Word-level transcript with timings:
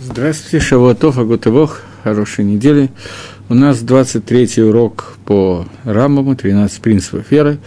Здравствуйте, 0.00 0.64
Шавуатов, 0.64 1.18
Агутывох, 1.18 1.82
хорошей 2.04 2.44
недели. 2.44 2.88
У 3.48 3.54
нас 3.54 3.82
23-й 3.82 4.62
урок 4.62 5.18
по 5.24 5.66
Рамбаму, 5.82 6.36
13 6.36 6.80
принципов 6.80 7.28
веры, 7.32 7.58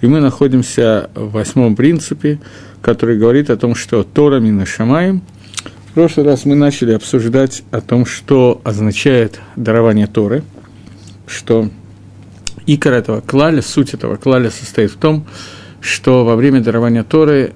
и 0.00 0.06
мы 0.06 0.20
находимся 0.20 1.10
в 1.16 1.32
восьмом 1.32 1.74
принципе, 1.74 2.38
который 2.80 3.18
говорит 3.18 3.50
о 3.50 3.56
том, 3.56 3.74
что 3.74 4.04
Тора 4.04 4.38
Мина 4.38 4.66
Шамаем. 4.66 5.22
В 5.90 5.94
прошлый 5.94 6.26
раз 6.26 6.44
мы 6.44 6.54
начали 6.54 6.92
обсуждать 6.92 7.64
о 7.72 7.80
том, 7.80 8.06
что 8.06 8.60
означает 8.62 9.40
дарование 9.56 10.06
Торы, 10.06 10.44
что 11.26 11.70
икор 12.66 12.92
этого 12.92 13.20
клаля, 13.20 13.62
суть 13.62 13.94
этого 13.94 14.14
клаля 14.14 14.50
состоит 14.50 14.92
в 14.92 14.96
том, 14.96 15.26
что 15.80 16.24
во 16.24 16.36
время 16.36 16.60
дарования 16.60 17.02
Торы 17.02 17.52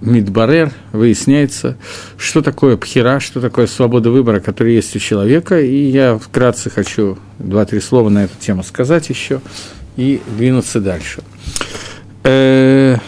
Мидбарер, 0.00 0.72
выясняется, 0.92 1.76
что 2.16 2.40
такое 2.40 2.76
пхера, 2.76 3.18
что 3.18 3.40
такое 3.40 3.66
свобода 3.66 4.10
выбора, 4.10 4.38
которая 4.38 4.74
есть 4.74 4.94
у 4.94 5.00
человека, 5.00 5.60
и 5.60 5.76
я 5.76 6.16
вкратце 6.18 6.70
хочу 6.70 7.18
два-три 7.40 7.80
слова 7.80 8.08
на 8.08 8.24
эту 8.24 8.34
тему 8.38 8.62
сказать 8.62 9.08
еще 9.08 9.40
и 9.96 10.20
двинуться 10.36 10.80
дальше. 10.80 11.22
Э, 12.22 12.98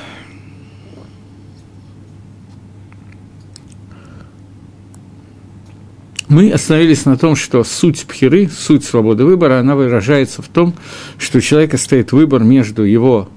мы 6.27 6.51
остановились 6.51 7.05
на 7.05 7.17
том, 7.17 7.37
что 7.37 7.63
суть 7.63 8.07
пхеры, 8.07 8.49
суть 8.49 8.85
свободы 8.85 9.25
выбора, 9.25 9.61
она 9.61 9.77
выражается 9.77 10.43
в 10.43 10.49
том, 10.49 10.75
что 11.19 11.39
у 11.39 11.41
человека 11.41 11.77
стоит 11.77 12.11
выбор 12.11 12.43
между 12.43 12.83
его 12.83 13.29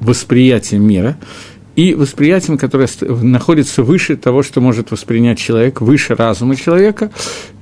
восприятием 0.00 0.82
мира 0.82 1.16
и 1.76 1.94
восприятием, 1.94 2.58
которое 2.58 2.88
находится 3.00 3.82
выше 3.82 4.16
того, 4.16 4.42
что 4.42 4.60
может 4.60 4.90
воспринять 4.90 5.38
человек, 5.38 5.80
выше 5.80 6.14
разума 6.14 6.56
человека, 6.56 7.10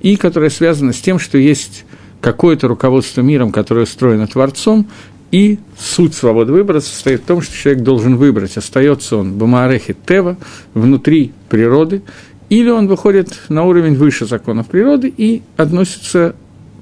и 0.01 0.17
которое 0.17 0.51
связано 0.51 0.93
с 0.93 1.01
тем, 1.01 1.19
что 1.19 1.39
есть 1.39 1.85
какое-то 2.21 2.69
руководство 2.69 3.21
миром, 3.21 3.53
которое 3.53 3.83
устроено 3.83 4.27
Творцом, 4.27 4.89
и 5.31 5.59
суть 5.79 6.15
свободы 6.15 6.53
выбора 6.53 6.81
состоит 6.81 7.21
в 7.21 7.25
том, 7.25 7.43
что 7.43 7.55
человек 7.55 7.83
должен 7.83 8.17
выбрать, 8.17 8.57
остается 8.57 9.19
он 9.19 9.39
в 9.39 9.47
Маарехе 9.47 9.95
Тева, 10.07 10.39
внутри 10.73 11.33
природы, 11.51 12.03
или 12.49 12.71
он 12.71 12.89
выходит 12.89 13.39
на 13.51 13.65
уровень 13.65 13.95
выше 13.95 14.25
законов 14.25 14.69
природы 14.69 15.13
и 15.15 15.43
относится 15.59 16.35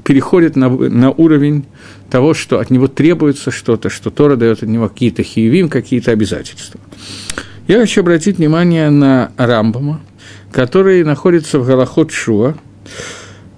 переходит 0.07 0.55
на, 0.55 0.69
на 0.69 1.11
уровень 1.11 1.65
того, 2.09 2.33
что 2.33 2.61
от 2.61 2.71
него 2.71 2.87
требуется 2.87 3.51
что-то, 3.51 3.91
что 3.91 4.11
Тора 4.11 4.37
дает 4.37 4.63
от 4.63 4.69
него 4.69 4.89
какие-то 4.89 5.25
хиевим, 5.25 5.69
какие-то 5.69 6.13
обязательства. 6.13 6.81
Я 7.67 7.81
хочу 7.81 8.03
обратить 8.03 8.39
внимание 8.39 8.89
на 8.91 9.33
Рамбама, 9.37 10.01
который 10.53 11.03
находится 11.03 11.59
в 11.59 11.67
Галахот 11.67 12.13
Шуа. 12.13 12.55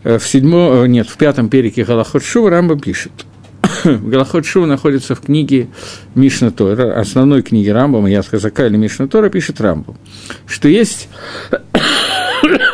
Э, 0.05 0.19
в 0.19 0.27
седьмом, 0.27 0.85
э, 0.85 0.89
нет, 0.89 1.07
в 1.11 1.19
пятом 1.19 1.51
перике 1.51 1.85
Галахот 1.85 2.25
Шуа 2.25 2.49
Рамба 2.49 2.79
пишет. 2.79 3.13
Галахот 3.85 4.47
Шуа 4.47 4.65
находится 4.65 5.15
в 5.15 5.21
книге 5.21 5.69
Мишна 6.15 6.51
Тора, 6.51 6.99
основной 6.99 7.43
книге 7.43 7.75
Рамбама, 7.75 8.09
я 8.11 8.23
сказал, 8.23 8.51
или 8.51 8.77
Мишна 8.79 9.07
Тора, 9.07 9.29
пишет 9.29 9.61
Рамбам, 9.61 9.99
что 10.47 10.69
есть 10.69 11.11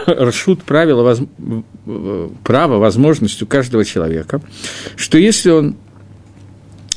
Рашут 0.07 0.63
правило, 0.63 1.03
воз... 1.03 1.21
право, 2.43 2.79
возможность 2.79 3.43
у 3.43 3.47
каждого 3.47 3.85
человека, 3.85 4.41
что 4.97 5.19
если 5.19 5.51
он 5.51 5.77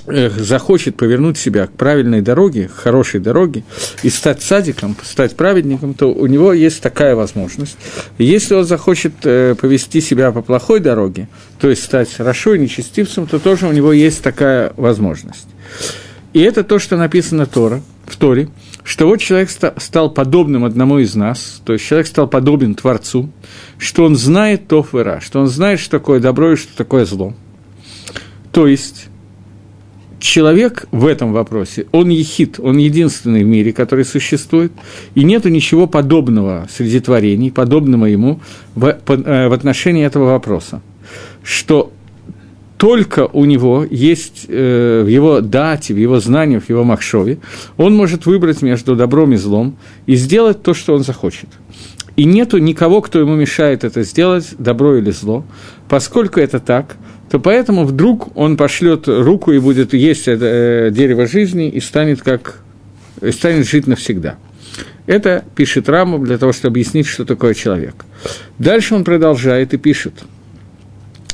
захочет 0.08 0.96
повернуть 0.96 1.38
себя 1.38 1.68
к 1.68 1.74
правильной 1.74 2.22
дороге, 2.22 2.70
к 2.70 2.72
хорошей 2.72 3.20
дороге, 3.20 3.64
и 4.04 4.10
стать 4.10 4.42
садиком, 4.42 4.96
стать 5.04 5.36
праведником, 5.36 5.94
то 5.94 6.14
у 6.14 6.28
него 6.28 6.54
есть 6.54 6.82
такая 6.82 7.16
возможность. 7.16 7.78
Если 8.18 8.56
он 8.56 8.64
захочет 8.64 9.14
э, 9.24 9.56
повести 9.60 10.00
себя 10.00 10.32
по 10.32 10.42
плохой 10.42 10.80
дороге, 10.80 11.28
то 11.60 11.70
есть 11.70 11.84
стать 11.84 12.14
хорошо 12.14 12.56
нечестивцем, 12.56 13.28
то 13.28 13.38
тоже 13.40 13.68
у 13.68 13.72
него 13.74 13.92
есть 13.92 14.24
такая 14.24 14.72
возможность. 14.78 15.48
И 16.32 16.42
это 16.42 16.64
то, 16.64 16.80
что 16.80 16.96
написано 16.96 17.46
Тора, 17.46 17.82
в 18.06 18.16
Торе, 18.16 18.48
что 18.88 19.06
вот 19.06 19.18
человек 19.18 19.50
стал 19.50 20.10
подобным 20.10 20.64
одному 20.64 21.00
из 21.00 21.14
нас, 21.14 21.62
то 21.66 21.74
есть 21.74 21.86
человек 21.86 22.08
стал 22.08 22.26
подобен 22.26 22.74
Творцу, 22.74 23.30
что 23.78 24.06
он 24.06 24.16
знает 24.16 24.70
то 24.70 24.80
и 24.82 25.20
что 25.20 25.42
он 25.42 25.48
знает, 25.48 25.82
что 25.82 25.92
такое 26.00 26.22
добро 26.22 26.54
и 26.54 26.56
что 26.56 26.76
такое 26.78 27.04
зло. 27.04 27.34
То 28.54 28.66
есть 28.66 29.08
человек 30.20 30.86
в 30.92 31.06
этом 31.06 31.34
вопросе, 31.34 31.88
он 31.92 32.08
ехид, 32.08 32.62
он 32.62 32.78
единственный 32.78 33.44
в 33.44 33.48
мире, 33.48 33.74
который 33.74 34.06
существует, 34.06 34.72
и 35.16 35.24
нету 35.26 35.50
ничего 35.50 35.86
подобного 35.86 36.66
среди 36.72 37.02
творений, 37.02 37.52
подобного 37.52 38.06
ему 38.06 38.40
в, 38.74 38.86
э, 38.86 39.48
в 39.50 39.52
отношении 39.52 40.06
этого 40.06 40.32
вопроса, 40.32 40.82
что 41.44 41.92
только 42.78 43.28
у 43.34 43.46
него 43.46 43.86
есть 43.90 44.46
э, 44.48 45.02
в 45.04 45.08
его 45.08 45.42
дате, 45.42 45.94
в 45.94 45.98
его 45.98 46.20
знаниях, 46.20 46.66
в 46.66 46.70
его 46.70 46.84
махшове, 46.84 47.40
он 47.76 47.96
может 47.96 48.26
выбрать 48.26 48.62
между 48.62 48.96
добром 48.96 49.34
и 49.34 49.36
злом 49.36 49.78
и 50.06 50.16
сделать 50.16 50.62
то, 50.62 50.74
что 50.74 50.94
он 50.94 51.04
захочет. 51.04 51.50
И 52.16 52.26
нету 52.26 52.60
никого, 52.60 53.02
кто 53.02 53.20
ему 53.20 53.36
мешает 53.36 53.84
это 53.84 54.04
сделать, 54.04 54.56
добро 54.60 54.98
или 54.98 55.12
зло. 55.12 55.44
Поскольку 55.90 56.40
это 56.40 56.60
так, 56.60 56.98
то 57.30 57.40
поэтому 57.40 57.84
вдруг 57.84 58.36
он 58.38 58.58
пошлет 58.58 59.08
руку 59.08 59.52
и 59.52 59.60
будет 59.60 59.94
есть 59.94 60.28
это, 60.28 60.46
э, 60.46 60.92
дерево 60.92 61.26
жизни 61.26 61.70
и 61.70 61.80
станет, 61.80 62.22
как, 62.22 62.62
и 63.22 63.32
станет 63.32 63.68
жить 63.68 63.88
навсегда. 63.88 64.38
Это 65.08 65.44
пишет 65.56 65.90
Раму 65.90 66.20
для 66.20 66.38
того, 66.38 66.54
чтобы 66.54 66.74
объяснить, 66.74 67.08
что 67.08 67.26
такое 67.26 67.54
человек. 67.56 68.06
Дальше 68.60 68.94
он 68.94 69.04
продолжает 69.04 69.74
и 69.74 69.78
пишет– 69.78 70.14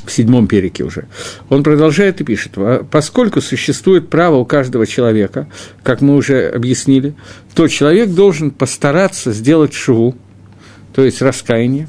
в 0.06 0.12
седьмом 0.12 0.46
перике 0.46 0.84
уже, 0.84 1.06
он 1.48 1.62
продолжает 1.62 2.20
и 2.20 2.24
пишет, 2.24 2.54
поскольку 2.90 3.40
существует 3.40 4.08
право 4.08 4.36
у 4.36 4.44
каждого 4.44 4.86
человека, 4.86 5.48
как 5.82 6.00
мы 6.00 6.16
уже 6.16 6.48
объяснили, 6.48 7.14
то 7.54 7.68
человек 7.68 8.10
должен 8.10 8.50
постараться 8.50 9.32
сделать 9.32 9.72
шву, 9.72 10.14
то 10.94 11.04
есть 11.04 11.22
раскаяние, 11.22 11.88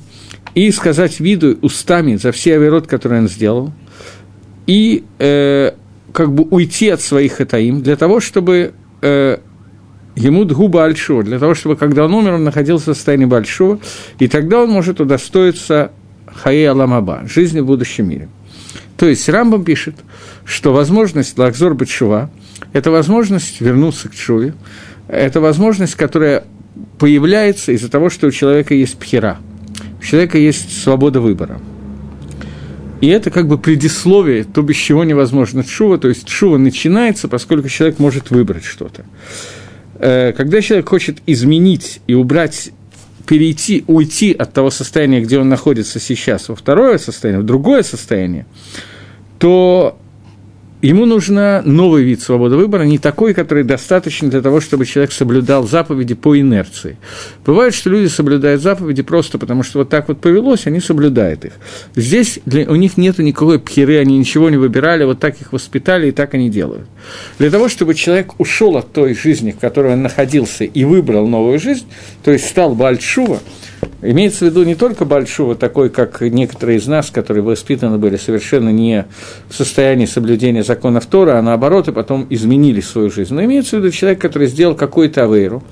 и 0.54 0.72
сказать 0.72 1.20
виду 1.20 1.58
устами 1.62 2.16
за 2.16 2.32
все 2.32 2.56
авирот, 2.56 2.88
которые 2.88 3.22
он 3.22 3.28
сделал, 3.28 3.74
и 4.68 5.04
э, 5.20 5.72
как 6.14 6.34
бы 6.34 6.44
уйти 6.44 6.90
от 6.90 7.02
своих 7.02 7.34
хатаим 7.34 7.84
для 7.84 7.98
того, 7.98 8.20
чтобы 8.20 8.74
э, 9.02 9.38
ему 10.16 10.46
дгуба 10.46 10.80
большого, 10.80 11.24
для 11.24 11.40
того, 11.40 11.54
чтобы, 11.54 11.76
когда 11.76 12.06
он 12.06 12.14
умер, 12.14 12.34
он 12.34 12.44
находился 12.46 12.94
в 12.94 12.96
состоянии 12.96 13.26
большого, 13.26 13.80
и 14.20 14.28
тогда 14.28 14.62
он 14.64 14.70
может 14.70 15.02
удостоиться 15.02 15.92
Хаи 16.36 16.64
Аламаба, 16.64 17.24
жизни 17.28 17.62
в 17.62 17.66
будущем 17.66 18.10
мире. 18.10 18.30
То 18.98 19.08
есть 19.08 19.28
Рамбам 19.28 19.64
пишет, 19.64 19.96
что 20.46 20.74
возможность 20.74 21.38
Лакзор 21.38 21.74
Бачува– 21.74 22.30
это 22.74 22.92
возможность 22.92 23.60
вернуться 23.62 24.10
к 24.10 24.16
Чуве, 24.16 24.54
это 25.08 25.42
возможность, 25.42 25.96
которая 25.96 26.46
появляется 27.00 27.72
из-за 27.72 27.90
того, 27.90 28.10
что 28.10 28.28
у 28.28 28.32
человека 28.32 28.74
есть 28.74 28.98
пхера, 28.98 29.38
у 30.00 30.04
человека 30.04 30.38
есть 30.38 30.82
свобода 30.82 31.20
выбора. 31.20 31.60
И 33.02 33.08
это 33.08 33.30
как 33.30 33.48
бы 33.48 33.58
предисловие, 33.58 34.46
то, 34.46 34.62
без 34.62 34.78
чего 34.78 35.04
невозможно 35.04 35.64
чува, 35.64 35.98
то 35.98 36.08
есть 36.08 36.26
чува 36.26 36.58
начинается, 36.58 37.28
поскольку 37.28 37.68
человек 37.68 38.00
может 38.00 38.32
выбрать 38.32 38.64
что-то. 38.64 39.06
Э, 40.00 40.34
когда 40.34 40.62
человек 40.62 40.88
хочет 40.88 41.18
изменить 41.26 42.02
и 42.08 42.14
убрать 42.14 42.72
перейти, 43.26 43.84
уйти 43.88 44.34
от 44.34 44.54
того 44.54 44.70
состояния, 44.70 45.22
где 45.22 45.40
он 45.40 45.50
находится 45.50 46.00
сейчас, 46.00 46.50
во 46.50 46.56
второе 46.56 46.98
состояние, 46.98 47.42
в 47.42 47.46
другое 47.46 47.84
состояние, 47.84 48.46
то 49.40 49.98
ему 50.88 51.06
нужно 51.06 51.62
новый 51.66 52.04
вид 52.04 52.22
свободы 52.22 52.56
выбора, 52.56 52.84
не 52.84 52.98
такой, 52.98 53.34
который 53.34 53.64
достаточен 53.64 54.30
для 54.30 54.42
того, 54.42 54.60
чтобы 54.60 54.86
человек 54.86 55.12
соблюдал 55.12 55.68
заповеди 55.68 56.14
по 56.16 56.40
инерции. 56.40 56.98
Бывает, 57.46 57.74
что 57.74 57.90
люди 57.90 58.08
соблюдают 58.08 58.62
заповеди 58.62 59.02
просто 59.02 59.38
потому, 59.38 59.64
что 59.64 59.80
вот 59.80 59.90
так 59.90 60.08
вот 60.08 60.20
повелось, 60.20 60.68
они 60.68 60.80
соблюдают 60.80 61.46
их. 61.46 61.54
Здесь 61.96 62.40
для, 62.46 62.70
у 62.70 62.76
них 62.76 62.98
нет 62.98 63.18
никакой 63.18 63.60
пхеры, 63.60 63.98
они 63.98 64.18
ничего 64.18 64.50
не 64.50 64.58
выбирали, 64.58 65.04
вот 65.06 65.20
так 65.20 65.40
их 65.42 65.54
воспитали, 65.54 66.10
и 66.10 66.12
так 66.12 66.34
они 66.34 66.50
делают. 66.50 66.88
Для 67.40 67.50
того, 67.50 67.70
чтобы 67.70 67.96
человек 67.96 68.40
ушел 68.40 68.78
от 68.78 68.92
той 68.92 69.16
жизни, 69.16 69.52
в 69.52 69.60
которой 69.60 69.94
он 69.94 70.04
находился, 70.04 70.66
и 70.66 70.84
выбрал 70.84 71.28
новую 71.28 71.60
жизнь, 71.60 71.86
то 72.24 72.32
есть 72.32 72.48
стал 72.48 72.76
Бальшува, 72.76 73.40
Имеется 74.08 74.46
в 74.46 74.50
виду 74.50 74.64
не 74.64 74.76
только 74.76 75.06
Большого, 75.06 75.56
такой, 75.56 75.90
как 75.90 76.22
некоторые 76.22 76.78
из 76.78 76.88
нас, 76.88 77.10
которые 77.10 77.44
воспитаны 77.44 77.98
были 77.98 78.18
совершенно 78.18 78.70
не 78.70 79.06
в 79.50 79.56
состоянии 79.56 80.06
соблюдения 80.06 80.64
законов 80.64 81.06
Тора, 81.08 81.40
а 81.40 81.42
наоборот, 81.42 81.88
и 81.88 81.92
потом 81.92 82.28
изменили 82.30 82.82
свою 82.82 83.10
жизнь. 83.10 83.34
Но 83.34 83.44
имеется 83.44 83.78
в 83.78 83.80
виду 83.80 83.92
человек, 83.92 84.22
который 84.22 84.48
сделал 84.48 84.76
какую-то 84.76 85.24
авейру, 85.24 85.64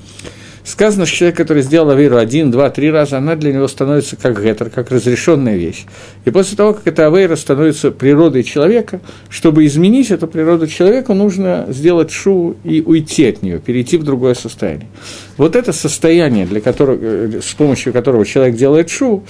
Сказано, 0.64 1.06
что 1.06 1.18
человек, 1.18 1.38
который 1.38 1.62
сделал 1.62 1.90
Аверу 1.90 2.18
один, 2.18 2.50
два, 2.50 2.70
три 2.70 2.90
раза, 2.90 3.18
она 3.18 3.36
для 3.36 3.52
него 3.52 3.68
становится 3.68 4.16
как 4.16 4.42
гетер, 4.42 4.70
как 4.70 4.92
разрешенная 4.92 5.58
вещь. 5.58 5.84
И 6.24 6.32
после 6.32 6.56
того, 6.56 6.74
как 6.74 6.88
эта 6.88 7.06
Авейра 7.06 7.36
становится 7.36 7.92
природой 7.92 8.44
человека, 8.44 9.02
чтобы 9.30 9.66
изменить 9.66 10.10
эту 10.10 10.26
природу 10.28 10.68
человека, 10.68 11.14
нужно 11.14 11.66
сделать 11.68 12.12
шу 12.12 12.56
и 12.64 12.82
уйти 12.82 13.26
от 13.28 13.42
нее, 13.42 13.60
перейти 13.60 13.98
в 13.98 14.04
другое 14.04 14.36
состояние. 14.36 14.88
Вот 15.36 15.58
это 15.58 15.74
состояние, 15.74 16.46
для 16.46 16.62
которого, 16.62 16.98
э, 17.00 17.42
с 17.42 17.54
помощью 17.56 17.92
которого 17.92 18.26
человек 18.26 18.56
делает 18.56 18.90
шу, 18.90 19.24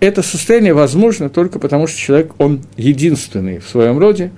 это 0.00 0.22
состояние 0.22 0.74
возможно 0.74 1.28
только 1.28 1.60
потому, 1.60 1.86
что 1.86 1.96
человек, 1.96 2.32
он 2.38 2.62
единственный 2.76 3.60
в 3.60 3.68
своем 3.68 4.00
роде, 4.00 4.32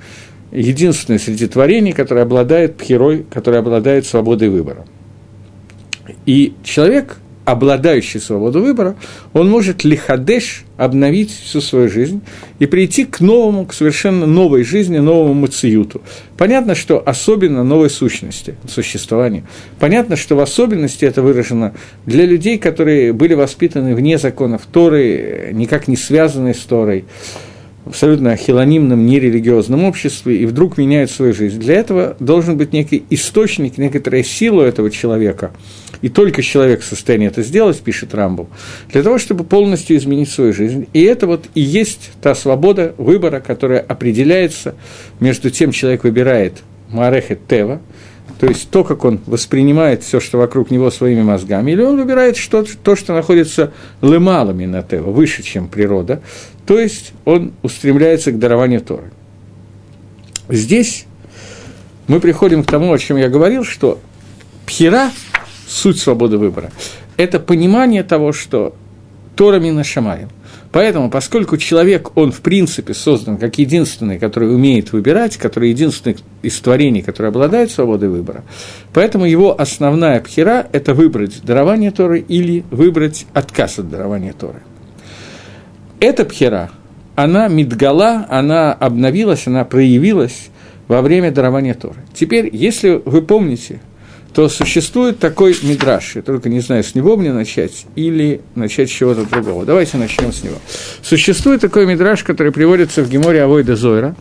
единственный 0.52 1.18
среди 1.18 1.46
творений, 1.46 1.92
который 1.92 2.22
обладает 2.22 2.76
пхерой, 2.76 3.24
который 3.32 3.60
обладает 3.60 4.04
свободой 4.04 4.50
выбора. 4.50 4.84
И 6.26 6.54
человек, 6.62 7.18
обладающий 7.44 8.20
свободой 8.20 8.62
выбора, 8.62 8.96
он 9.32 9.50
может 9.50 9.84
лихадеш 9.84 10.64
обновить 10.76 11.30
всю 11.30 11.60
свою 11.60 11.88
жизнь 11.88 12.22
и 12.58 12.66
прийти 12.66 13.04
к 13.04 13.20
новому, 13.20 13.66
к 13.66 13.74
совершенно 13.74 14.26
новой 14.26 14.64
жизни, 14.64 14.98
новому 14.98 15.34
мациюту. 15.34 16.02
Понятно, 16.36 16.74
что 16.74 17.02
особенно 17.04 17.62
новой 17.62 17.90
сущности, 17.90 18.56
существованию. 18.68 19.44
Понятно, 19.78 20.16
что 20.16 20.36
в 20.36 20.40
особенности 20.40 21.04
это 21.04 21.22
выражено 21.22 21.74
для 22.06 22.24
людей, 22.24 22.58
которые 22.58 23.12
были 23.12 23.34
воспитаны 23.34 23.94
вне 23.94 24.18
законов 24.18 24.62
Торы, 24.70 25.50
никак 25.52 25.86
не 25.86 25.96
связанные 25.96 26.54
с 26.54 26.60
Торой, 26.60 27.04
абсолютно 27.84 28.36
хилонимном, 28.36 29.06
нерелигиозном 29.06 29.84
обществе 29.84 30.38
и 30.38 30.46
вдруг 30.46 30.78
меняют 30.78 31.10
свою 31.10 31.34
жизнь. 31.34 31.58
Для 31.60 31.74
этого 31.74 32.16
должен 32.18 32.56
быть 32.56 32.72
некий 32.72 33.04
источник, 33.10 33.78
некоторая 33.78 34.22
сила 34.22 34.62
этого 34.62 34.90
человека, 34.90 35.52
и 36.00 36.08
только 36.08 36.42
человек 36.42 36.80
в 36.80 36.84
состоянии 36.84 37.28
это 37.28 37.42
сделать, 37.42 37.80
пишет 37.80 38.14
Рамбу, 38.14 38.48
для 38.90 39.02
того, 39.02 39.18
чтобы 39.18 39.44
полностью 39.44 39.96
изменить 39.96 40.30
свою 40.30 40.52
жизнь. 40.52 40.86
И 40.92 41.02
это 41.02 41.26
вот 41.26 41.46
и 41.54 41.60
есть 41.60 42.10
та 42.22 42.34
свобода 42.34 42.94
выбора, 42.98 43.40
которая 43.40 43.80
определяется 43.80 44.74
между 45.20 45.50
тем, 45.50 45.72
человек 45.72 46.04
выбирает 46.04 46.62
Марехет 46.90 47.46
Тева, 47.48 47.80
то 48.40 48.46
есть 48.46 48.68
то, 48.70 48.84
как 48.84 49.04
он 49.04 49.20
воспринимает 49.26 50.02
все, 50.02 50.20
что 50.20 50.38
вокруг 50.38 50.70
него 50.70 50.90
своими 50.90 51.22
мозгами, 51.22 51.70
или 51.72 51.82
он 51.82 51.96
выбирает 51.96 52.36
что, 52.36 52.64
то, 52.82 52.96
что 52.96 53.14
находится 53.14 53.72
лымалами 54.00 54.66
на 54.66 54.82
Тева, 54.82 55.10
выше, 55.10 55.42
чем 55.42 55.68
природа, 55.68 56.20
то 56.66 56.78
есть 56.78 57.12
он 57.24 57.52
устремляется 57.62 58.32
к 58.32 58.38
дарованию 58.38 58.80
Торы. 58.80 59.10
Здесь 60.48 61.06
мы 62.06 62.20
приходим 62.20 62.62
к 62.64 62.70
тому, 62.70 62.92
о 62.92 62.98
чем 62.98 63.16
я 63.16 63.28
говорил, 63.28 63.64
что 63.64 63.98
пхера, 64.66 65.10
суть 65.66 65.98
свободы 65.98 66.38
выбора, 66.38 66.70
это 67.16 67.38
понимание 67.40 68.02
того, 68.02 68.32
что 68.32 68.74
Тора 69.36 69.58
мина 69.58 69.84
шамаем. 69.84 70.28
Поэтому, 70.70 71.08
поскольку 71.08 71.56
человек, 71.56 72.16
он 72.16 72.32
в 72.32 72.40
принципе 72.40 72.94
создан 72.94 73.36
как 73.36 73.58
единственный, 73.58 74.18
который 74.18 74.52
умеет 74.52 74.92
выбирать, 74.92 75.36
который 75.36 75.70
единственный 75.70 76.16
из 76.42 76.58
творений, 76.60 77.00
который 77.00 77.28
обладает 77.28 77.70
свободой 77.70 78.08
выбора, 78.08 78.42
поэтому 78.92 79.24
его 79.24 79.58
основная 79.58 80.20
пхера– 80.20 80.66
это 80.72 80.92
выбрать 80.94 81.42
дарование 81.44 81.92
Торы 81.92 82.18
или 82.20 82.64
выбрать 82.72 83.26
отказ 83.34 83.78
от 83.78 83.88
дарования 83.88 84.32
Торы– 84.32 84.62
эта 86.04 86.24
пхера, 86.24 86.70
она 87.14 87.48
мидгала, 87.48 88.26
она 88.28 88.72
обновилась, 88.72 89.46
она 89.46 89.64
проявилась 89.64 90.50
во 90.88 91.00
время 91.02 91.30
дарования 91.30 91.74
Торы. 91.74 91.96
Теперь, 92.12 92.50
если 92.52 93.00
вы 93.04 93.22
помните, 93.22 93.80
то 94.34 94.48
существует 94.48 95.20
такой 95.20 95.56
мидраш, 95.62 96.16
я 96.16 96.22
только 96.22 96.48
не 96.48 96.60
знаю, 96.60 96.82
с 96.82 96.94
него 96.94 97.16
мне 97.16 97.32
начать 97.32 97.86
или 97.94 98.40
начать 98.56 98.90
с 98.90 98.92
чего-то 98.92 99.24
другого. 99.24 99.64
Давайте 99.64 99.96
начнем 99.96 100.32
с 100.32 100.42
него. 100.42 100.56
Существует 101.02 101.60
такой 101.60 101.86
мидраш, 101.86 102.24
который 102.24 102.52
приводится 102.52 103.02
в 103.02 103.08
Геморе 103.08 103.42
Авойда 103.42 103.76
Зойра, 103.76 104.16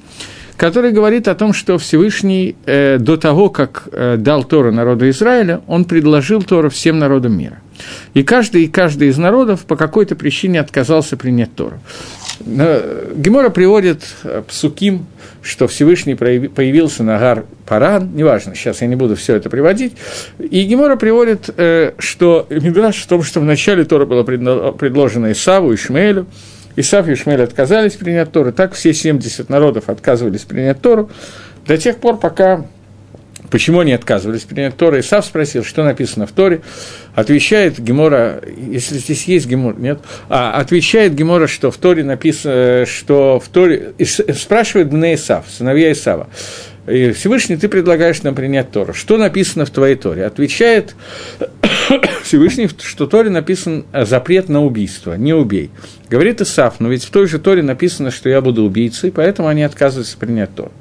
который 0.56 0.92
говорит 0.92 1.28
о 1.28 1.34
том, 1.34 1.52
что 1.52 1.80
Всевышний 1.80 2.56
э, 2.68 3.00
до 3.00 3.18
того, 3.18 3.50
как 3.50 3.90
э, 3.92 4.18
дал 4.18 4.44
Тору 4.44 4.72
народу 4.72 5.10
Израиля, 5.10 5.62
он 5.66 5.86
предложил 5.86 6.44
Тору 6.44 6.70
всем 6.70 7.00
народам 7.00 7.36
мира. 7.36 7.63
И 8.14 8.24
каждый 8.24 8.66
и 8.66 8.68
каждый 8.68 9.10
из 9.10 9.18
народов 9.18 9.66
по 9.66 9.76
какой-то 9.76 10.16
причине 10.16 10.60
отказался 10.60 11.18
принять 11.18 11.56
Тору. 11.56 11.80
Гемора 12.46 13.50
приводит 13.50 14.04
э, 14.24 14.44
псуким, 14.48 15.06
что 15.42 15.68
Всевышний 15.68 16.16
появился 16.16 17.04
на 17.04 17.18
гар 17.20 17.46
Паран, 17.66 18.12
неважно, 18.16 18.56
сейчас 18.56 18.82
я 18.82 18.88
не 18.88 18.96
буду 18.96 19.16
все 19.16 19.36
это 19.36 19.50
приводить, 19.50 19.94
и 20.40 20.64
Гемора 20.64 20.96
приводит, 20.96 21.50
э, 21.56 21.94
что 22.00 22.48
Мидраш 22.50 22.98
в 22.98 23.08
том, 23.08 23.24
что 23.24 23.40
в 23.40 23.46
начале 23.46 23.86
Тора 23.86 24.06
было 24.06 24.24
предложено 24.24 25.32
Исаву 25.32 25.72
и 25.72 25.78
Шмелю, 25.78 26.26
Исав 26.76 27.08
и 27.08 27.16
Шмель 27.16 27.44
отказались 27.44 27.94
принять 27.94 28.32
Тору, 28.32 28.52
так 28.52 28.74
все 28.74 28.94
70 28.94 29.50
народов 29.50 29.90
отказывались 29.90 30.42
принять 30.42 30.82
Тору, 30.82 31.10
до 31.68 31.78
тех 31.78 31.98
пор, 31.98 32.18
пока 32.18 32.66
Почему 33.54 33.82
они 33.82 33.94
отказывались 33.94 34.42
принять 34.42 34.76
Тору? 34.78 35.00
Исав 35.00 35.24
спросил, 35.24 35.64
что 35.64 35.84
написано 35.84 36.26
в 36.26 36.32
Торе. 36.32 36.62
Отвечает 37.14 37.80
Гемора, 37.80 38.42
если 38.58 38.98
здесь 38.98 39.26
есть 39.26 39.46
Гемор, 39.46 39.80
нет? 39.80 40.00
А, 40.28 40.60
отвечает 40.60 41.14
Гемора, 41.14 41.46
что 41.46 41.70
в 41.70 41.78
Торе 41.78 42.04
написано, 42.04 42.88
что 42.88 43.40
в 43.40 43.48
Торе... 43.50 43.94
Спрашивает 44.36 44.90
Бне 44.90 45.14
Исав, 45.14 45.46
сыновья 45.48 45.92
Исава. 45.92 46.30
И 46.88 47.12
Всевышний, 47.12 47.56
ты 47.56 47.70
предлагаешь 47.70 48.24
нам 48.24 48.34
принять 48.34 48.72
Тору. 48.72 48.96
Что 48.96 49.18
написано 49.18 49.66
в 49.66 49.70
твоей 49.70 49.98
Торе? 49.98 50.26
Отвечает 50.26 50.96
Всевышний, 52.24 52.68
что 52.68 53.06
в 53.06 53.10
Торе 53.10 53.30
написан 53.30 53.86
запрет 53.94 54.50
на 54.50 54.64
убийство, 54.64 55.16
не 55.16 55.34
убей. 55.34 55.70
Говорит 56.10 56.42
Исаф, 56.42 56.80
но 56.80 56.90
ведь 56.90 57.04
в 57.04 57.10
той 57.10 57.28
же 57.28 57.40
Торе 57.40 57.64
написано, 57.64 58.12
что 58.12 58.30
я 58.30 58.42
буду 58.42 58.64
убийцей, 58.64 59.12
поэтому 59.12 59.48
они 59.48 59.64
отказываются 59.64 60.18
принять 60.18 60.56
Тору. 60.56 60.72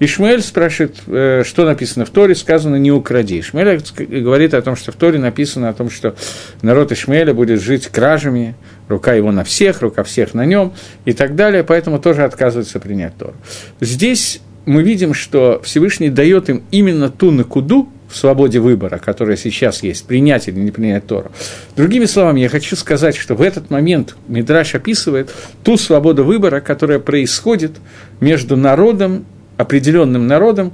Ишмаэль 0.00 0.42
спрашивает, 0.42 0.96
э, 1.06 1.42
что 1.44 1.64
написано 1.64 2.04
в 2.04 2.10
Торе, 2.10 2.34
сказано 2.34 2.76
«не 2.76 2.90
укради». 2.90 3.40
Ишмаэль 3.40 3.82
говорит 3.98 4.54
о 4.54 4.62
том, 4.62 4.76
что 4.76 4.92
в 4.92 4.96
Торе 4.96 5.18
написано 5.18 5.68
о 5.68 5.74
том, 5.74 5.90
что 5.90 6.14
народ 6.62 6.92
Ишмаэля 6.92 7.34
будет 7.34 7.60
жить 7.60 7.88
кражами, 7.88 8.54
рука 8.88 9.14
его 9.14 9.32
на 9.32 9.44
всех, 9.44 9.82
рука 9.82 10.04
всех 10.04 10.34
на 10.34 10.44
нем 10.44 10.72
и 11.04 11.12
так 11.12 11.36
далее, 11.36 11.64
поэтому 11.64 11.98
тоже 11.98 12.24
отказываются 12.24 12.80
принять 12.80 13.16
Тору. 13.16 13.34
Здесь 13.80 14.40
мы 14.64 14.82
видим, 14.82 15.14
что 15.14 15.60
Всевышний 15.64 16.10
дает 16.10 16.48
им 16.50 16.62
именно 16.70 17.10
ту 17.10 17.30
накуду 17.30 17.88
в 18.08 18.16
свободе 18.16 18.58
выбора, 18.58 18.98
которая 18.98 19.36
сейчас 19.36 19.82
есть, 19.82 20.06
принять 20.06 20.48
или 20.48 20.58
не 20.58 20.70
принять 20.70 21.06
Тору. 21.06 21.30
Другими 21.76 22.06
словами, 22.06 22.40
я 22.40 22.48
хочу 22.48 22.74
сказать, 22.74 23.16
что 23.16 23.34
в 23.34 23.42
этот 23.42 23.70
момент 23.70 24.16
Мидраш 24.28 24.74
описывает 24.74 25.30
ту 25.62 25.76
свободу 25.76 26.24
выбора, 26.24 26.60
которая 26.60 26.98
происходит 26.98 27.72
между 28.20 28.56
народом, 28.56 29.26
определенным 29.56 30.26
народом, 30.26 30.72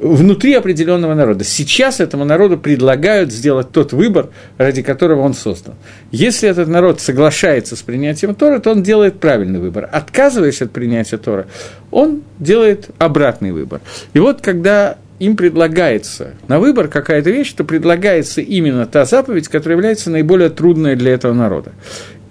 внутри 0.00 0.54
определенного 0.54 1.14
народа. 1.14 1.44
Сейчас 1.44 2.00
этому 2.00 2.24
народу 2.24 2.56
предлагают 2.56 3.32
сделать 3.32 3.70
тот 3.70 3.92
выбор, 3.92 4.30
ради 4.56 4.82
которого 4.82 5.20
он 5.20 5.34
создан. 5.34 5.74
Если 6.10 6.48
этот 6.48 6.68
народ 6.68 7.00
соглашается 7.00 7.76
с 7.76 7.82
принятием 7.82 8.34
Тора, 8.34 8.60
то 8.60 8.70
он 8.70 8.82
делает 8.82 9.20
правильный 9.20 9.60
выбор. 9.60 9.88
Отказываясь 9.92 10.62
от 10.62 10.70
принятия 10.70 11.18
Тора, 11.18 11.46
он 11.90 12.22
делает 12.38 12.88
обратный 12.98 13.52
выбор. 13.52 13.80
И 14.14 14.18
вот 14.18 14.40
когда 14.40 14.96
им 15.20 15.36
предлагается 15.36 16.32
на 16.48 16.58
выбор 16.58 16.88
какая-то 16.88 17.30
вещь, 17.30 17.52
то 17.52 17.62
предлагается 17.62 18.40
именно 18.40 18.86
та 18.86 19.04
заповедь, 19.04 19.48
которая 19.48 19.76
является 19.76 20.10
наиболее 20.10 20.48
трудной 20.48 20.96
для 20.96 21.12
этого 21.12 21.34
народа. 21.34 21.72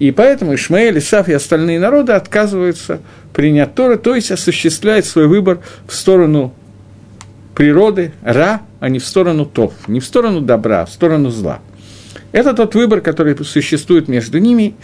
И 0.00 0.10
поэтому 0.10 0.54
Ишмаэль, 0.54 0.98
Исаф 0.98 1.28
и 1.28 1.32
остальные 1.32 1.78
народы 1.78 2.12
отказываются 2.12 3.00
принять 3.32 3.74
Торы, 3.74 3.96
то 3.96 4.14
есть 4.14 4.32
осуществляют 4.32 5.06
свой 5.06 5.28
выбор 5.28 5.60
в 5.86 5.94
сторону 5.94 6.52
природы, 7.54 8.12
ра, 8.22 8.62
а 8.80 8.88
не 8.88 8.98
в 8.98 9.06
сторону 9.06 9.46
тов, 9.46 9.72
не 9.86 10.00
в 10.00 10.04
сторону 10.04 10.40
добра, 10.40 10.82
а 10.82 10.86
в 10.86 10.90
сторону 10.90 11.30
зла. 11.30 11.60
Это 12.32 12.54
тот 12.54 12.74
выбор, 12.74 13.02
который 13.02 13.36
существует 13.44 14.08
между 14.08 14.38
ними, 14.38 14.74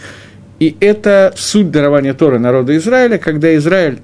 и 0.59 0.77
это 0.79 1.33
суть 1.35 1.71
дарования 1.71 2.13
Торы 2.13 2.39
народа 2.39 2.75
Израиля, 2.77 3.17
когда 3.17 3.53
Израиль 3.57 3.99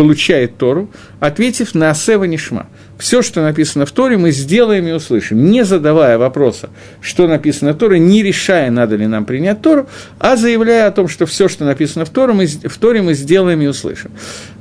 получает 0.00 0.56
Тору, 0.56 0.88
ответив 1.20 1.74
на 1.74 1.90
Асева 1.90 2.24
Нишма– 2.24 2.66
все, 3.00 3.22
что 3.22 3.40
написано 3.40 3.86
в 3.86 3.92
Торе, 3.92 4.18
мы 4.18 4.30
сделаем 4.30 4.86
и 4.86 4.92
услышим, 4.92 5.50
не 5.50 5.64
задавая 5.64 6.18
вопроса, 6.18 6.68
что 7.00 7.26
написано 7.26 7.72
в 7.72 7.78
Торе, 7.78 7.98
не 7.98 8.22
решая, 8.22 8.70
надо 8.70 8.96
ли 8.96 9.06
нам 9.06 9.24
принять 9.24 9.62
Тору, 9.62 9.88
а 10.18 10.36
заявляя 10.36 10.86
о 10.86 10.90
том, 10.90 11.08
что 11.08 11.24
все, 11.24 11.48
что 11.48 11.64
написано 11.64 12.04
в 12.04 12.10
Торе, 12.10 12.34
мы, 12.34 12.46
в 12.46 12.78
Торе 12.78 13.00
мы 13.00 13.14
сделаем 13.14 13.62
и 13.62 13.66
услышим. 13.66 14.10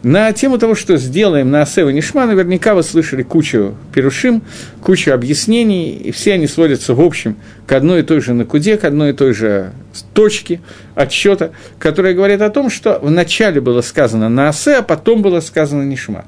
На 0.01 0.31
тему 0.31 0.57
того, 0.57 0.75
что 0.75 0.95
сделаем 0.95 1.51
на 1.51 1.63
Асева 1.63 1.89
Нишма, 1.89 2.25
наверняка 2.25 2.73
вы 2.73 2.83
слышали 2.83 3.21
кучу 3.21 3.75
перушим, 3.93 4.41
кучу 4.81 5.11
объяснений, 5.11 5.91
и 5.91 6.11
все 6.11 6.33
они 6.33 6.47
сводятся 6.47 6.93
в 6.93 7.01
общем 7.01 7.35
к 7.67 7.73
одной 7.73 7.99
и 7.99 8.03
той 8.03 8.21
же 8.21 8.33
накуде, 8.33 8.77
к 8.77 8.85
одной 8.85 9.09
и 9.09 9.13
той 9.13 9.33
же 9.33 9.73
точке 10.13 10.61
отсчета, 10.95 11.51
которая 11.79 12.13
говорит 12.13 12.41
о 12.41 12.49
том, 12.49 12.69
что 12.69 12.97
вначале 13.01 13.59
было 13.59 13.81
сказано 13.81 14.29
на 14.29 14.47
Асе, 14.47 14.75
а 14.75 14.83
потом 14.83 15.21
было 15.21 15.41
сказано 15.41 15.83
Нишма. 15.83 16.23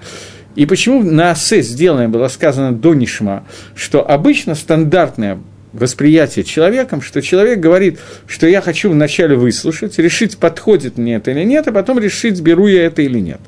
И 0.55 0.65
почему 0.65 1.01
на 1.01 1.31
«асе» 1.31 1.61
сделано 1.61 2.09
было 2.09 2.27
сказано 2.27 2.73
до 2.73 2.93
Нишма, 2.93 3.45
что 3.73 4.05
обычно 4.05 4.53
стандартная 4.53 5.39
восприятие 5.73 6.43
человеком, 6.43 7.01
что 7.01 7.21
человек 7.21 7.59
говорит, 7.59 7.99
что 8.27 8.47
я 8.47 8.61
хочу 8.61 8.91
вначале 8.91 9.35
выслушать, 9.35 9.97
решить, 9.99 10.37
подходит 10.37 10.97
мне 10.97 11.15
это 11.15 11.31
или 11.31 11.43
нет, 11.43 11.67
а 11.67 11.71
потом 11.71 11.99
решить, 11.99 12.39
беру 12.41 12.67
я 12.67 12.85
это 12.85 13.01
или 13.01 13.19
нет. 13.19 13.39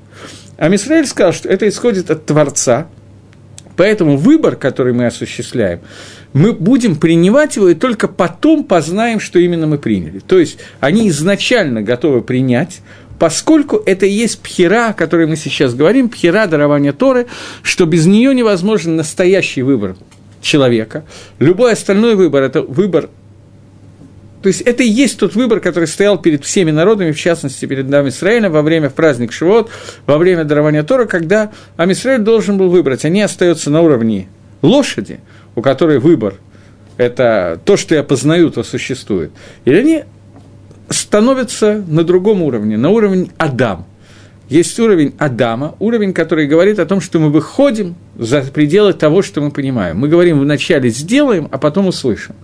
А 0.58 0.70
Мисраэль 0.70 1.08
сказал, 1.08 1.34
что 1.34 1.50
это 1.50 1.68
исходит 1.68 2.10
от 2.12 2.26
Творца, 2.26 2.88
поэтому 3.76 4.18
выбор, 4.18 4.56
который 4.56 4.94
мы 4.94 5.08
осуществляем, 5.08 5.82
мы 6.32 6.54
будем 6.54 6.96
принимать 6.96 7.56
его 7.58 7.70
и 7.70 7.76
только 7.76 8.08
потом 8.08 8.64
познаем, 8.64 9.20
что 9.20 9.40
именно 9.40 9.68
мы 9.68 9.78
приняли. 9.78 10.20
То 10.20 10.40
есть 10.40 10.58
они 10.80 11.10
изначально 11.10 11.82
готовы 11.82 12.22
принять, 12.22 12.82
поскольку 13.20 13.82
это 13.86 14.06
и 14.06 14.12
есть 14.12 14.40
пхера, 14.42 14.90
о 14.90 14.94
которой 14.94 15.28
мы 15.28 15.36
сейчас 15.36 15.76
говорим, 15.76 16.10
пхера 16.10 16.48
дарования 16.48 16.94
Торы, 16.94 17.28
что 17.62 17.86
без 17.86 18.06
нее 18.06 18.34
невозможен 18.34 18.96
настоящий 18.96 19.62
выбор 19.62 19.96
человека. 20.44 21.06
Любой 21.40 21.74
остальной 21.74 22.16
выбор– 22.16 22.44
это 22.44 22.62
выбор 22.62 23.10
то 24.44 24.48
есть 24.48 24.60
это 24.60 24.84
и 24.84 24.90
есть 24.90 25.20
тот 25.20 25.36
выбор, 25.36 25.62
который 25.62 25.88
стоял 25.88 26.18
перед 26.18 26.44
всеми 26.44 26.70
народами, 26.70 27.14
в 27.14 27.18
частности, 27.18 27.66
перед 27.66 27.88
нами 27.88 28.10
Израилем 28.10 28.52
во 28.52 28.62
время 28.62 28.90
праздник 28.90 29.32
Шивот, 29.32 29.70
во 30.06 30.18
время 30.18 30.44
дарования 30.44 30.84
Тора, 30.84 31.06
когда 31.06 31.54
Амисраиль 31.78 32.20
должен 32.20 32.58
был 32.58 32.70
выбрать. 32.70 33.06
Они 33.06 33.22
остаются 33.22 33.70
на 33.70 33.80
уровне 33.80 34.28
лошади, 34.62 35.22
у 35.56 35.62
которой 35.62 36.00
выбор– 36.00 36.36
это 36.98 37.58
то, 37.64 37.78
что 37.78 37.96
я 37.96 38.04
познаю, 38.04 38.52
то 38.52 38.64
существует. 38.64 39.32
Или 39.64 39.78
они 39.78 40.04
становятся 40.90 41.82
на 41.88 42.04
другом 42.04 42.42
уровне, 42.44 42.78
на 42.78 42.90
уровне 42.90 43.30
Адам– 43.38 43.86
есть 44.50 44.80
уровень 44.80 45.14
Адама, 45.18 45.76
уровень, 45.80 46.14
который 46.14 46.48
говорит 46.48 46.80
о 46.80 46.86
том, 46.86 47.02
что 47.02 47.20
мы 47.20 47.30
выходим 47.30 47.96
за 48.18 48.42
пределы 48.42 48.94
того, 48.94 49.22
что 49.22 49.42
мы 49.42 49.52
понимаем. 49.52 49.98
Мы 49.98 50.10
говорим 50.10 50.40
вначале 50.40 50.90
сделаем, 50.90 51.48
а 51.52 51.58
потом 51.58 51.88
услышим. 51.88 52.36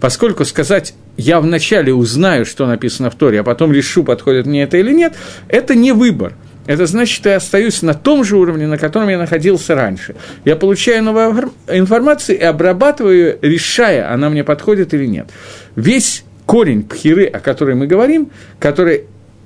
Поскольку 0.00 0.44
сказать 0.44 0.94
«я 1.16 1.40
вначале 1.40 1.94
узнаю, 1.94 2.44
что 2.44 2.66
написано 2.66 3.10
в 3.10 3.14
Торе, 3.14 3.40
а 3.40 3.44
потом 3.44 3.72
решу, 3.72 4.04
подходит 4.04 4.46
мне 4.46 4.64
это 4.64 4.76
или 4.76 4.92
нет», 4.92 5.14
это 5.48 5.74
не 5.74 5.92
выбор. 5.92 6.34
Это 6.66 6.86
значит, 6.86 7.14
что 7.14 7.28
я 7.28 7.36
остаюсь 7.36 7.82
на 7.82 7.94
том 7.94 8.24
же 8.24 8.36
уровне, 8.36 8.66
на 8.66 8.78
котором 8.78 9.08
я 9.08 9.18
находился 9.18 9.74
раньше. 9.74 10.16
Я 10.44 10.56
получаю 10.56 11.02
новую 11.02 11.52
информацию 11.68 12.38
и 12.38 12.42
обрабатываю 12.42 13.38
решая, 13.42 14.12
она 14.12 14.30
мне 14.30 14.44
подходит 14.44 14.94
или 14.94 15.06
нет. 15.06 15.30
Весь 15.76 16.24
корень 16.46 16.82
пхиры, 16.82 17.26
о 17.26 17.40
которой 17.40 17.74
мы 17.74 17.86
говорим, 17.86 18.30
который 18.58 19.04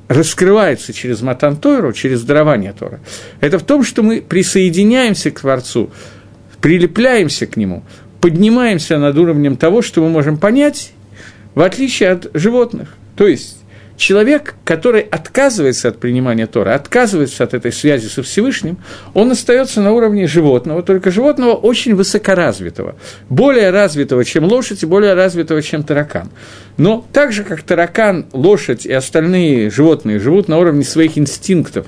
раскрывается 0.08 0.92
через 0.92 1.20
Матан 1.20 1.56
Тойру, 1.56 1.92
через 1.92 2.22
дарование 2.22 2.72
Тора, 2.72 3.00
это 3.40 3.58
в 3.58 3.62
том, 3.62 3.84
что 3.84 4.02
мы 4.02 4.20
присоединяемся 4.20 5.30
к 5.30 5.40
Творцу, 5.40 5.90
прилепляемся 6.60 7.46
к 7.46 7.56
Нему, 7.56 7.84
поднимаемся 8.20 8.98
над 8.98 9.16
уровнем 9.16 9.56
того, 9.56 9.82
что 9.82 10.02
мы 10.02 10.08
можем 10.08 10.38
понять, 10.38 10.92
в 11.54 11.60
отличие 11.60 12.10
от 12.10 12.30
животных. 12.34 12.94
То 13.16 13.26
есть 13.26 13.57
человек, 13.98 14.54
который 14.64 15.02
отказывается 15.02 15.88
от 15.88 15.98
принимания 15.98 16.46
Тора, 16.46 16.74
отказывается 16.74 17.44
от 17.44 17.52
этой 17.52 17.72
связи 17.72 18.06
со 18.06 18.22
Всевышним, 18.22 18.78
он 19.12 19.30
остается 19.32 19.82
на 19.82 19.92
уровне 19.92 20.26
животного, 20.26 20.82
только 20.82 21.10
животного 21.10 21.52
очень 21.52 21.94
высокоразвитого, 21.94 22.94
более 23.28 23.70
развитого, 23.70 24.24
чем 24.24 24.44
лошадь, 24.44 24.82
и 24.82 24.86
более 24.86 25.14
развитого, 25.14 25.60
чем 25.60 25.82
таракан. 25.82 26.30
Но 26.76 27.04
так 27.12 27.32
же, 27.32 27.42
как 27.42 27.62
таракан, 27.62 28.26
лошадь 28.32 28.86
и 28.86 28.92
остальные 28.92 29.68
животные 29.70 30.20
живут 30.20 30.46
на 30.46 30.58
уровне 30.58 30.84
своих 30.84 31.18
инстинктов 31.18 31.86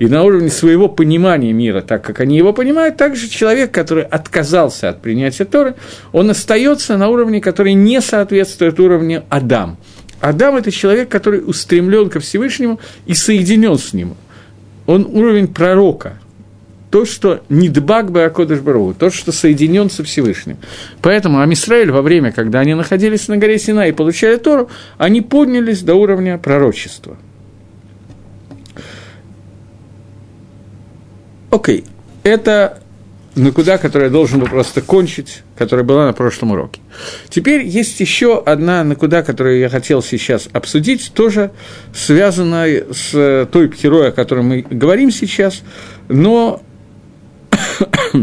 и 0.00 0.06
на 0.06 0.24
уровне 0.24 0.50
своего 0.50 0.88
понимания 0.88 1.52
мира, 1.52 1.80
так 1.80 2.02
как 2.04 2.18
они 2.18 2.36
его 2.36 2.52
понимают, 2.52 2.96
так 2.96 3.14
же 3.14 3.28
человек, 3.28 3.70
который 3.70 4.02
отказался 4.02 4.88
от 4.88 5.00
принятия 5.00 5.44
Торы, 5.44 5.76
он 6.10 6.28
остается 6.28 6.96
на 6.96 7.08
уровне, 7.08 7.40
который 7.40 7.74
не 7.74 8.00
соответствует 8.00 8.80
уровню 8.80 9.22
Адам– 9.30 9.78
Адам– 10.22 10.56
это 10.56 10.70
человек, 10.70 11.08
который 11.08 11.42
устремлен 11.44 12.08
ко 12.08 12.20
Всевышнему 12.20 12.78
и 13.06 13.14
соединен 13.14 13.76
с 13.76 13.92
ним. 13.92 14.14
Он 14.86 15.04
уровень 15.04 15.48
пророка, 15.48 16.20
то, 16.90 17.04
что 17.04 17.42
не 17.48 17.68
дбаг 17.68 18.12
бы 18.12 18.22
Акодыш 18.22 18.60
то, 18.98 19.10
что 19.10 19.32
соединен 19.32 19.90
со 19.90 20.04
Всевышним. 20.04 20.58
Поэтому 21.00 21.40
Амисраиль 21.40 21.90
во 21.90 22.02
время, 22.02 22.30
когда 22.30 22.60
они 22.60 22.74
находились 22.74 23.26
на 23.26 23.36
горе 23.36 23.58
Сина 23.58 23.88
и 23.88 23.92
получали 23.92 24.36
Тору, 24.36 24.70
они 24.96 25.22
поднялись 25.22 25.82
до 25.82 25.96
уровня 25.96 26.38
пророчества. 26.38 27.16
Окей, 31.50 31.80
okay. 31.80 31.84
это 32.22 32.81
накуда, 33.34 33.78
которую 33.78 34.08
я 34.08 34.12
должен 34.12 34.40
был 34.40 34.48
просто 34.48 34.82
кончить, 34.82 35.42
которая 35.56 35.84
была 35.84 36.06
на 36.06 36.12
прошлом 36.12 36.52
уроке. 36.52 36.80
Теперь 37.28 37.64
есть 37.64 37.98
еще 38.00 38.42
одна 38.42 38.84
накуда, 38.84 39.22
которую 39.22 39.58
я 39.58 39.68
хотел 39.68 40.02
сейчас 40.02 40.48
обсудить, 40.52 41.12
тоже 41.14 41.50
связанная 41.94 42.86
с 42.92 43.48
той 43.50 43.68
героем, 43.68 44.10
о 44.10 44.12
которой 44.12 44.44
мы 44.44 44.62
говорим 44.62 45.10
сейчас, 45.10 45.62
но 46.08 46.62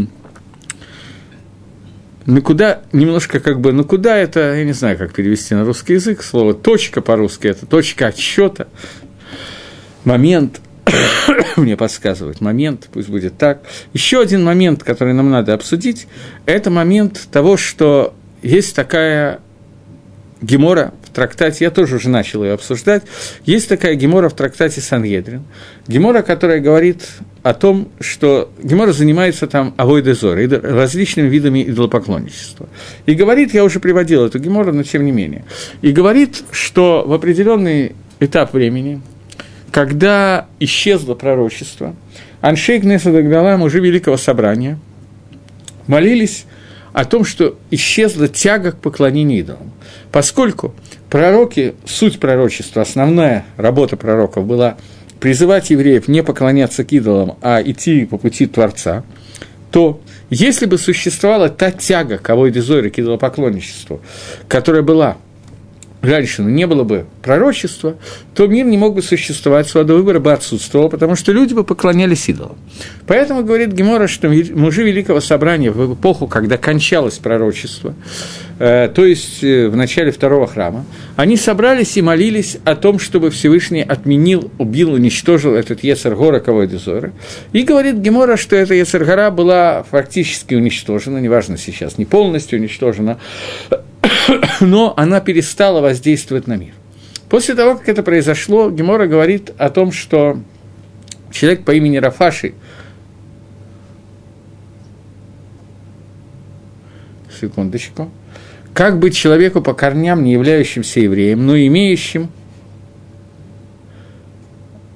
Накуда, 2.26 2.82
немножко 2.92 3.40
как 3.40 3.60
бы, 3.60 3.72
ну 3.72 3.84
куда 3.84 4.16
это, 4.16 4.54
я 4.54 4.64
не 4.64 4.72
знаю, 4.72 4.96
как 4.98 5.12
перевести 5.14 5.54
на 5.54 5.64
русский 5.64 5.94
язык, 5.94 6.22
слово 6.22 6.54
точка 6.54 7.00
по-русски, 7.00 7.48
это 7.48 7.66
точка 7.66 8.06
отсчета, 8.06 8.68
момент– 10.04 10.60
мне 11.56 11.76
подсказывает 11.76 12.40
момент, 12.40 12.88
пусть 12.92 13.08
будет 13.08 13.36
так. 13.38 13.62
Еще 13.92 14.20
один 14.20 14.44
момент, 14.44 14.82
который 14.82 15.12
нам 15.12 15.30
надо 15.30 15.54
обсудить, 15.54 16.06
это 16.46 16.70
момент 16.70 17.28
того, 17.30 17.56
что 17.56 18.14
есть 18.42 18.74
такая 18.74 19.40
гемора 20.42 20.94
в 21.04 21.10
трактате, 21.10 21.64
я 21.64 21.70
тоже 21.70 21.96
уже 21.96 22.08
начал 22.08 22.42
ее 22.42 22.54
обсуждать, 22.54 23.02
есть 23.44 23.68
такая 23.68 23.94
гемора 23.94 24.30
в 24.30 24.34
трактате 24.34 24.80
Сангедрин, 24.80 25.44
гемора, 25.86 26.22
которая 26.22 26.60
говорит 26.60 27.06
о 27.42 27.52
том, 27.52 27.88
что 28.00 28.50
гемора 28.62 28.92
занимается 28.92 29.46
там 29.46 29.74
авойдезор, 29.76 30.38
различными 30.62 31.28
видами 31.28 31.62
идолопоклонничества. 31.64 32.68
И 33.04 33.14
говорит, 33.14 33.52
я 33.52 33.64
уже 33.64 33.80
приводил 33.80 34.24
эту 34.24 34.38
гемору, 34.38 34.72
но 34.72 34.82
тем 34.82 35.04
не 35.04 35.12
менее, 35.12 35.44
и 35.82 35.92
говорит, 35.92 36.42
что 36.50 37.04
в 37.06 37.12
определенный 37.12 37.94
этап 38.20 38.54
времени– 38.54 39.02
когда 39.70 40.46
исчезло 40.58 41.14
пророчество, 41.14 41.94
Аншей 42.40 42.80
Кнеса 42.80 43.12
Дагдала, 43.12 43.56
мужи 43.56 43.80
Великого 43.80 44.16
Собрания, 44.16 44.78
молились 45.86 46.46
о 46.92 47.04
том, 47.04 47.24
что 47.24 47.56
исчезла 47.70 48.28
тяга 48.28 48.72
к 48.72 48.78
поклонению 48.78 49.40
идолам. 49.40 49.72
Поскольку 50.10 50.74
пророки, 51.08 51.74
суть 51.84 52.18
пророчества, 52.18 52.82
основная 52.82 53.44
работа 53.56 53.96
пророков 53.96 54.46
была 54.46 54.76
призывать 55.20 55.70
евреев 55.70 56.08
не 56.08 56.22
поклоняться 56.22 56.84
к 56.84 56.92
идолам, 56.92 57.36
а 57.42 57.62
идти 57.62 58.06
по 58.06 58.16
пути 58.16 58.46
Творца, 58.46 59.04
то 59.70 60.00
если 60.30 60.66
бы 60.66 60.78
существовала 60.78 61.48
та 61.48 61.70
тяга 61.70 62.18
к 62.18 62.28
Авойдезоре, 62.30 62.90
к 62.90 62.98
идолопоклонничеству, 62.98 64.00
которая 64.48 64.82
была 64.82 65.18
раньше 66.02 66.42
не 66.42 66.66
было 66.66 66.84
бы 66.84 67.06
пророчества, 67.22 67.96
то 68.34 68.46
мир 68.46 68.66
не 68.66 68.76
мог 68.76 68.94
бы 68.94 69.02
существовать, 69.02 69.68
свобода 69.68 69.94
выбора 69.94 70.20
бы 70.20 70.32
отсутствовала, 70.32 70.88
потому 70.88 71.16
что 71.16 71.32
люди 71.32 71.54
бы 71.54 71.64
поклонялись 71.64 72.28
идолам. 72.28 72.56
Поэтому 73.06 73.44
говорит 73.44 73.72
Гемора, 73.72 74.06
что 74.06 74.28
мужи 74.28 74.82
Великого 74.82 75.20
Собрания 75.20 75.70
в 75.70 75.94
эпоху, 75.94 76.26
когда 76.26 76.56
кончалось 76.56 77.18
пророчество, 77.18 77.94
то 78.60 79.06
есть 79.06 79.42
э, 79.42 79.68
в 79.68 79.76
начале 79.76 80.10
второго 80.12 80.46
храма, 80.46 80.84
они 81.16 81.38
собрались 81.38 81.96
и 81.96 82.02
молились 82.02 82.58
о 82.66 82.76
том, 82.76 82.98
чтобы 82.98 83.30
Всевышний 83.30 83.80
отменил, 83.80 84.50
убил, 84.58 84.92
уничтожил 84.92 85.54
этот 85.54 85.82
Ецергора 85.82 86.40
Кавойдезора. 86.40 87.12
И 87.54 87.62
говорит 87.62 87.96
Гемора, 87.96 88.36
что 88.36 88.56
эта 88.56 88.74
Ецергора 88.74 89.30
была 89.30 89.82
фактически 89.84 90.54
уничтожена, 90.54 91.16
неважно 91.16 91.56
сейчас, 91.56 91.96
не 91.96 92.04
полностью 92.04 92.58
уничтожена, 92.58 93.18
но 94.60 94.92
она 94.94 95.20
перестала 95.20 95.80
воздействовать 95.80 96.46
на 96.46 96.56
мир. 96.56 96.74
После 97.30 97.54
того, 97.54 97.78
как 97.78 97.88
это 97.88 98.02
произошло, 98.02 98.68
Гемора 98.68 99.06
говорит 99.06 99.52
о 99.56 99.70
том, 99.70 99.90
что 99.90 100.38
человек 101.32 101.64
по 101.64 101.70
имени 101.70 101.96
Рафаши, 101.96 102.52
секундочку, 107.40 108.10
как 108.74 108.98
быть 108.98 109.16
человеку 109.16 109.60
по 109.60 109.74
корням, 109.74 110.22
не 110.22 110.32
являющимся 110.32 111.00
евреем, 111.00 111.46
но 111.46 111.56
имеющим 111.58 112.30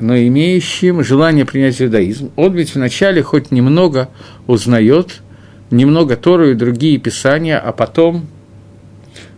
но 0.01 0.17
имеющим 0.19 1.03
желание 1.03 1.47
принять 1.47 1.81
иудаизм, 1.81 2.31
он 2.37 2.53
ведь 2.55 2.75
вначале 2.75 3.23
хоть 3.23 3.51
немного 3.51 4.11
узнает, 4.47 5.23
немного 5.71 6.17
Тору 6.17 6.51
и 6.51 6.55
другие 6.55 6.99
писания, 6.99 7.59
а 7.59 7.73
потом 7.73 8.27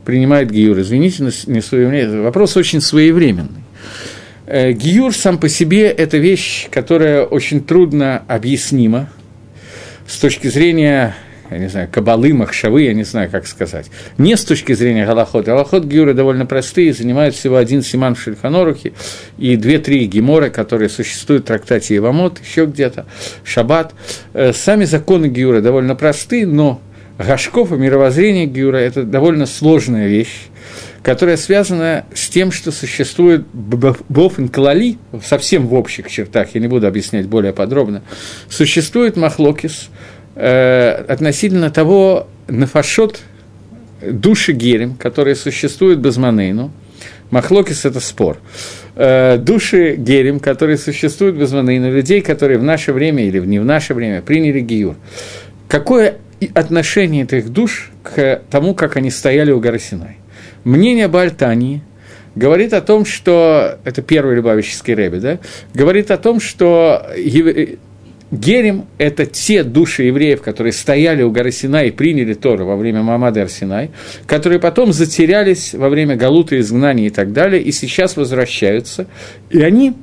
принимает 0.05 0.51
Гиюр. 0.51 0.81
Извините, 0.81 1.31
не 1.47 1.61
своевременный. 1.61 2.23
Вопрос 2.23 2.57
очень 2.57 2.81
своевременный. 2.81 3.63
Э, 4.47 4.73
Гиюр 4.73 5.15
сам 5.15 5.39
по 5.39 5.49
себе– 5.49 5.89
это 5.89 6.17
вещь, 6.17 6.69
которая 6.71 7.25
очень 7.25 7.63
трудно 7.63 8.23
объяснима 8.27 9.09
с 10.07 10.19
точки 10.19 10.47
зрения 10.49 11.15
я 11.51 11.59
не 11.59 11.69
знаю, 11.69 11.89
кабалы, 11.91 12.33
махшавы, 12.35 12.83
я 12.83 12.95
не 12.95 13.05
знаю, 13.05 13.31
как 13.31 13.47
сказать. 13.47 13.87
Не 14.19 14.37
с 14.37 14.45
точки 14.45 14.73
зрения 14.73 15.07
Галахот. 15.07 15.47
Галахот 15.47 15.85
Гиюра 15.85 16.15
довольно 16.15 16.47
простые, 16.47 16.93
занимают 16.93 17.35
всего 17.35 17.57
один 17.57 17.83
симан 17.83 18.15
в 18.15 18.21
Шельханорухе 18.21 18.93
и 19.39 19.57
две-три 19.57 20.07
геморы, 20.07 20.51
которые 20.51 20.89
существуют 20.89 21.45
в 21.45 21.47
трактате 21.47 21.97
Ивамот, 21.97 22.41
еще 22.45 22.67
где-то, 22.67 23.07
Шаббат. 23.45 23.95
Э, 24.33 24.53
сами 24.53 24.85
законы 24.85 25.27
Гиюра 25.27 25.61
довольно 25.61 25.95
простые, 25.95 26.47
но 26.47 26.81
Гашков 27.19 27.73
и 27.73 27.77
мировоззрение 27.77 28.47
Гиюра– 28.47 28.77
это 28.79 29.03
довольно 29.05 29.47
сложная 29.47 30.09
вещь 30.09 30.49
которая 31.07 31.37
связана 31.37 32.05
с 32.13 32.29
тем, 32.29 32.51
что 32.51 32.73
существует 32.73 33.47
Бофен 33.53 34.49
Калали, 34.49 34.99
совсем 35.23 35.69
в 35.69 35.75
общих 35.75 36.11
чертах, 36.11 36.57
я 36.57 36.61
не 36.61 36.67
буду 36.67 36.89
объяснять 36.89 37.29
более 37.29 37.53
подробно, 37.53 38.03
существует 38.49 39.17
Махлокис 39.17 39.89
э, 40.37 41.05
относительно 41.09 41.71
того 41.71 42.29
нафашот 42.47 43.21
души 44.01 44.53
Герем, 44.53 44.95
которые 44.95 45.35
существуют 45.35 45.99
без 45.99 46.17
Манейну. 46.17 46.71
Махлокис– 47.31 47.85
это 47.85 47.99
спор. 47.99 48.39
Э, 48.95 49.37
души 49.39 49.97
Герем, 49.97 50.39
которые 50.39 50.79
существуют 50.79 51.37
без 51.37 51.53
Манейну, 51.53 51.93
людей, 51.93 52.21
которые 52.21 52.59
в 52.59 52.63
наше 52.63 52.93
время 52.93 53.25
или 53.25 53.41
не 53.41 53.59
в 53.59 53.65
наше 53.65 53.95
время 53.95 54.23
приняли 54.23 54.61
Гиюр. 54.61 54.95
Какое 55.69 56.19
отношение 56.55 57.25
этих 57.25 57.49
душ 57.49 57.91
к 58.03 58.43
тому, 58.51 58.75
как 58.75 58.97
они 58.97 59.11
стояли 59.11 59.51
у 59.51 59.59
горы 59.59 59.81
Синай? 59.81 60.19
мнение 60.67 61.09
Бальтани 61.09 61.83
говорит 62.35 62.75
о 62.75 62.83
том, 62.83 63.07
что, 63.07 63.79
это 63.85 64.03
первый 64.03 64.37
Любавический 64.37 64.95
Рэби, 64.95 65.19
да, 65.19 65.39
говорит 65.73 66.11
о 66.11 66.19
том, 66.19 66.41
что 66.41 67.07
Герем– 68.33 68.87
это 68.99 69.25
те 69.25 69.63
души 69.63 70.05
евреев, 70.05 70.43
которые 70.43 70.73
стояли 70.73 71.23
у 71.23 71.31
горы 71.31 71.53
Синай 71.53 71.89
и 71.89 71.91
приняли 71.93 72.35
Тору 72.35 72.67
во 72.67 72.77
время 72.77 73.03
Мамады 73.03 73.41
Арсинай, 73.41 73.91
которые 74.27 74.59
потом 74.59 74.93
затерялись 74.93 75.75
во 75.75 75.89
время 75.89 76.17
Галута, 76.17 76.59
изгнания 76.59 77.07
и 77.07 77.11
так 77.11 77.33
далее, 77.33 77.63
и 77.63 77.71
сейчас 77.71 78.17
возвращаются, 78.17 79.07
и 79.51 79.61
они 79.61 79.95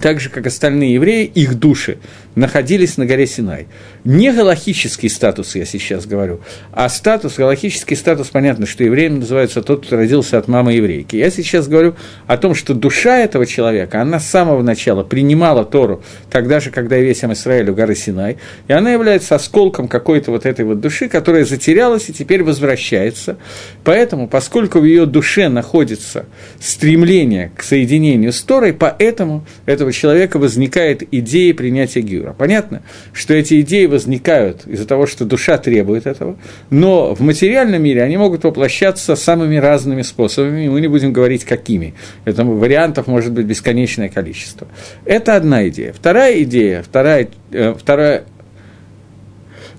так 0.00 0.20
же, 0.20 0.30
как 0.30 0.46
остальные 0.46 0.94
евреи, 0.94 1.26
их 1.26 1.58
души 1.58 1.98
находились 2.34 2.96
на 2.96 3.04
горе 3.04 3.26
Синай. 3.26 3.66
Не 4.04 4.32
галахический 4.32 5.08
статус, 5.08 5.54
я 5.54 5.64
сейчас 5.64 6.06
говорю, 6.06 6.40
а 6.72 6.88
статус, 6.88 7.36
галахический 7.36 7.96
статус, 7.96 8.28
понятно, 8.28 8.66
что 8.66 8.82
евреем 8.82 9.20
называется 9.20 9.62
тот, 9.62 9.86
кто 9.86 9.96
родился 9.96 10.38
от 10.38 10.48
мамы 10.48 10.72
еврейки. 10.72 11.14
Я 11.14 11.30
сейчас 11.30 11.68
говорю 11.68 11.94
о 12.26 12.36
том, 12.36 12.54
что 12.56 12.74
душа 12.74 13.18
этого 13.18 13.46
человека, 13.46 14.00
она 14.02 14.18
с 14.18 14.26
самого 14.26 14.62
начала 14.62 15.04
принимала 15.04 15.64
Тору, 15.64 16.02
тогда 16.30 16.58
же, 16.58 16.70
когда 16.70 16.98
весь 16.98 17.22
Израиль 17.22 17.70
у 17.70 17.74
горы 17.74 17.94
Синай, 17.94 18.38
и 18.66 18.72
она 18.72 18.92
является 18.92 19.36
осколком 19.36 19.86
какой-то 19.86 20.32
вот 20.32 20.46
этой 20.46 20.64
вот 20.64 20.80
души, 20.80 21.08
которая 21.08 21.44
затерялась 21.44 22.08
и 22.08 22.12
теперь 22.12 22.42
возвращается. 22.42 23.36
Поэтому, 23.84 24.26
поскольку 24.26 24.80
в 24.80 24.84
ее 24.84 25.06
душе 25.06 25.48
находится 25.48 26.26
стремление 26.58 27.52
к 27.56 27.62
соединению 27.62 28.32
с 28.32 28.42
Торой, 28.42 28.72
поэтому 28.72 29.46
этого 29.66 29.92
человека 29.92 30.38
возникает 30.38 31.02
идея 31.12 31.54
принятия 31.54 32.02
мира. 32.02 32.34
Понятно, 32.36 32.82
что 33.12 33.34
эти 33.34 33.60
идеи 33.60 33.91
возникают 33.92 34.66
из-за 34.66 34.86
того, 34.86 35.06
что 35.06 35.24
душа 35.24 35.56
требует 35.58 36.06
этого, 36.06 36.36
но 36.70 37.14
в 37.14 37.20
материальном 37.20 37.82
мире 37.82 38.02
они 38.02 38.16
могут 38.16 38.42
воплощаться 38.42 39.14
самыми 39.14 39.56
разными 39.56 40.02
способами, 40.02 40.64
и 40.64 40.68
мы 40.68 40.80
не 40.80 40.88
будем 40.88 41.12
говорить, 41.12 41.44
какими. 41.44 41.94
Это 42.24 42.44
вариантов 42.44 43.06
может 43.06 43.32
быть 43.32 43.46
бесконечное 43.46 44.08
количество. 44.08 44.66
Это 45.04 45.36
одна 45.36 45.68
идея. 45.68 45.92
Вторая 45.92 46.42
идея, 46.42 46.82
вторая, 46.82 47.28
э, 47.52 47.74
вторая 47.78 48.24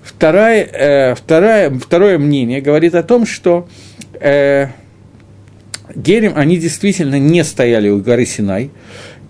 Вторая, 0.02 0.68
э, 0.70 1.14
вторая, 1.14 1.70
второе 1.70 2.18
мнение 2.18 2.60
говорит 2.60 2.94
о 2.94 3.02
том, 3.02 3.24
что 3.24 3.66
э, 4.20 4.68
Герем, 5.94 6.32
они 6.36 6.56
действительно 6.56 7.18
не 7.18 7.44
стояли 7.44 7.88
у 7.88 8.00
горы 8.00 8.26
Синай, 8.26 8.70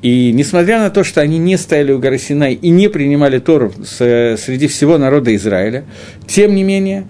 и 0.04 0.32
несмотря 0.32 0.80
на 0.80 0.90
то, 0.90 1.02
что 1.02 1.22
они 1.22 1.38
не 1.38 1.56
стояли 1.56 1.90
у 1.90 1.98
горы 1.98 2.18
Синай 2.18 2.52
и 2.52 2.68
не 2.68 2.88
принимали 2.88 3.38
Тору 3.38 3.72
среди 3.86 4.66
всего 4.66 4.98
народа 4.98 5.34
Израиля, 5.34 5.86
тем 6.26 6.54
не 6.54 6.62
менее, 6.62 7.06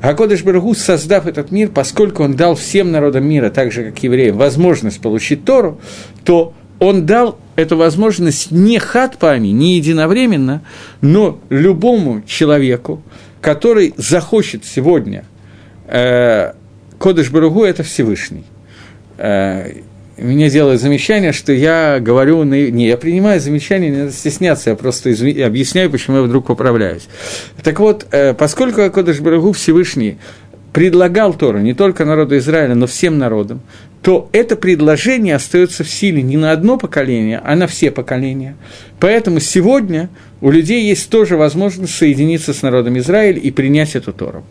Акодыш 0.00 0.42
Барагу, 0.42 0.74
создав 0.74 1.26
этот 1.26 1.50
мир, 1.50 1.68
поскольку 1.68 2.22
он 2.22 2.36
дал 2.36 2.54
всем 2.54 2.90
народам 2.90 3.28
мира, 3.28 3.50
так 3.50 3.70
же 3.70 3.90
как 3.90 4.02
евреям, 4.02 4.38
возможность 4.38 4.98
получить 5.02 5.44
Тору, 5.44 5.78
то 6.24 6.54
он 6.78 7.04
дал 7.04 7.38
эту 7.56 7.76
возможность 7.76 8.50
не 8.50 8.78
хатпами, 8.78 9.48
не 9.48 9.76
единовременно, 9.76 10.62
но 11.02 11.38
любому 11.50 12.22
человеку, 12.26 13.02
который 13.42 13.92
захочет 13.98 14.64
сегодня 14.64 15.26
э, 15.86 16.52
Кодыш 16.98 17.30
Баругу– 17.30 17.64
это 17.64 17.82
Всевышний. 17.82 18.44
Э, 19.18 19.82
мне 20.18 20.50
делают 20.50 20.80
замечание, 20.80 21.32
что 21.32 21.52
я 21.52 21.98
говорю... 22.00 22.42
Не, 22.42 22.86
я 22.88 22.96
принимаю 22.96 23.40
замечания, 23.40 23.90
не 23.90 23.96
надо 23.96 24.12
стесняться, 24.12 24.70
я 24.70 24.76
просто 24.76 25.12
изв... 25.12 25.24
объясняю, 25.44 25.90
почему 25.90 26.18
я 26.18 26.22
вдруг 26.22 26.46
поправляюсь. 26.46 27.08
Так 27.62 27.78
вот, 27.80 28.06
э, 28.10 28.34
поскольку 28.34 28.82
Акодыш 28.82 29.20
Барагу 29.20 29.52
Всевышний 29.52 30.18
предлагал 30.78 31.34
Тору 31.34 31.58
не 31.58 31.74
только 31.74 32.04
народу 32.04 32.38
Израиля, 32.38 32.76
но 32.76 32.86
всем 32.86 33.18
народам, 33.18 33.62
то 34.00 34.28
это 34.30 34.54
предложение 34.54 35.34
остается 35.34 35.82
в 35.82 35.88
силе 35.88 36.22
не 36.22 36.36
на 36.36 36.52
одно 36.52 36.78
поколение, 36.78 37.42
а 37.44 37.56
на 37.56 37.66
все 37.66 37.90
поколения. 37.90 38.54
Поэтому 39.00 39.40
сегодня 39.40 40.08
у 40.40 40.52
людей 40.52 40.84
есть 40.84 41.10
тоже 41.10 41.36
возможность 41.36 41.96
соединиться 41.96 42.54
с 42.54 42.62
народом 42.62 42.96
Израиля 42.98 43.40
и 43.40 43.50
принять 43.50 43.96
эту 43.96 44.12
Тору. 44.12 44.44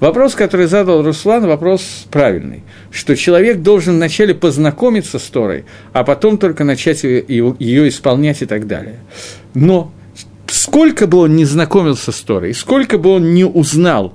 Вопрос, 0.00 0.34
который 0.34 0.66
задал 0.66 1.02
Руслан, 1.02 1.46
вопрос 1.46 2.04
правильный, 2.10 2.62
что 2.90 3.16
человек 3.16 3.62
должен 3.62 3.94
вначале 3.94 4.34
познакомиться 4.34 5.18
с 5.18 5.24
Торой, 5.28 5.64
а 5.94 6.04
потом 6.04 6.36
только 6.36 6.62
начать 6.62 7.04
ее 7.04 7.88
исполнять 7.88 8.42
и 8.42 8.44
так 8.44 8.66
далее. 8.66 8.96
Но 9.54 9.94
сколько 10.46 11.06
бы 11.06 11.16
он 11.16 11.36
ни 11.36 11.44
знакомился 11.44 12.12
с 12.12 12.20
Торой, 12.20 12.52
сколько 12.52 12.98
бы 12.98 13.08
он 13.08 13.32
ни 13.32 13.44
узнал 13.44 14.14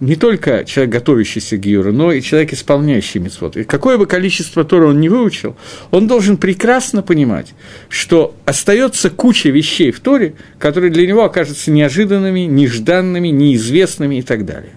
не 0.00 0.16
только 0.16 0.64
человек, 0.64 0.94
готовящийся 0.94 1.58
к 1.58 1.60
Гиюру, 1.60 1.92
но 1.92 2.10
и 2.10 2.22
человек, 2.22 2.54
исполняющий 2.54 3.18
митцвот. 3.18 3.56
И 3.58 3.64
какое 3.64 3.98
бы 3.98 4.06
количество 4.06 4.64
Тора 4.64 4.86
он 4.86 5.00
не 5.00 5.10
выучил, 5.10 5.56
он 5.90 6.06
должен 6.06 6.38
прекрасно 6.38 7.02
понимать, 7.02 7.48
что 7.90 8.34
остается 8.46 9.10
куча 9.10 9.50
вещей 9.50 9.90
в 9.90 10.00
Торе, 10.00 10.34
которые 10.58 10.90
для 10.90 11.06
него 11.06 11.24
окажутся 11.24 11.70
неожиданными, 11.70 12.40
нежданными, 12.40 13.28
неизвестными 13.28 14.16
и 14.16 14.22
так 14.22 14.46
далее. 14.46 14.72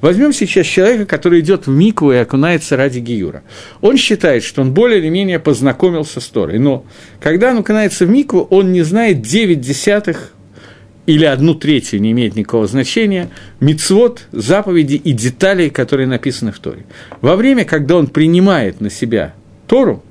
Возьмем 0.00 0.32
сейчас 0.32 0.66
человека, 0.66 1.06
который 1.06 1.40
идет 1.40 1.66
в 1.66 1.70
Микву 1.70 2.12
и 2.12 2.16
окунается 2.16 2.76
ради 2.76 3.00
Гиюра. 3.00 3.42
Он 3.80 3.96
считает, 3.96 4.44
что 4.44 4.62
он 4.62 4.72
более 4.72 5.00
или 5.00 5.08
менее 5.08 5.40
познакомился 5.40 6.20
с 6.20 6.26
Торой, 6.28 6.58
но 6.60 6.84
когда 7.20 7.50
он 7.50 7.58
окунается 7.58 8.06
в 8.06 8.10
Микву, 8.10 8.46
он 8.50 8.72
не 8.72 8.82
знает 8.82 9.22
9 9.22 9.60
десятых 9.60 10.32
или 11.08 11.24
одну 11.24 11.54
третью, 11.54 12.02
не 12.02 12.12
имеет 12.12 12.36
никакого 12.36 12.66
значения, 12.66 13.30
мицвод, 13.60 14.26
заповеди 14.30 14.96
и 14.96 15.12
деталей, 15.12 15.70
которые 15.70 16.06
написаны 16.06 16.52
в 16.52 16.58
Торе. 16.58 16.84
Во 17.22 17.34
время, 17.34 17.64
когда 17.64 17.96
он 17.96 18.08
принимает 18.08 18.82
на 18.82 18.90
себя 18.90 19.34
Тору, 19.66 20.04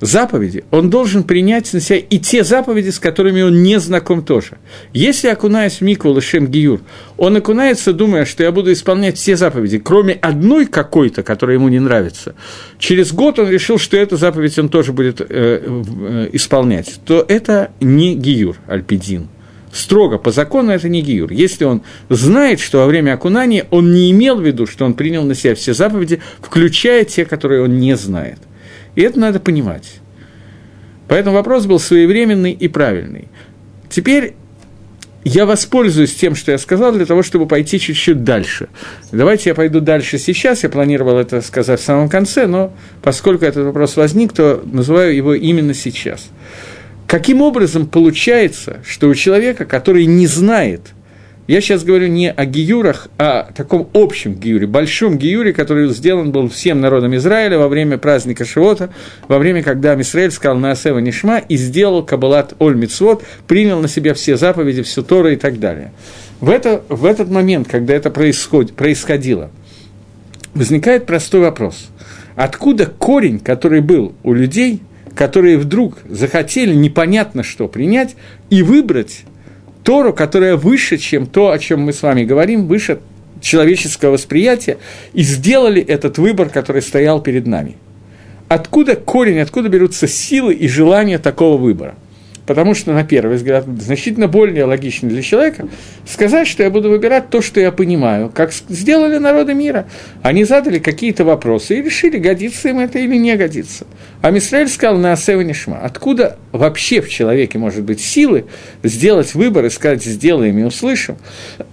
заповеди, 0.00 0.64
он 0.70 0.88
должен 0.88 1.22
принять 1.22 1.70
на 1.74 1.80
себя 1.80 1.98
и 1.98 2.18
те 2.18 2.44
заповеди, 2.44 2.88
с 2.88 2.98
которыми 2.98 3.42
он 3.42 3.62
не 3.62 3.78
знаком 3.78 4.24
тоже. 4.24 4.56
Если 4.94 5.28
окунаясь 5.28 5.80
в 5.80 5.80
Микву 5.82 6.14
Лешем 6.14 6.46
Гиюр, 6.46 6.80
он 7.18 7.36
окунается, 7.36 7.92
думая, 7.92 8.24
что 8.24 8.42
я 8.42 8.52
буду 8.52 8.72
исполнять 8.72 9.18
все 9.18 9.36
заповеди, 9.36 9.78
кроме 9.78 10.14
одной 10.14 10.64
какой-то, 10.64 11.24
которая 11.24 11.58
ему 11.58 11.68
не 11.68 11.78
нравится, 11.78 12.34
через 12.78 13.12
год 13.12 13.38
он 13.38 13.50
решил, 13.50 13.76
что 13.76 13.98
эту 13.98 14.16
заповедь 14.16 14.58
он 14.58 14.70
тоже 14.70 14.94
будет 14.94 15.20
э, 15.20 15.26
э, 15.28 16.28
исполнять, 16.32 17.00
то 17.04 17.22
это 17.28 17.70
не 17.80 18.14
Гиюр, 18.14 18.56
Альпидин– 18.66 19.28
строго 19.76 20.18
по 20.18 20.30
закону 20.30 20.72
это 20.72 20.88
не 20.88 21.02
гиюр. 21.02 21.30
Если 21.30 21.64
он 21.64 21.82
знает, 22.08 22.60
что 22.60 22.78
во 22.78 22.86
время 22.86 23.12
окунания 23.14 23.66
он 23.70 23.92
не 23.92 24.10
имел 24.10 24.36
в 24.36 24.46
виду, 24.46 24.66
что 24.66 24.84
он 24.84 24.94
принял 24.94 25.22
на 25.24 25.34
себя 25.34 25.54
все 25.54 25.74
заповеди, 25.74 26.20
включая 26.40 27.04
те, 27.04 27.24
которые 27.24 27.62
он 27.62 27.78
не 27.78 27.96
знает. 27.96 28.38
И 28.94 29.02
это 29.02 29.18
надо 29.18 29.40
понимать. 29.40 30.00
Поэтому 31.08 31.36
вопрос 31.36 31.66
был 31.66 31.78
своевременный 31.78 32.52
и 32.52 32.68
правильный. 32.68 33.28
Теперь 33.88 34.34
я 35.28 35.44
воспользуюсь 35.44 36.14
тем, 36.14 36.36
что 36.36 36.52
я 36.52 36.58
сказал, 36.58 36.92
для 36.92 37.04
того, 37.04 37.24
чтобы 37.24 37.46
пойти 37.46 37.80
чуть-чуть 37.80 38.22
дальше. 38.22 38.68
Давайте 39.10 39.50
я 39.50 39.54
пойду 39.56 39.80
дальше 39.80 40.18
сейчас. 40.18 40.62
Я 40.62 40.68
планировал 40.68 41.18
это 41.18 41.40
сказать 41.42 41.80
в 41.80 41.84
самом 41.84 42.08
конце, 42.08 42.46
но 42.46 42.72
поскольку 43.02 43.44
этот 43.44 43.66
вопрос 43.66 43.96
возник, 43.96 44.32
то 44.32 44.62
называю 44.64 45.16
его 45.16 45.34
именно 45.34 45.74
сейчас. 45.74 46.28
Каким 47.06 47.40
образом 47.40 47.86
получается, 47.86 48.78
что 48.84 49.08
у 49.08 49.14
человека, 49.14 49.64
который 49.64 50.06
не 50.06 50.26
знает 50.26 50.92
Я 51.46 51.60
сейчас 51.60 51.84
говорю 51.84 52.08
не 52.08 52.28
о 52.28 52.44
гиюрах, 52.44 53.06
а 53.18 53.42
о 53.42 53.52
таком 53.52 53.88
общем 53.94 54.34
гиюре, 54.34 54.66
большом 54.66 55.16
гиюре, 55.16 55.52
который 55.52 55.88
сделан 55.90 56.32
был 56.32 56.48
всем 56.48 56.80
народом 56.80 57.14
Израиля 57.14 57.58
во 57.58 57.68
время 57.68 57.98
праздника 57.98 58.44
Шивота, 58.44 58.90
во 59.28 59.38
время, 59.38 59.62
когда 59.62 60.00
Израиль 60.00 60.32
сказал 60.32 60.58
на 60.58 60.72
Асева 60.72 60.98
Нишма 60.98 61.38
и 61.38 61.56
сделал 61.56 62.04
Кабалат 62.04 62.54
Оль 62.58 62.74
Мицвод, 62.74 63.22
принял 63.46 63.80
на 63.80 63.86
себя 63.86 64.12
все 64.14 64.36
заповеди, 64.36 64.82
всю 64.82 65.04
Тору 65.04 65.28
и 65.28 65.36
так 65.36 65.60
далее. 65.60 65.92
В, 66.40 66.50
это, 66.50 66.82
в 66.88 67.04
этот 67.04 67.30
момент, 67.30 67.68
когда 67.68 67.94
это 67.94 68.10
происход, 68.10 68.72
происходило, 68.72 69.52
возникает 70.52 71.06
простой 71.06 71.42
вопрос. 71.42 71.90
Откуда 72.34 72.86
корень, 72.86 73.38
который 73.38 73.82
был 73.82 74.16
у 74.24 74.32
людей, 74.32 74.82
которые 75.16 75.56
вдруг 75.56 75.98
захотели 76.08 76.74
непонятно 76.74 77.42
что 77.42 77.66
принять 77.66 78.14
и 78.50 78.62
выбрать 78.62 79.24
Тору, 79.82 80.12
которая 80.12 80.56
выше, 80.56 80.98
чем 80.98 81.26
то, 81.26 81.50
о 81.50 81.58
чем 81.58 81.80
мы 81.80 81.92
с 81.92 82.02
вами 82.02 82.24
говорим, 82.24 82.66
выше 82.66 82.98
человеческого 83.40 84.12
восприятия, 84.12 84.78
и 85.12 85.22
сделали 85.22 85.80
этот 85.80 86.18
выбор, 86.18 86.48
который 86.48 86.82
стоял 86.82 87.22
перед 87.22 87.46
нами. 87.46 87.76
Откуда 88.48 88.96
корень, 88.96 89.40
откуда 89.40 89.68
берутся 89.68 90.06
силы 90.06 90.54
и 90.54 90.68
желания 90.68 91.18
такого 91.18 91.56
выбора– 91.56 91.94
Потому 92.46 92.74
что, 92.74 92.92
на 92.92 93.04
первый 93.04 93.36
взгляд, 93.36 93.66
значительно 93.80 94.28
более 94.28 94.64
логично 94.64 95.08
для 95.08 95.20
человека 95.20 95.68
сказать, 96.06 96.46
что 96.46 96.62
я 96.62 96.70
буду 96.70 96.88
выбирать 96.88 97.28
то, 97.28 97.42
что 97.42 97.60
я 97.60 97.72
понимаю, 97.72 98.30
как 98.32 98.52
сделали 98.52 99.18
народы 99.18 99.52
мира. 99.52 99.86
Они 100.22 100.44
задали 100.44 100.78
какие-то 100.78 101.24
вопросы 101.24 101.78
и 101.78 101.82
решили, 101.82 102.18
годится 102.18 102.68
им 102.68 102.78
это 102.78 103.00
или 103.00 103.16
не 103.16 103.36
годится. 103.36 103.86
А 104.22 104.30
Мисраэль 104.30 104.68
сказал 104.68 104.98
на 104.98 105.12
Асева 105.12 105.42
Нишма, 105.42 105.78
откуда 105.78 106.36
вообще 106.52 107.00
в 107.00 107.08
человеке 107.08 107.58
может 107.58 107.84
быть 107.84 108.00
силы 108.00 108.46
сделать 108.82 109.34
выбор 109.34 109.66
и 109.66 109.70
сказать, 109.70 110.02
сделаем 110.02 110.58
и 110.58 110.62
услышим, 110.62 111.18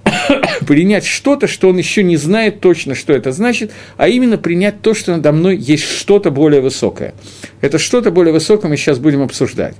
принять 0.67 1.06
что-то, 1.06 1.47
что 1.47 1.69
он 1.69 1.77
еще 1.77 2.03
не 2.03 2.17
знает 2.17 2.60
точно, 2.60 2.95
что 2.95 3.13
это 3.13 3.32
значит, 3.32 3.71
а 3.97 4.08
именно 4.08 4.38
принять 4.38 4.82
то, 4.82 4.93
что 4.93 5.13
надо 5.13 5.32
мной 5.32 5.58
есть 5.58 5.84
что-то 5.84 6.32
более 6.32 6.62
высокое. 6.62 7.13
Это 7.62 7.79
что-то 7.79 8.12
более 8.12 8.34
высокое 8.34 8.69
мы 8.69 8.77
сейчас 8.77 8.99
будем 8.99 9.21
обсуждать. 9.21 9.75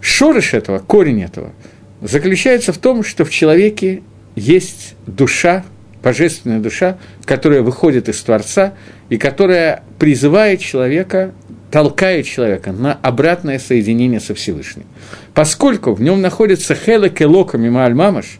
Шорыш 0.00 0.54
этого, 0.54 0.80
корень 0.80 1.22
этого, 1.22 1.52
заключается 2.00 2.72
в 2.72 2.78
том, 2.78 3.04
что 3.04 3.24
в 3.24 3.30
человеке 3.30 4.02
есть 4.34 4.94
душа, 5.06 5.64
божественная 6.02 6.58
душа, 6.58 6.98
которая 7.24 7.62
выходит 7.62 8.08
из 8.08 8.20
Творца 8.20 8.74
и 9.08 9.16
которая 9.16 9.84
призывает 9.98 10.60
человека, 10.60 11.32
толкает 11.72 12.26
человека 12.26 12.70
на 12.70 12.92
обратное 12.92 13.58
соединение 13.58 14.20
со 14.20 14.34
Всевышним. 14.34 14.84
Поскольку 15.32 15.94
в 15.94 16.02
нем 16.02 16.20
находится 16.20 16.74
хелек 16.74 17.20
и 17.22 17.24
лока 17.24 17.56
мималь 17.56 17.94
мамаш, 17.94 18.38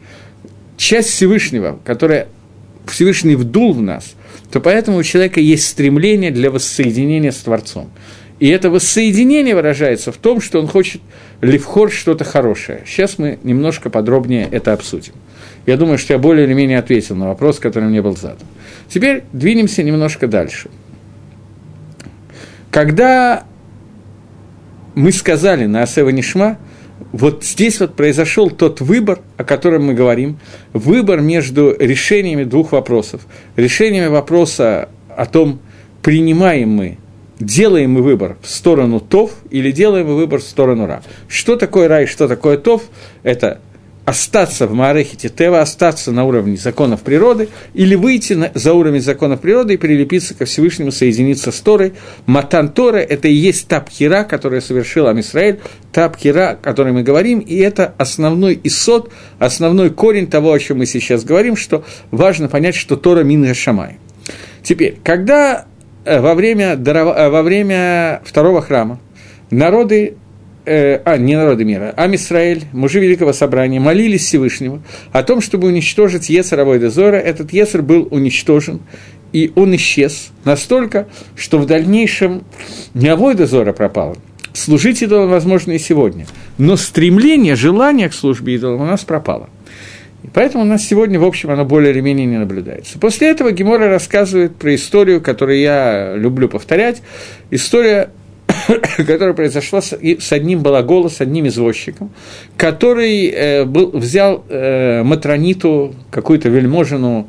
часть 0.76 1.08
Всевышнего, 1.08 1.78
которая 1.82 2.28
Всевышний 2.86 3.34
вдул 3.34 3.72
в 3.72 3.80
нас, 3.80 4.14
то 4.52 4.60
поэтому 4.60 4.98
у 4.98 5.02
человека 5.02 5.40
есть 5.40 5.66
стремление 5.66 6.30
для 6.30 6.50
воссоединения 6.50 7.32
с 7.32 7.38
Творцом. 7.38 7.90
И 8.38 8.48
это 8.48 8.68
воссоединение 8.68 9.54
выражается 9.54 10.12
в 10.12 10.18
том, 10.18 10.42
что 10.42 10.60
он 10.60 10.66
хочет 10.66 11.00
левхор 11.40 11.90
что-то 11.90 12.24
хорошее. 12.24 12.82
Сейчас 12.86 13.16
мы 13.16 13.38
немножко 13.42 13.88
подробнее 13.88 14.46
это 14.50 14.74
обсудим. 14.74 15.14
Я 15.64 15.78
думаю, 15.78 15.96
что 15.96 16.12
я 16.12 16.18
более 16.18 16.44
или 16.44 16.52
менее 16.52 16.78
ответил 16.78 17.16
на 17.16 17.28
вопрос, 17.28 17.60
который 17.60 17.88
мне 17.88 18.02
был 18.02 18.14
задан. 18.14 18.46
Теперь 18.90 19.22
двинемся 19.32 19.82
немножко 19.82 20.26
дальше. 20.26 20.68
Когда 22.72 23.44
мы 24.94 25.12
сказали 25.12 25.66
на 25.66 25.82
Асева 25.82 26.08
Нишма, 26.08 26.56
вот 27.12 27.44
здесь 27.44 27.78
вот 27.80 27.94
произошел 27.94 28.50
тот 28.50 28.80
выбор, 28.80 29.20
о 29.36 29.44
котором 29.44 29.84
мы 29.84 29.94
говорим, 29.94 30.38
выбор 30.72 31.20
между 31.20 31.76
решениями 31.78 32.44
двух 32.44 32.72
вопросов. 32.72 33.26
Решениями 33.56 34.06
вопроса 34.06 34.88
о 35.14 35.26
том, 35.26 35.60
принимаем 36.02 36.70
мы 36.70 36.98
делаем 37.38 37.92
мы 37.92 38.02
выбор 38.02 38.36
в 38.40 38.48
сторону 38.48 39.00
ТОВ 39.00 39.32
или 39.50 39.70
делаем 39.70 40.06
мы 40.06 40.16
выбор 40.16 40.40
в 40.40 40.44
сторону 40.44 40.86
РА. 40.86 41.02
Что 41.28 41.56
такое 41.56 41.88
РА 41.88 42.02
и 42.02 42.06
что 42.06 42.26
такое 42.26 42.56
ТОВ? 42.56 42.84
Это 43.22 43.60
остаться 44.04 44.66
в 44.66 44.74
Маарехите 44.74 45.28
Тева, 45.28 45.60
остаться 45.60 46.12
на 46.12 46.24
уровне 46.24 46.56
законов 46.56 47.02
природы, 47.02 47.48
или 47.74 47.94
выйти 47.94 48.32
на, 48.34 48.50
за 48.54 48.72
уровень 48.72 49.00
законов 49.00 49.40
природы 49.40 49.74
и 49.74 49.76
прилепиться 49.76 50.34
ко 50.34 50.44
Всевышнему, 50.44 50.90
соединиться 50.90 51.52
с 51.52 51.60
Торой. 51.60 51.94
Матан 52.26 52.70
Тора– 52.70 52.96
это 52.98 53.28
и 53.28 53.32
есть 53.32 53.68
Тапхира, 53.68 54.24
которая 54.24 54.60
совершил 54.60 55.06
Амисраэль, 55.06 55.60
Тапхира, 55.92 56.50
о 56.50 56.56
которой 56.56 56.92
мы 56.92 57.02
говорим, 57.02 57.38
и 57.38 57.56
это 57.56 57.94
основной 57.98 58.60
исот, 58.64 59.10
основной 59.38 59.90
корень 59.90 60.26
того, 60.26 60.52
о 60.52 60.58
чем 60.58 60.78
мы 60.78 60.86
сейчас 60.86 61.24
говорим, 61.24 61.56
что 61.56 61.84
важно 62.10 62.48
понять, 62.48 62.74
что 62.74 62.96
Тора 62.96 63.22
Мин 63.22 63.54
Шамай. 63.54 63.98
Теперь, 64.62 64.98
когда 65.02 65.66
Э, 66.04 66.20
во 66.20 66.34
время, 66.34 66.74
э, 66.74 67.28
во 67.28 67.42
время 67.42 68.22
второго 68.24 68.60
храма 68.60 68.98
народы, 69.50 70.16
э, 70.64 71.00
а, 71.04 71.16
не 71.16 71.36
народы 71.36 71.64
мира, 71.64 71.94
а 71.96 72.06
Мисраэль, 72.06 72.64
мужи 72.72 73.00
Великого 73.00 73.32
Собрания, 73.32 73.80
молились 73.80 74.24
Всевышнему 74.24 74.82
о 75.12 75.22
том, 75.22 75.40
чтобы 75.40 75.68
уничтожить 75.68 76.28
Ецер 76.28 76.60
Авойда. 76.60 76.88
Этот 77.16 77.52
Ецер 77.52 77.82
был 77.82 78.08
уничтожен, 78.10 78.80
и 79.32 79.52
он 79.54 79.74
исчез 79.76 80.30
настолько, 80.44 81.08
что 81.36 81.58
в 81.58 81.66
дальнейшем 81.66 82.44
не 82.94 83.08
Авойда 83.08 83.46
Зора 83.46 83.72
пропало, 83.72 84.16
служить 84.52 85.02
идолам 85.02 85.30
возможно 85.30 85.72
и 85.72 85.78
сегодня, 85.78 86.26
но 86.58 86.76
стремление, 86.76 87.56
желание 87.56 88.08
к 88.08 88.14
службе 88.14 88.54
идолам 88.54 88.82
у 88.82 88.86
нас 88.86 89.04
пропало– 89.04 89.48
и 90.22 90.28
поэтому 90.32 90.62
у 90.62 90.66
нас 90.66 90.84
сегодня, 90.84 91.18
в 91.18 91.24
общем, 91.24 91.50
оно 91.50 91.64
более 91.64 91.90
или 91.90 92.00
менее 92.00 92.26
не 92.26 92.38
наблюдается. 92.38 92.98
После 92.98 93.28
этого 93.28 93.50
Гемора 93.50 93.88
рассказывает 93.88 94.54
про 94.54 94.74
историю, 94.74 95.20
которую 95.20 95.58
я 95.58 96.14
люблю 96.16 96.48
повторять. 96.48 97.02
История, 97.50 98.10
которая 98.96 99.34
произошла 99.34 99.80
с, 99.80 99.92
с 99.92 100.32
одним 100.32 100.60
балагола, 100.60 101.08
с 101.08 101.20
одним 101.20 101.48
извозчиком, 101.48 102.10
который 102.56 103.28
э, 103.28 103.64
был, 103.64 103.90
взял 103.90 104.44
э, 104.48 105.02
матрониту, 105.02 105.94
какую-то 106.10 106.48
вельможину, 106.48 107.28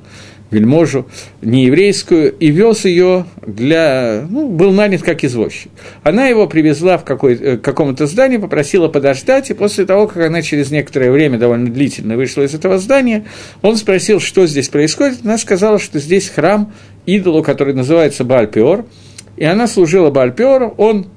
вельможу, 0.51 1.07
нееврейскую, 1.41 2.31
и 2.31 2.51
вез 2.51 2.85
ее 2.85 3.25
для... 3.45 4.25
Ну, 4.29 4.49
был 4.49 4.71
нанят 4.71 5.01
как 5.01 5.23
извозчик. 5.23 5.71
Она 6.03 6.27
его 6.27 6.47
привезла 6.47 6.97
в 6.97 7.03
какой, 7.03 7.33
э, 7.33 7.57
к 7.57 7.61
какому-то 7.61 8.05
зданию, 8.05 8.39
попросила 8.39 8.87
подождать, 8.87 9.49
и 9.49 9.53
после 9.53 9.85
того, 9.85 10.07
как 10.07 10.23
она 10.23 10.41
через 10.41 10.71
некоторое 10.71 11.11
время, 11.11 11.37
довольно 11.37 11.71
длительно, 11.71 12.15
вышла 12.15 12.43
из 12.43 12.53
этого 12.53 12.77
здания, 12.77 13.25
он 13.61 13.77
спросил, 13.77 14.19
что 14.19 14.45
здесь 14.45 14.69
происходит. 14.69 15.19
Она 15.23 15.37
сказала, 15.37 15.79
что 15.79 15.99
здесь 15.99 16.29
храм 16.29 16.71
идолу, 17.05 17.43
который 17.43 17.73
называется 17.73 18.23
Бальпиор, 18.23 18.85
и 19.35 19.45
она 19.45 19.67
служила 19.67 20.11
Бальпиору, 20.11 20.75
он 20.77 21.07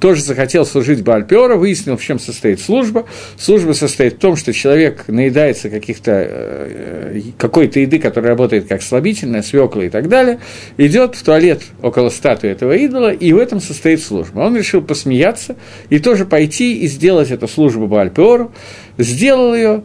тоже 0.00 0.22
захотел 0.22 0.64
служить 0.64 1.02
Бальпиора, 1.02 1.56
выяснил, 1.56 1.96
в 1.96 2.02
чем 2.02 2.18
состоит 2.18 2.60
служба. 2.60 3.06
Служба 3.36 3.72
состоит 3.72 4.14
в 4.14 4.18
том, 4.18 4.36
что 4.36 4.52
человек 4.52 5.04
наедается 5.08 5.70
каких-то, 5.70 6.12
э, 6.14 7.20
какой-то 7.36 7.80
еды, 7.80 7.98
которая 7.98 8.30
работает 8.30 8.68
как 8.68 8.82
слабительная, 8.82 9.42
свекла 9.42 9.84
и 9.84 9.88
так 9.88 10.08
далее, 10.08 10.40
идет 10.76 11.14
в 11.14 11.22
туалет 11.22 11.62
около 11.82 12.10
статуи 12.10 12.50
этого 12.50 12.72
идола, 12.76 13.12
и 13.12 13.32
в 13.32 13.38
этом 13.38 13.60
состоит 13.60 14.02
служба. 14.02 14.40
Он 14.40 14.56
решил 14.56 14.82
посмеяться 14.82 15.56
и 15.90 15.98
тоже 15.98 16.24
пойти 16.26 16.78
и 16.78 16.86
сделать 16.86 17.30
эту 17.30 17.48
службу 17.48 17.86
Бальпиору, 17.86 18.52
сделал 18.98 19.54
ее, 19.54 19.82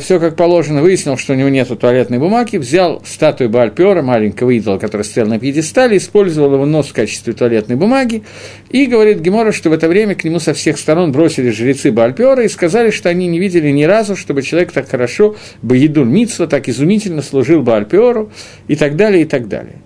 все 0.00 0.18
как 0.20 0.36
положено, 0.36 0.82
выяснил, 0.82 1.16
что 1.16 1.32
у 1.32 1.36
него 1.36 1.48
нет 1.48 1.66
туалетной 1.78 2.18
бумаги, 2.18 2.56
взял 2.56 3.02
статую 3.04 3.50
Бальпера, 3.50 4.02
маленького 4.02 4.50
идола, 4.50 4.78
который 4.78 5.02
стоял 5.02 5.28
на 5.28 5.38
пьедестале, 5.38 5.96
использовал 5.96 6.54
его 6.54 6.64
нос 6.64 6.88
в 6.88 6.92
качестве 6.92 7.32
туалетной 7.32 7.76
бумаги, 7.76 8.22
и 8.70 8.86
говорит 8.86 9.20
Гемора, 9.20 9.52
что 9.52 9.70
в 9.70 9.72
это 9.72 9.88
время 9.88 10.14
к 10.14 10.24
нему 10.24 10.38
со 10.38 10.54
всех 10.54 10.78
сторон 10.78 11.12
бросили 11.12 11.50
жрецы 11.50 11.92
Бальпера 11.92 12.44
и 12.44 12.48
сказали, 12.48 12.90
что 12.90 13.08
они 13.08 13.26
не 13.26 13.38
видели 13.38 13.70
ни 13.70 13.84
разу, 13.84 14.16
чтобы 14.16 14.42
человек 14.42 14.72
так 14.72 14.88
хорошо, 14.88 15.36
Баедур 15.62 16.06
Митсва, 16.06 16.46
так 16.46 16.68
изумительно 16.68 17.22
служил 17.22 17.62
Бальперу, 17.62 18.30
и 18.68 18.76
так 18.76 18.96
далее, 18.96 19.22
и 19.22 19.26
так 19.26 19.48
далее. 19.48 19.76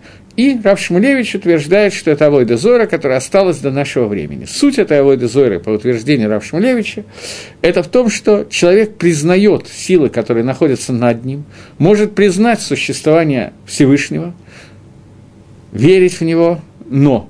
И 0.40 0.58
Рав 0.64 0.80
Шмулевич 0.80 1.34
утверждает, 1.34 1.92
что 1.92 2.10
это 2.10 2.24
Авойда 2.24 2.56
Зора, 2.56 2.86
которая 2.86 3.18
осталась 3.18 3.58
до 3.58 3.70
нашего 3.70 4.06
времени. 4.06 4.46
Суть 4.46 4.78
этой 4.78 5.00
Авойда 5.00 5.28
Зоры, 5.28 5.60
по 5.60 5.68
утверждению 5.68 6.30
Рав 6.30 6.42
Шмулевича, 6.42 7.04
это 7.60 7.82
в 7.82 7.88
том, 7.88 8.08
что 8.08 8.46
человек 8.48 8.94
признает 8.94 9.68
силы, 9.68 10.08
которые 10.08 10.42
находятся 10.42 10.94
над 10.94 11.26
ним, 11.26 11.44
может 11.76 12.14
признать 12.14 12.62
существование 12.62 13.52
Всевышнего, 13.66 14.32
верить 15.72 16.14
в 16.14 16.22
него, 16.22 16.62
но 16.88 17.28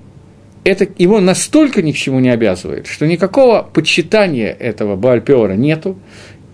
это 0.62 0.86
его 0.96 1.18
настолько 1.18 1.82
ни 1.82 1.90
к 1.90 1.96
чему 1.96 2.20
не 2.20 2.30
обязывает, 2.30 2.86
что 2.86 3.08
никакого 3.08 3.68
почитания 3.72 4.52
этого 4.52 4.94
Баальпеора 4.94 5.54
нету, 5.54 5.98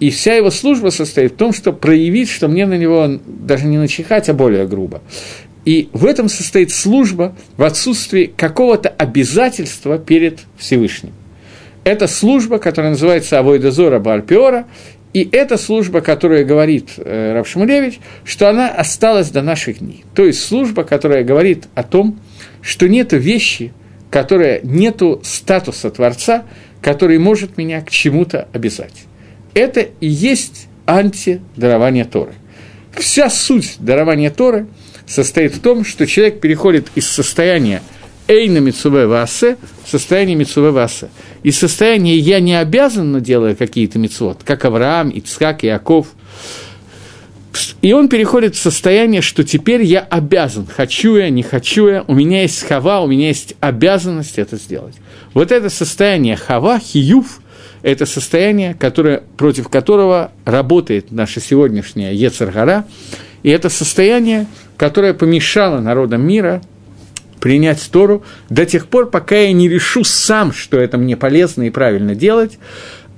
и 0.01 0.11
вся 0.11 0.35
его 0.35 0.51
служба 0.51 0.88
состоит 0.88 1.33
в 1.33 1.37
том, 1.37 1.53
чтобы 1.53 1.79
проявить, 1.79 2.29
что 2.29 2.49
мне 2.49 2.66
на 2.66 2.77
него 2.77 3.19
даже 3.27 3.66
не 3.66 3.79
начихать, 3.79 4.29
а 4.29 4.35
более 4.35 4.66
грубо. 4.66 5.03
И 5.66 5.90
в 5.92 6.07
этом 6.07 6.29
состоит 6.29 6.70
служба 6.70 7.37
в 7.57 7.64
отсутствии 7.64 8.33
какого-то 8.35 8.88
обязательства 8.88 9.98
перед 9.98 10.38
Всевышним. 10.57 11.12
Это 11.83 12.07
служба, 12.07 12.59
которая 12.59 12.92
называется 12.92 13.38
Авойда 13.38 13.70
Зора 13.70 13.98
Бальпиора, 13.98 14.66
И 15.12 15.26
эта 15.33 15.57
служба, 15.57 16.02
которая 16.02 16.44
говорит 16.44 16.90
э, 16.98 17.33
Равшмулевич, 17.33 18.00
что 18.24 18.50
она 18.50 18.68
осталась 18.68 19.31
до 19.31 19.40
наших 19.40 19.79
дней. 19.79 20.05
То 20.14 20.26
есть 20.26 20.42
служба, 20.44 20.85
которая 20.85 21.24
говорит 21.24 21.68
о 21.74 21.83
том, 21.83 22.20
что 22.61 22.87
нет 22.87 23.12
вещи, 23.14 23.72
которая 24.11 24.61
нету 24.62 25.20
статуса 25.24 25.90
Творца, 25.90 26.44
который 26.83 27.18
может 27.18 27.57
меня 27.57 27.81
к 27.81 27.90
чему-то 27.90 28.46
обязать. 28.52 29.05
Это 29.55 29.81
и 29.81 30.07
есть 30.07 30.68
антидарование 30.87 32.05
Торы. 32.05 32.35
Вся 32.92 33.31
суть 33.31 33.76
дарования 33.79 34.31
Торы 34.31 34.66
состоит 35.07 35.55
в 35.55 35.61
том, 35.61 35.85
что 35.85 36.07
человек 36.07 36.40
переходит 36.40 36.88
из 36.95 37.07
состояния 37.07 37.83
Эйна 38.29 38.59
Мицуве 38.59 39.07
Васе 39.07 39.57
состояние 39.87 40.37
Мицуве 40.37 40.71
Васе. 40.71 41.09
Из 41.42 41.59
состояния 41.59 42.16
«я 42.16 42.40
не 42.40 42.59
обязан, 42.59 43.12
но 43.12 43.21
делаю 43.21 43.57
какие-то 43.57 43.99
мицвод», 43.99 44.42
как 44.45 44.64
Авраам, 44.64 45.11
Ицхак, 45.11 45.64
Иаков. 45.64 46.09
И 47.81 47.92
он 47.92 48.09
переходит 48.09 48.55
в 48.55 48.59
состояние, 48.59 49.23
что 49.23 49.42
теперь 49.42 49.83
я 49.83 50.01
обязан, 50.01 50.66
хочу 50.66 51.16
я, 51.16 51.31
не 51.31 51.42
хочу 51.42 51.88
я, 51.88 52.05
у 52.07 52.14
меня 52.14 52.42
есть 52.42 52.62
хава, 52.62 53.01
у 53.01 53.07
меня 53.07 53.29
есть 53.29 53.55
обязанность 53.61 54.38
это 54.38 54.57
сделать. 54.57 54.95
Вот 55.33 55.53
это 55.53 55.71
состояние 55.71 56.37
хава, 56.37 56.79
хиюв, 56.79 57.40
это 57.83 58.05
состояние, 58.05 58.75
которое, 58.75 59.23
против 59.38 59.69
которого 59.69 60.33
работает 60.45 61.12
наша 61.12 61.40
сегодняшняя 61.40 62.12
Ецаргара, 62.12 62.85
и 63.42 63.51
это 63.51 63.71
состояние, 63.71 64.47
которое 64.77 65.15
помешало 65.15 65.81
народам 65.81 66.27
мира 66.27 66.62
принять 67.41 67.89
Тору 67.91 68.25
до 68.49 68.67
тех 68.67 68.87
пор, 68.87 69.11
пока 69.11 69.37
я 69.37 69.53
не 69.53 69.69
решу 69.69 70.05
сам, 70.05 70.53
что 70.53 70.79
это 70.79 70.99
мне 70.99 71.17
полезно 71.17 71.65
и 71.65 71.71
правильно 71.71 72.15
делать, 72.15 72.59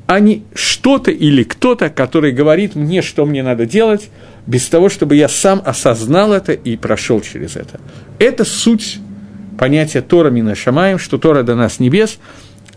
а 0.07 0.21
не 0.21 0.45
что-то 0.55 1.11
или 1.11 1.43
кто-то, 1.43 1.91
который 1.91 2.33
говорит 2.33 2.75
мне, 2.75 3.03
что 3.03 3.27
мне 3.27 3.43
надо 3.43 3.67
делать, 3.67 4.09
без 4.47 4.67
того, 4.69 4.89
чтобы 4.89 5.17
я 5.17 5.29
сам 5.29 5.63
осознал 5.65 6.33
это 6.33 6.53
и 6.53 6.77
прошел 6.77 7.21
через 7.21 7.57
это. 7.57 7.81
Это 8.19 8.45
суть 8.45 8.99
понятия 9.59 10.01
Тора 10.01 10.31
Мина 10.31 10.55
Шамаем, 10.55 10.99
что 10.99 11.19
Тора 11.19 11.43
до 11.43 11.55
нас 11.55 11.79
небес, 11.79 12.19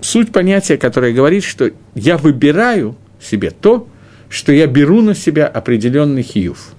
суть 0.01 0.31
понятия, 0.31 0.77
которое 0.77 1.13
говорит, 1.13 1.43
что 1.43 1.71
я 1.95 2.17
выбираю 2.17 2.97
себе 3.21 3.51
то, 3.51 3.87
что 4.29 4.51
я 4.51 4.67
беру 4.67 5.01
на 5.01 5.15
себя 5.15 5.47
определенный 5.47 6.23
хиюв. 6.23 6.73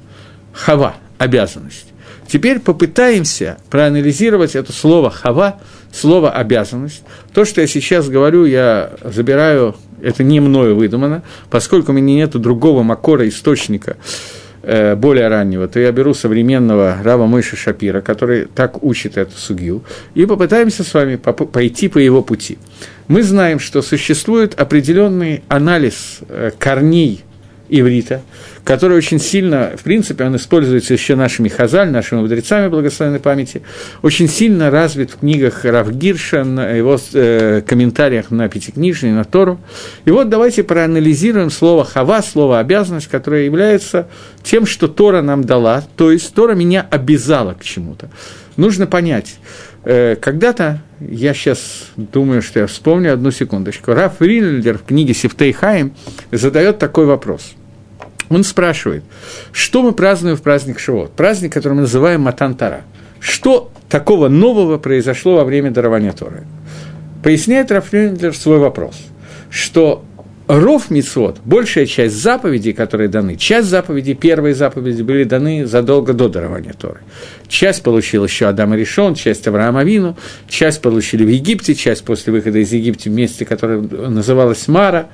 Хава– 0.53 0.97
обязанность. 1.19 1.92
Теперь 2.33 2.61
попытаемся 2.61 3.59
проанализировать 3.69 4.57
это 4.57 4.73
слово 4.73 5.11
«хава», 5.11 5.61
слово 5.93 6.31
«обязанность». 6.31 7.03
То, 7.35 7.45
что 7.45 7.61
я 7.61 7.67
сейчас 7.67 8.09
говорю, 8.09 8.47
я 8.47 8.93
забираю, 9.05 9.77
это 10.03 10.25
не 10.25 10.41
мною 10.41 10.75
выдумано, 10.75 11.25
поскольку 11.51 11.93
у 11.93 11.95
меня 11.95 12.15
нет 12.15 12.31
другого 12.31 12.83
макора, 12.83 13.29
источника, 13.29 13.99
э, 14.63 14.97
более 14.97 15.29
раннего, 15.29 15.69
то 15.69 15.79
я 15.79 15.93
беру 15.93 16.15
современного 16.15 16.97
Рава 17.05 17.27
Мойши 17.27 17.55
Шапира, 17.55 18.01
который 18.01 18.47
так 18.47 18.83
учит 18.83 19.19
эту 19.19 19.37
судью, 19.37 19.85
и 20.15 20.25
попытаемся 20.25 20.85
с 20.85 20.95
вами 20.95 21.17
пойти 21.17 21.89
по 21.89 21.99
его 21.99 22.23
пути. 22.23 22.57
Мы 23.09 23.25
знаем, 23.25 23.59
что 23.59 23.83
существует 23.83 24.59
определенный 24.59 25.43
анализ 25.49 26.21
э, 26.31 26.51
корней 26.59 27.25
иврита, 27.69 28.23
который 28.65 28.97
очень 28.97 29.19
сильно, 29.19 29.73
в 29.77 29.83
принципе, 29.83 30.25
он 30.25 30.37
используется 30.37 30.93
еще 30.93 31.17
нашими 31.17 31.49
хазаль, 31.49 31.91
нашими 31.91 32.21
мудрецами 32.21 32.69
благословенной 32.69 33.19
памяти, 33.19 33.63
очень 34.03 34.29
сильно 34.29 34.71
развит 34.71 35.11
в 35.11 35.19
книгах 35.19 35.65
Равгирша, 35.65 36.45
на 36.45 36.71
его 36.71 36.99
э, 37.13 37.63
комментариях 37.67 38.31
на 38.31 38.49
Пятикнижие, 38.49 39.13
на 39.13 39.25
Тору. 39.25 39.61
И 40.05 40.11
вот 40.11 40.29
давайте 40.29 40.63
проанализируем 40.63 41.51
слово 41.51 41.85
«хава», 41.85 42.23
слово 42.23 42.61
«обязанность», 42.61 43.09
которое 43.09 43.45
является 43.45 44.09
тем, 44.43 44.67
что 44.67 44.87
Тора 44.87 45.23
нам 45.23 45.43
дала, 45.45 45.83
то 45.97 46.13
есть 46.13 46.33
Тора 46.35 46.55
меня 46.55 46.87
обязала 46.89 47.55
к 47.55 47.65
чему-то. 47.65 48.11
Нужно 48.57 48.87
понять, 48.87 49.37
э, 49.85 50.15
когда-то, 50.21 50.83
я 51.01 51.35
сейчас 51.35 51.87
думаю, 51.97 52.43
что 52.43 52.61
я 52.61 52.67
вспомню 52.69 53.13
одну 53.13 53.33
секундочку, 53.33 53.93
Раф 53.93 54.21
Ринлер 54.21 54.79
в 54.79 54.85
книге 54.85 55.15
Сифтей 55.15 55.53
Хаим 55.53 55.95
задает 56.31 56.79
такой 56.79 57.07
вопрос– 57.07 57.55
он 58.35 58.45
спрашивает, 58.45 59.05
что 59.53 59.83
мы 59.83 59.93
празднуем 59.93 60.37
в 60.37 60.43
праздник 60.43 60.79
Шивот, 60.79 61.13
праздник, 61.13 61.53
который 61.53 61.75
мы 61.75 61.81
называем 61.83 62.23
Матантара. 62.23 62.83
Что 63.21 63.71
такого 63.89 64.29
нового 64.29 64.79
произошло 64.79 65.37
во 65.37 65.45
время 65.45 65.71
дарования 65.71 66.13
Торы? 66.13 66.45
Поясняет 67.23 67.71
Рафлюндлер 67.71 68.35
свой 68.37 68.59
вопрос, 68.59 68.97
что 69.49 70.05
Ров 70.49 70.91
Мицвод, 70.91 71.39
большая 71.45 71.87
часть 71.87 72.17
заповедей, 72.17 72.73
которые 72.73 73.09
даны, 73.09 73.37
часть 73.37 73.69
заповедей, 73.69 74.15
первые 74.15 74.55
заповеди 74.55 75.03
были 75.03 75.25
даны 75.25 75.67
задолго 75.67 76.13
до 76.13 76.29
дарования 76.29 76.73
Торы. 76.73 77.01
Часть 77.49 77.83
получил 77.83 78.25
еще 78.25 78.47
Адам 78.47 78.75
Решон, 78.75 79.15
часть 79.15 79.47
Авраама 79.47 79.85
Вину, 79.85 80.17
часть 80.49 80.83
получили 80.83 81.25
в 81.25 81.29
Египте, 81.29 81.75
часть 81.75 82.05
после 82.05 82.33
выхода 82.33 82.59
из 82.59 82.73
Египта 82.73 83.09
в 83.09 83.13
месте, 83.13 83.45
которое 83.45 83.81
называлось 83.81 84.67
Мара. 84.69 85.09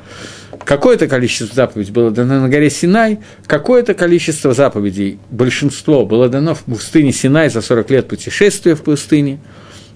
Какое-то 0.64 1.08
количество 1.08 1.54
заповедей 1.54 1.92
было 1.92 2.10
дано 2.10 2.40
на 2.40 2.48
горе 2.48 2.70
Синай, 2.70 3.18
какое-то 3.46 3.94
количество 3.94 4.52
заповедей, 4.52 5.18
большинство, 5.30 6.04
было 6.04 6.28
дано 6.28 6.54
в 6.54 6.64
пустыне 6.64 7.12
Синай 7.12 7.48
за 7.50 7.60
40 7.60 7.90
лет 7.90 8.08
путешествия 8.08 8.74
в 8.74 8.82
пустыне. 8.82 9.40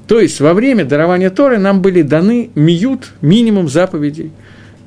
То 0.09 0.21
есть 0.21 0.41
во 0.41 0.55
время 0.55 0.85
дарования 0.85 1.31
Торы 1.31 1.59
нам 1.59 1.83
были 1.83 2.03
даны 2.03 2.51
миют, 2.55 3.13
минимум 3.21 3.69
заповедей. 3.69 4.33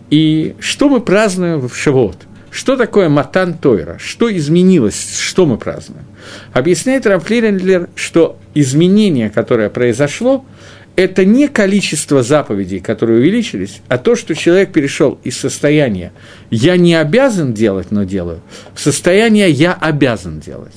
И 0.10 0.56
что 0.60 0.90
мы 0.90 1.02
празднуем 1.02 1.68
в 1.68 1.76
Шавот? 1.76 2.18
Что 2.52 2.78
такое 2.78 3.10
Матан 3.10 3.54
Тойра? 3.54 3.98
Что 4.00 4.34
изменилось? 4.34 5.20
Что 5.20 5.46
мы 5.46 5.58
празднуем? 5.58 6.06
Объясняет 6.54 7.06
Рамфлирендлер, 7.06 7.90
что 7.96 8.38
изменение, 8.54 9.30
которое 9.30 9.70
произошло, 9.70 10.46
это 10.95 11.25
не 11.25 11.47
количество 11.47 12.23
заповедей, 12.23 12.79
которые 12.79 13.19
увеличились, 13.19 13.81
а 13.88 13.97
то, 13.97 14.15
что 14.15 14.34
человек 14.34 14.71
перешел 14.71 15.19
из 15.23 15.38
состояния 15.38 16.13
«я 16.49 16.77
не 16.77 16.95
обязан 16.95 17.53
делать, 17.53 17.91
но 17.91 18.03
делаю», 18.03 18.41
в 18.73 18.79
состояние 18.79 19.49
«я 19.49 19.73
обязан 19.73 20.39
делать». 20.39 20.73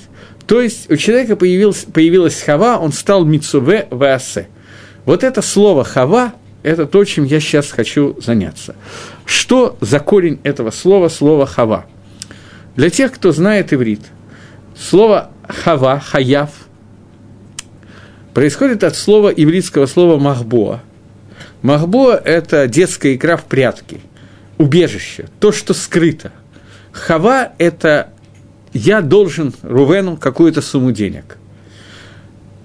То 0.46 0.60
есть 0.60 0.90
у 0.90 0.96
человека 0.96 1.36
появилась, 1.36 1.84
появилась 1.92 2.40
хава, 2.40 2.78
он 2.78 2.92
стал 2.92 3.24
мицуве 3.24 3.86
ваасе. 3.90 4.48
Вот 5.04 5.22
это 5.22 5.42
слово 5.42 5.84
хава– 5.84 6.32
это 6.62 6.86
то, 6.86 7.04
чем 7.04 7.24
я 7.24 7.38
сейчас 7.38 7.70
хочу 7.70 8.16
заняться. 8.20 8.74
Что 9.24 9.76
за 9.80 10.00
корень 10.00 10.40
этого 10.42 10.70
слова, 10.70 11.08
слова 11.08 11.46
хава? 11.46 11.86
Для 12.76 12.90
тех, 12.90 13.12
кто 13.12 13.30
знает 13.32 13.72
иврит, 13.72 14.00
слово 14.74 15.30
хава, 15.46 16.00
хаяв– 16.00 16.50
происходит 18.38 18.84
от 18.84 18.94
слова, 18.94 19.30
ивритского 19.30 19.86
слова 19.86 20.16
«махбоа». 20.16 20.80
«Махбоа»– 21.62 22.14
это 22.24 22.68
детская 22.68 23.14
игра 23.14 23.36
в 23.36 23.46
прятки, 23.46 24.00
убежище, 24.58 25.26
то, 25.40 25.50
что 25.50 25.74
скрыто. 25.74 26.30
«Хава»– 26.92 27.48
это 27.58 28.10
«я 28.72 29.00
должен 29.00 29.52
Рувену 29.62 30.16
какую-то 30.16 30.62
сумму 30.62 30.92
денег». 30.92 31.36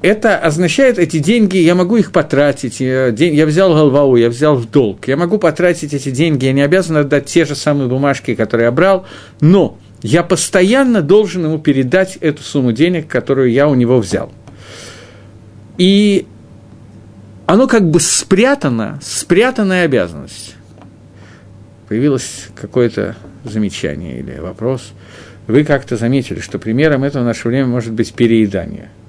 Это 0.03 0.37
означает, 0.37 0.99
эти 0.99 1.17
деньги, 1.17 1.57
я 1.57 1.73
могу 1.73 1.95
их 1.95 2.11
потратить, 2.11 2.79
я, 2.79 3.11
взял 3.47 3.73
голвау, 3.73 4.15
я 4.15 4.29
взял 4.29 4.55
в 4.55 4.69
долг, 4.69 5.07
я 5.07 5.17
могу 5.17 5.39
потратить 5.39 5.95
эти 5.95 6.11
деньги, 6.11 6.45
я 6.45 6.53
не 6.53 6.61
обязан 6.61 6.97
отдать 6.97 7.25
те 7.25 7.45
же 7.45 7.55
самые 7.55 7.89
бумажки, 7.89 8.35
которые 8.35 8.65
я 8.65 8.71
брал, 8.71 9.07
но 9.41 9.79
я 10.03 10.21
постоянно 10.21 11.01
должен 11.01 11.45
ему 11.45 11.57
передать 11.57 12.17
эту 12.17 12.43
сумму 12.43 12.73
денег, 12.73 13.07
которую 13.07 13.51
я 13.51 13.67
у 13.67 13.73
него 13.73 13.97
взял– 13.97 14.31
и 15.77 16.25
оно 17.45 17.67
как 17.67 17.89
бы 17.89 17.99
спрятано, 17.99 18.99
спрятанная 19.01 19.85
обязанность. 19.85 20.55
Появилось 21.87 22.47
какое-то 22.55 23.15
замечание 23.43 24.19
или 24.19 24.39
вопрос. 24.39 24.93
Вы 25.47 25.63
как-то 25.65 25.97
заметили, 25.97 26.39
что 26.39 26.57
примером 26.57 27.03
этого 27.03 27.23
в 27.23 27.25
наше 27.25 27.47
время 27.47 27.67
может 27.67 27.93
быть 27.93 28.13
переедание– 28.13 28.89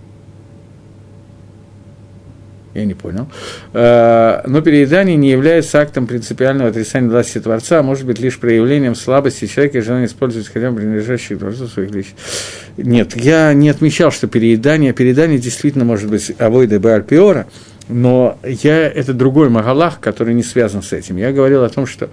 я 2.75 2.85
не 2.85 2.95
понял. 2.95 3.29
Э, 3.73 4.43
но 4.47 4.61
переедание 4.61 5.17
не 5.17 5.31
является 5.31 5.81
актом 5.81 6.07
принципиального 6.07 6.71
отрицания 6.71 7.09
власти 7.09 7.41
Творца, 7.41 7.81
а 7.81 7.83
может 7.83 8.05
быть 8.05 8.19
лишь 8.19 8.39
проявлением 8.39 8.95
слабости 8.95 9.47
человека 9.47 9.79
и 9.79 9.81
желания 9.81 10.07
использовать 10.07 10.49
хотя 10.49 10.71
бы 10.71 10.79
принадлежащих 10.79 11.39
Творцу 11.39 11.67
своих 11.69 11.91
личных. 11.93 12.17
Нет, 12.77 13.17
я 13.17 13.55
не 13.55 13.69
отмечал, 13.69 14.11
что 14.11 14.27
переедание, 14.27 14.93
переедание 14.93 15.39
действительно 15.39 15.85
может 15.85 16.11
быть 16.11 16.33
авойда 16.39 16.81
бальпиора, 16.81 17.47
но 17.88 18.38
я, 18.42 18.88
это 18.88 19.12
другой 19.12 19.51
Магалах, 19.51 20.01
который 20.01 20.35
не 20.35 20.42
связан 20.42 20.83
с 20.83 20.92
этим. 20.92 21.16
Я 21.16 21.33
говорил 21.33 21.64
о 21.64 21.68
том, 21.68 21.87
что 21.87 22.09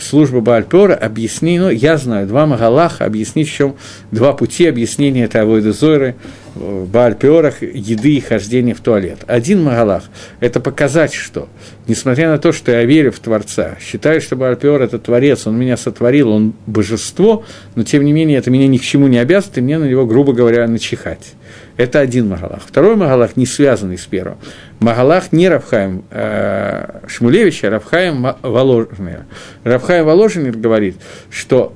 служба 0.00 0.40
Баальпера 0.40 0.94
объясни, 0.94 1.58
ну, 1.58 1.70
я 1.70 1.96
знаю, 1.96 2.26
два 2.26 2.46
Магалаха 2.46 3.04
объяснить, 3.04 3.48
в 3.48 3.52
чем 3.52 3.76
два 4.10 4.32
пути 4.32 4.66
объяснения 4.66 5.24
этой 5.24 5.42
Авойды 5.42 5.72
Зойры 5.72 6.16
в 6.54 6.86
Баальперах, 6.86 7.62
еды 7.62 8.16
и 8.16 8.20
хождения 8.20 8.74
в 8.74 8.80
туалет. 8.80 9.18
Один 9.26 9.62
Магалах– 9.62 10.04
это 10.40 10.60
показать, 10.60 11.14
что, 11.14 11.48
несмотря 11.86 12.28
на 12.30 12.38
то, 12.38 12.52
что 12.52 12.72
я 12.72 12.84
верю 12.84 13.12
в 13.12 13.20
Творца, 13.20 13.76
считаю, 13.80 14.20
что 14.20 14.36
Баальпер– 14.36 14.82
это 14.82 14.98
Творец, 14.98 15.46
он 15.46 15.56
меня 15.56 15.76
сотворил, 15.76 16.30
он 16.30 16.54
божество, 16.66 17.44
но, 17.74 17.84
тем 17.84 18.04
не 18.04 18.12
менее, 18.12 18.38
это 18.38 18.50
меня 18.50 18.66
ни 18.66 18.78
к 18.78 18.82
чему 18.82 19.06
не 19.06 19.18
обязывает, 19.18 19.58
и 19.58 19.60
мне 19.62 19.78
на 19.78 19.84
него, 19.84 20.04
грубо 20.04 20.32
говоря, 20.32 20.66
начихать. 20.66 21.34
Это 21.76 22.00
один 22.00 22.28
Магалах. 22.28 22.60
Второй 22.66 22.96
Магалах 22.96 23.36
не 23.36 23.46
связанный 23.46 23.96
с 23.96 24.04
первым. 24.04 24.36
Магалах 24.82 25.32
не 25.32 25.48
Равхаем 25.48 26.04
э, 26.10 27.00
Шмулевич, 27.06 27.64
а 27.64 27.70
Равхаем 27.70 28.34
Воложенер. 28.42 29.24
Равхаем 29.64 30.06
Воложенер 30.06 30.56
говорит, 30.56 30.96
что 31.30 31.72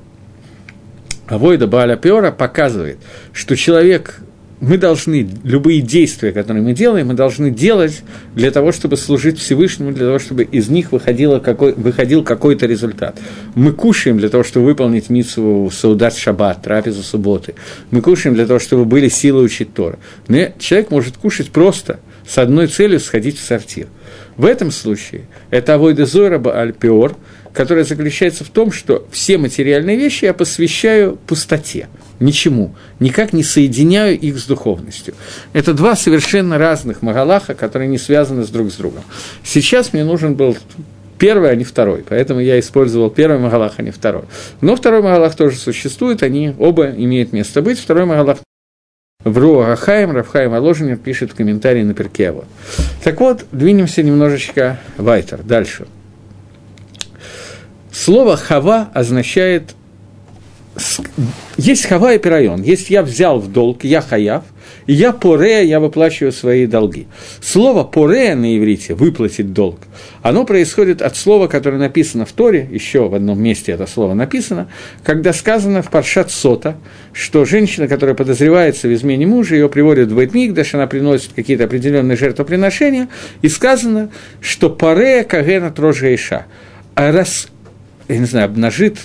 Авойда 1.27 1.67
Бааля 1.67 1.95
Пиора 1.97 2.31
показывает, 2.31 2.97
что 3.33 3.55
человек 3.55 4.21
мы 4.59 4.77
должны, 4.77 5.29
любые 5.43 5.81
действия, 5.81 6.31
которые 6.31 6.63
мы 6.63 6.73
делаем, 6.73 7.07
мы 7.07 7.13
должны 7.13 7.51
делать 7.51 8.01
для 8.33 8.49
того, 8.49 8.71
чтобы 8.71 8.97
служить 8.97 9.37
Всевышнему, 9.39 9.91
для 9.91 10.07
того, 10.07 10.19
чтобы 10.19 10.43
из 10.43 10.67
них 10.69 10.91
выходило 10.91 11.39
какой, 11.39 11.73
выходил 11.73 12.23
какой-то 12.23 12.65
результат. 12.65 13.19
Мы 13.53 13.71
кушаем 13.71 14.17
для 14.17 14.29
того, 14.29 14.43
чтобы 14.43 14.65
выполнить 14.65 15.09
митсу 15.09 15.71
Саудат 15.71 16.15
Шаббат, 16.15 16.63
трапезу 16.63 17.03
субботы. 17.03 17.53
Мы 17.91 18.01
кушаем 18.01 18.35
для 18.35 18.47
того, 18.47 18.59
чтобы 18.59 18.85
были 18.85 19.09
силы 19.09 19.43
учить 19.43 19.73
Тора. 19.73 19.99
Но 20.27 20.47
человек 20.57 20.89
может 20.89 21.17
кушать 21.17 21.51
просто 21.51 21.99
с 22.27 22.37
одной 22.37 22.67
целью 22.67 22.99
сходить 22.99 23.39
в 23.39 23.43
сортир. 23.43 23.87
В 24.35 24.45
этом 24.45 24.71
случае 24.71 25.23
это 25.49 25.75
авойда 25.75 26.05
Зойраба 26.05 26.59
Альпиор, 26.59 27.15
которая 27.53 27.85
заключается 27.85 28.43
в 28.43 28.49
том, 28.49 28.71
что 28.71 29.07
все 29.11 29.37
материальные 29.37 29.97
вещи 29.97 30.25
я 30.25 30.33
посвящаю 30.33 31.17
пустоте– 31.25 31.87
ничему, 32.19 32.75
никак 32.99 33.33
не 33.33 33.43
соединяю 33.43 34.17
их 34.17 34.37
с 34.37 34.45
духовностью. 34.45 35.13
Это 35.53 35.73
два 35.73 35.95
совершенно 35.95 36.57
разных 36.57 37.01
Магалаха, 37.01 37.53
которые 37.53 37.87
не 37.87 37.97
связаны 37.97 38.43
с 38.43 38.49
друг 38.49 38.71
с 38.71 38.75
другом. 38.75 39.03
Сейчас 39.43 39.93
мне 39.93 40.03
нужен 40.03 40.35
был 40.35 40.57
первый, 41.19 41.51
а 41.51 41.55
не 41.55 41.63
второй, 41.63 42.03
поэтому 42.07 42.39
я 42.39 42.59
использовал 42.59 43.09
первый 43.09 43.39
Магалах, 43.39 43.73
а 43.77 43.81
не 43.81 43.91
второй. 43.91 44.23
Но 44.61 44.75
второй 44.75 45.01
Магалах 45.01 45.35
тоже 45.35 45.57
существует, 45.57 46.23
они 46.23 46.53
оба 46.57 46.89
имеют 46.89 47.33
место 47.33 47.61
быть. 47.61 47.79
Второй 47.79 48.05
Магалах 48.05 48.39
в 49.29 49.37
Руахаем, 49.37 50.11
Рафхаем 50.11 50.53
Аложенер 50.53 50.97
пишет 50.97 51.31
в 51.31 51.35
комментарии 51.35 51.83
на 51.83 51.93
Перкево. 51.93 52.45
Так 53.03 53.19
вот, 53.19 53.45
двинемся 53.51 54.03
немножечко 54.03 54.79
вайтер, 54.97 55.41
дальше. 55.43 55.87
Слово 57.91 58.37
«хава» 58.37 58.89
означает 58.93 59.73
есть 61.57 61.85
хава 61.87 62.13
и 62.13 62.19
пирайон. 62.19 62.61
Есть 62.61 62.89
я 62.89 63.01
взял 63.01 63.39
в 63.39 63.51
долг, 63.51 63.83
я 63.83 64.01
хаяв, 64.01 64.43
я 64.87 65.11
поре, 65.11 65.65
я 65.65 65.79
выплачиваю 65.79 66.31
свои 66.31 66.65
долги. 66.65 67.07
Слово 67.41 67.83
поре 67.83 68.35
на 68.35 68.57
иврите, 68.57 68.93
выплатить 68.93 69.53
долг, 69.53 69.79
оно 70.21 70.45
происходит 70.45 71.01
от 71.01 71.17
слова, 71.17 71.47
которое 71.47 71.77
написано 71.77 72.25
в 72.25 72.31
Торе, 72.31 72.67
еще 72.71 73.07
в 73.09 73.15
одном 73.15 73.41
месте 73.41 73.73
это 73.73 73.85
слово 73.85 74.13
написано, 74.13 74.69
когда 75.03 75.33
сказано 75.33 75.81
в 75.81 75.91
Паршат 75.91 76.31
Сота, 76.31 76.77
что 77.11 77.43
женщина, 77.45 77.87
которая 77.87 78.15
подозревается 78.15 78.87
в 78.87 78.93
измене 78.93 79.27
мужа, 79.27 79.55
ее 79.55 79.67
приводят 79.69 80.09
в 80.09 80.15
Бейтмигдаш, 80.15 80.73
она 80.73 80.87
приносит 80.87 81.33
какие-то 81.33 81.65
определенные 81.65 82.15
жертвоприношения, 82.15 83.09
и 83.41 83.49
сказано, 83.49 84.09
что 84.39 84.69
поре 84.69 85.23
кагена 85.23 85.71
трожа 85.71 86.13
иша, 86.15 86.45
а 86.95 87.11
раз, 87.11 87.49
я 88.07 88.17
не 88.17 88.25
знаю, 88.25 88.45
обнажит, 88.45 88.99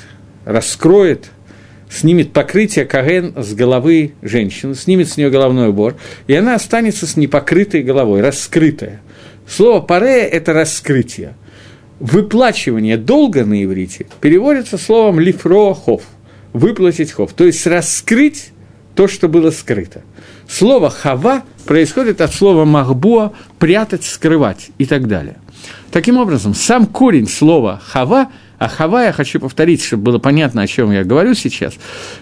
раскроет– 0.44 1.30
снимет 1.92 2.32
покрытие 2.32 2.84
Каген 2.84 3.34
с 3.36 3.54
головы 3.54 4.14
женщины, 4.22 4.74
снимет 4.74 5.08
с 5.08 5.16
нее 5.16 5.30
головной 5.30 5.68
убор, 5.68 5.96
и 6.26 6.34
она 6.34 6.54
останется 6.54 7.06
с 7.06 7.16
непокрытой 7.16 7.82
головой, 7.82 8.20
раскрытая. 8.20 9.02
Слово 9.46 9.80
«парея»– 9.80 10.26
это 10.32 10.52
раскрытие. 10.52 11.34
Выплачивание 12.00 12.96
долга 12.96 13.44
на 13.44 13.62
иврите 13.62 14.06
переводится 14.20 14.78
словом 14.78 15.20
«лифро 15.20 15.74
хов»– 15.74 16.02
выплатить 16.52 17.12
хов, 17.12 17.32
то 17.32 17.44
есть 17.44 17.66
раскрыть 17.66 18.52
то, 18.94 19.08
что 19.08 19.28
было 19.28 19.50
скрыто. 19.50 20.02
Слово 20.48 20.90
«хава» 20.90 21.42
происходит 21.66 22.20
от 22.20 22.34
слова 22.34 22.64
«махбуа»– 22.64 23.32
прятать, 23.58 24.04
скрывать 24.04 24.70
и 24.78 24.86
так 24.86 25.06
далее. 25.06 25.36
Таким 25.90 26.16
образом, 26.16 26.54
сам 26.54 26.86
корень 26.86 27.28
слова 27.28 27.80
«хава» 27.84 28.30
А 28.62 28.68
хава 28.68 29.06
я 29.06 29.12
хочу 29.12 29.40
повторить, 29.40 29.82
чтобы 29.82 30.04
было 30.04 30.18
понятно, 30.18 30.62
о 30.62 30.68
чем 30.68 30.92
я 30.92 31.02
говорю 31.02 31.34
сейчас. 31.34 31.74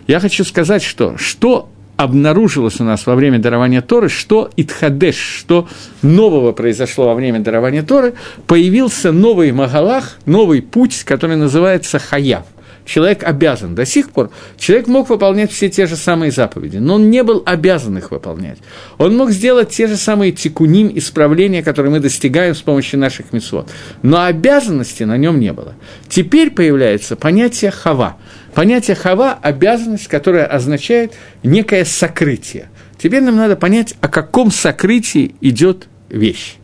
Я 0.06 0.20
хочу 0.20 0.42
сказать, 0.42 0.82
что 0.82 1.18
что 1.18 1.68
обнаружилось 1.98 2.80
у 2.80 2.84
нас 2.84 3.04
во 3.04 3.14
время 3.14 3.38
дарования 3.38 3.82
Торы, 3.82 4.08
что 4.08 4.50
Итхадеш, 4.56 5.16
что 5.16 5.68
нового 6.00 6.52
произошло 6.52 7.08
во 7.08 7.14
время 7.14 7.40
дарования 7.40 7.82
Торы, 7.82 8.14
появился 8.46 9.12
новый 9.12 9.52
Магалах, 9.52 10.16
новый 10.24 10.62
путь, 10.62 11.04
который 11.04 11.36
называется 11.36 11.98
Хаяв– 11.98 12.46
человек 12.90 13.22
обязан. 13.22 13.76
До 13.76 13.86
сих 13.86 14.10
пор 14.10 14.30
человек 14.58 14.88
мог 14.88 15.08
выполнять 15.08 15.52
все 15.52 15.70
те 15.70 15.86
же 15.86 15.94
самые 15.94 16.32
заповеди, 16.32 16.78
но 16.78 16.94
он 16.94 17.08
не 17.08 17.22
был 17.22 17.42
обязан 17.46 17.96
их 17.98 18.10
выполнять. 18.10 18.58
Он 18.98 19.16
мог 19.16 19.30
сделать 19.30 19.70
те 19.70 19.86
же 19.86 19.96
самые 19.96 20.32
тикуним, 20.32 20.90
исправления, 20.96 21.62
которые 21.62 21.92
мы 21.92 22.00
достигаем 22.00 22.54
с 22.54 22.62
помощью 22.62 22.98
наших 22.98 23.32
мецвод. 23.32 23.70
Но 24.02 24.24
обязанности 24.24 25.04
на 25.04 25.16
нем 25.16 25.38
не 25.38 25.52
было. 25.52 25.74
Теперь 26.08 26.50
появляется 26.50 27.14
понятие 27.14 27.70
хава. 27.70 28.16
Понятие 28.54 28.96
хава– 28.96 29.38
обязанность, 29.42 30.08
которая 30.08 30.46
означает 30.46 31.14
некое 31.44 31.84
сокрытие. 31.84 32.70
Теперь 32.98 33.22
нам 33.22 33.36
надо 33.36 33.54
понять, 33.54 33.94
о 34.00 34.08
каком 34.08 34.50
сокрытии 34.50 35.36
идет 35.40 35.86
вещь. 36.08 36.56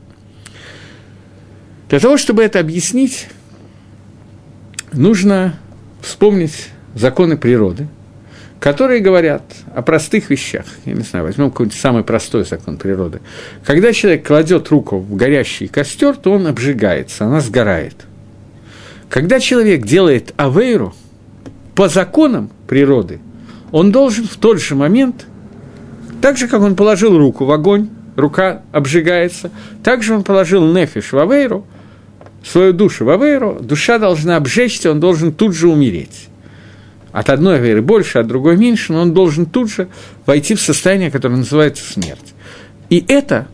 Для 1.88 2.00
того, 2.00 2.16
чтобы 2.16 2.42
это 2.42 2.58
объяснить, 2.58 3.28
нужно 4.92 5.54
вспомнить 6.06 6.68
законы 6.94 7.36
природы, 7.36 7.88
которые 8.60 9.00
говорят 9.00 9.42
о 9.74 9.82
простых 9.82 10.30
вещах. 10.30 10.64
Я 10.84 10.94
не 10.94 11.02
знаю, 11.02 11.26
возьмем 11.26 11.50
какой-нибудь 11.50 11.78
самый 11.78 12.04
простой 12.04 12.44
закон 12.44 12.78
природы. 12.78 13.20
Когда 13.64 13.92
человек 13.92 14.26
кладет 14.26 14.68
руку 14.68 14.98
в 14.98 15.16
горящий 15.16 15.66
костер, 15.66 16.16
то 16.16 16.32
он 16.32 16.46
обжигается, 16.46 17.26
она 17.26 17.40
сгорает. 17.40 18.06
Когда 19.08 19.40
человек 19.40 19.84
делает 19.84 20.32
авейру, 20.36 20.94
по 21.74 21.88
законам 21.88 22.50
природы, 22.66 23.20
он 23.70 23.92
должен 23.92 24.26
в 24.26 24.36
тот 24.36 24.60
же 24.60 24.74
момент, 24.74 25.26
так 26.22 26.38
же, 26.38 26.48
как 26.48 26.62
он 26.62 26.74
положил 26.74 27.18
руку 27.18 27.44
в 27.44 27.50
огонь, 27.50 27.90
рука 28.16 28.62
обжигается, 28.72 29.50
так 29.84 30.02
же 30.02 30.14
он 30.14 30.24
положил 30.24 30.64
нефиш 30.72 31.12
в 31.12 31.18
авейру, 31.18 31.66
свою 32.46 32.72
душу 32.72 33.04
в 33.04 33.10
Авейру, 33.10 33.58
душа 33.60 33.98
должна 33.98 34.36
обжечься, 34.36 34.90
он 34.90 35.00
должен 35.00 35.32
тут 35.32 35.54
же 35.54 35.68
умереть. 35.68 36.28
От 37.12 37.30
одной 37.30 37.56
Авейры 37.56 37.82
больше, 37.82 38.18
от 38.18 38.26
другой 38.26 38.56
меньше, 38.56 38.92
но 38.92 39.02
он 39.02 39.14
должен 39.14 39.46
тут 39.46 39.70
же 39.70 39.88
войти 40.26 40.54
в 40.54 40.60
состояние, 40.60 41.10
которое 41.10 41.36
называется 41.36 41.84
смерть. 41.84 42.34
И 42.88 43.04
это 43.08 43.48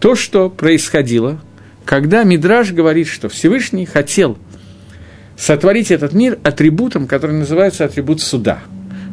то, 0.00 0.16
что 0.16 0.50
происходило, 0.50 1.40
когда 1.84 2.24
Мидраж 2.24 2.72
говорит, 2.72 3.08
что 3.08 3.28
Всевышний 3.28 3.86
хотел 3.86 4.36
сотворить 5.36 5.90
этот 5.90 6.12
мир 6.12 6.38
атрибутом, 6.42 7.06
который 7.06 7.36
называется 7.36 7.84
атрибут 7.84 8.20
суда. 8.20 8.60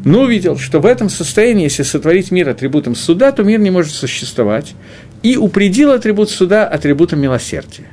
Но 0.03 0.21
увидел, 0.21 0.57
что 0.57 0.79
в 0.79 0.85
этом 0.85 1.09
состоянии, 1.09 1.65
если 1.65 1.83
сотворить 1.83 2.31
мир 2.31 2.49
атрибутом 2.49 2.95
суда, 2.95 3.31
то 3.31 3.43
мир 3.43 3.59
не 3.59 3.69
может 3.69 3.93
существовать, 3.93 4.73
и 5.21 5.37
упредил 5.37 5.91
атрибут 5.91 6.31
суда 6.31 6.67
атрибутом 6.67 7.19
милосердия. 7.19 7.85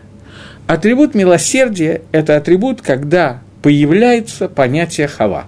Атрибут 0.68 1.14
милосердия– 1.14 2.02
это 2.12 2.37
атрибут, 2.37 2.83
когда 2.83 3.40
появляется 3.62 4.50
понятие 4.50 5.09
хава. 5.09 5.46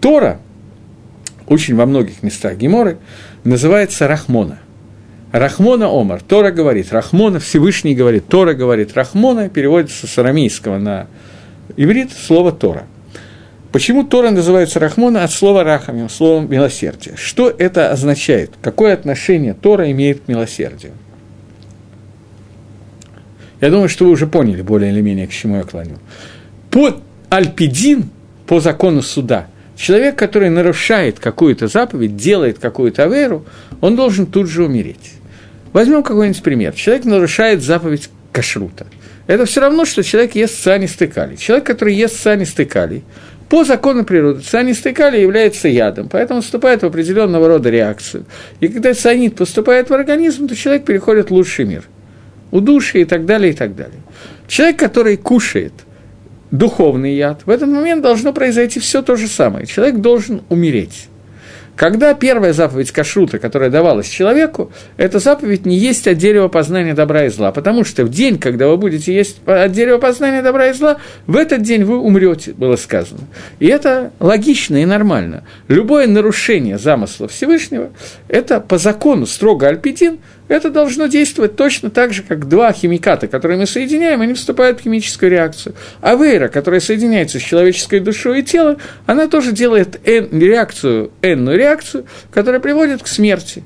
Тора, 0.00 0.40
очень 1.46 1.76
во 1.76 1.84
многих 1.84 2.22
местах 2.22 2.56
Геморы, 2.56 2.96
называется 3.44 4.08
Рахмона. 4.08 4.58
Рахмона 5.32 5.88
Омар. 5.88 6.22
Тора 6.22 6.50
говорит, 6.50 6.92
Рахмона, 6.92 7.40
Всевышний 7.40 7.94
говорит, 7.94 8.26
Тора 8.26 8.54
говорит, 8.54 8.94
Рахмона 8.94 9.50
переводится 9.50 10.06
с 10.06 10.16
арамейского 10.18 10.78
на 10.78 11.08
иврит 11.76 12.10
слово 12.10 12.52
Тора. 12.52 12.84
Почему 13.70 14.02
Тора 14.02 14.30
называется 14.30 14.80
Рахмона 14.80 15.24
от 15.24 15.30
слова 15.30 15.62
Рахамим, 15.62 16.08
словом 16.08 16.50
милосердие? 16.50 17.16
Что 17.18 17.50
это 17.50 17.90
означает? 17.90 18.52
Какое 18.62 18.94
отношение 18.94 19.52
Тора 19.52 19.90
имеет 19.90 20.22
к 20.22 20.28
милосердию? 20.28 20.92
Я 23.62 23.70
думаю, 23.70 23.88
что 23.88 24.04
вы 24.04 24.10
уже 24.10 24.26
поняли 24.26 24.60
более 24.60 24.90
или 24.90 25.00
менее, 25.00 25.28
к 25.28 25.30
чему 25.30 25.56
я 25.56 25.62
клоню. 25.62 25.98
По 26.70 27.00
альпидин, 27.30 28.10
по 28.46 28.58
закону 28.58 29.02
суда, 29.02 29.46
человек, 29.76 30.16
который 30.16 30.50
нарушает 30.50 31.20
какую-то 31.20 31.68
заповедь, 31.68 32.16
делает 32.16 32.58
какую-то 32.58 33.06
веру, 33.06 33.46
он 33.80 33.94
должен 33.94 34.26
тут 34.26 34.48
же 34.48 34.64
умереть. 34.64 35.12
Возьмем 35.72 36.02
какой-нибудь 36.02 36.42
пример. 36.42 36.74
Человек 36.74 37.04
нарушает 37.04 37.62
заповедь 37.62 38.10
кашрута. 38.32 38.86
Это 39.28 39.46
все 39.46 39.60
равно, 39.60 39.84
что 39.84 40.02
человек 40.02 40.34
ест 40.34 40.60
цианистый 40.60 41.06
калий. 41.06 41.36
Человек, 41.36 41.64
который 41.64 41.94
ест 41.94 42.20
цианистый 42.20 42.64
калий, 42.66 43.04
по 43.48 43.62
закону 43.62 44.04
природы 44.04 44.40
цианистый 44.40 44.92
калий 44.92 45.22
является 45.22 45.68
ядом, 45.68 46.08
поэтому 46.08 46.40
вступает 46.40 46.82
в 46.82 46.86
определенного 46.86 47.46
рода 47.46 47.70
реакцию. 47.70 48.24
И 48.58 48.66
когда 48.66 48.92
цианид 48.92 49.36
поступает 49.36 49.88
в 49.88 49.94
организм, 49.94 50.48
то 50.48 50.56
человек 50.56 50.84
переходит 50.84 51.30
в 51.30 51.34
лучший 51.34 51.64
мир. 51.64 51.84
Удушье 52.52 53.02
и 53.02 53.04
так 53.04 53.26
далее, 53.26 53.52
и 53.52 53.56
так 53.56 53.74
далее. 53.74 54.00
Человек, 54.46 54.78
который 54.78 55.16
кушает 55.16 55.72
духовный 56.52 57.16
яд, 57.16 57.42
в 57.46 57.50
этот 57.50 57.68
момент 57.68 58.02
должно 58.02 58.32
произойти 58.32 58.78
все 58.78 59.02
то 59.02 59.16
же 59.16 59.26
самое. 59.26 59.66
Человек 59.66 59.96
должен 59.96 60.42
умереть. 60.50 61.08
Когда 61.74 62.12
первая 62.12 62.52
заповедь 62.52 62.92
кашрута, 62.92 63.38
которая 63.38 63.70
давалась 63.70 64.06
человеку, 64.06 64.70
эта 64.98 65.18
заповедь 65.18 65.64
не 65.64 65.76
есть 65.76 66.06
от 66.06 66.18
дерева 66.18 66.48
познания 66.48 66.92
добра 66.92 67.24
и 67.24 67.28
зла, 67.30 67.50
потому 67.50 67.84
что 67.84 68.04
в 68.04 68.10
день, 68.10 68.38
когда 68.38 68.68
вы 68.68 68.76
будете 68.76 69.14
есть 69.14 69.38
от 69.46 69.72
дерева 69.72 69.96
познания 69.96 70.42
добра 70.42 70.68
и 70.68 70.74
зла, 70.74 70.98
в 71.26 71.34
этот 71.34 71.62
день 71.62 71.84
вы 71.84 71.98
умрете, 71.98 72.52
было 72.52 72.76
сказано. 72.76 73.22
И 73.58 73.66
это 73.66 74.12
логично 74.20 74.82
и 74.82 74.84
нормально. 74.84 75.44
Любое 75.68 76.06
нарушение 76.06 76.76
замысла 76.76 77.26
Всевышнего– 77.26 77.90
это 78.28 78.60
по 78.60 78.76
закону 78.76 79.24
строго 79.24 79.66
альпидин– 79.66 80.18
это 80.52 80.70
должно 80.70 81.06
действовать 81.06 81.56
точно 81.56 81.90
так 81.90 82.12
же, 82.12 82.22
как 82.22 82.46
два 82.46 82.72
химиката, 82.72 83.26
которые 83.26 83.58
мы 83.58 83.66
соединяем, 83.66 84.20
они 84.20 84.34
вступают 84.34 84.80
в 84.80 84.82
химическую 84.82 85.30
реакцию. 85.30 85.74
А 86.00 86.14
вейра, 86.14 86.48
которая 86.48 86.80
соединяется 86.80 87.38
с 87.38 87.42
человеческой 87.42 88.00
душой 88.00 88.40
и 88.40 88.42
телом, 88.42 88.76
она 89.06 89.28
тоже 89.28 89.52
делает 89.52 90.00
N, 90.06 90.28
реакцию, 90.38 91.10
N-ную 91.22 91.56
реакцию, 91.56 92.04
которая 92.30 92.60
приводит 92.60 93.02
к 93.02 93.06
смерти. 93.06 93.64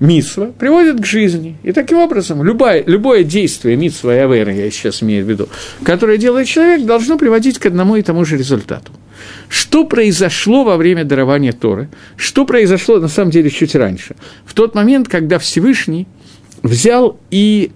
Митсва 0.00 0.52
приводит 0.58 1.00
к 1.00 1.04
жизни. 1.04 1.56
И 1.62 1.72
таким 1.72 1.98
образом 1.98 2.44
любое, 2.44 2.82
любое 2.84 3.24
действие 3.24 3.76
Митсва 3.76 4.14
и 4.14 4.18
Авейра, 4.18 4.52
я 4.52 4.70
сейчас 4.70 5.02
имею 5.02 5.24
в 5.24 5.28
виду, 5.28 5.48
которое 5.84 6.18
делает 6.18 6.46
человек, 6.46 6.84
должно 6.84 7.18
приводить 7.18 7.58
к 7.58 7.66
одному 7.66 7.96
и 7.96 8.02
тому 8.02 8.24
же 8.24 8.36
результату. 8.36 8.92
Что 9.48 9.84
произошло 9.84 10.64
во 10.64 10.76
время 10.76 11.04
дарования 11.04 11.52
Торы? 11.52 11.88
Что 12.16 12.44
произошло, 12.44 12.98
на 12.98 13.08
самом 13.08 13.30
деле, 13.30 13.50
чуть 13.50 13.74
раньше? 13.74 14.16
В 14.44 14.54
тот 14.54 14.74
момент, 14.74 15.08
когда 15.08 15.38
Всевышний 15.38 16.06
взял 16.62 17.18
и 17.30 17.72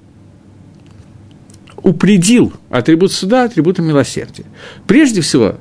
упредил 1.76 2.52
атрибут 2.70 3.12
суда 3.12 3.44
атрибутом 3.44 3.86
милосердия. 3.86 4.44
Прежде 4.86 5.20
всего, 5.20 5.56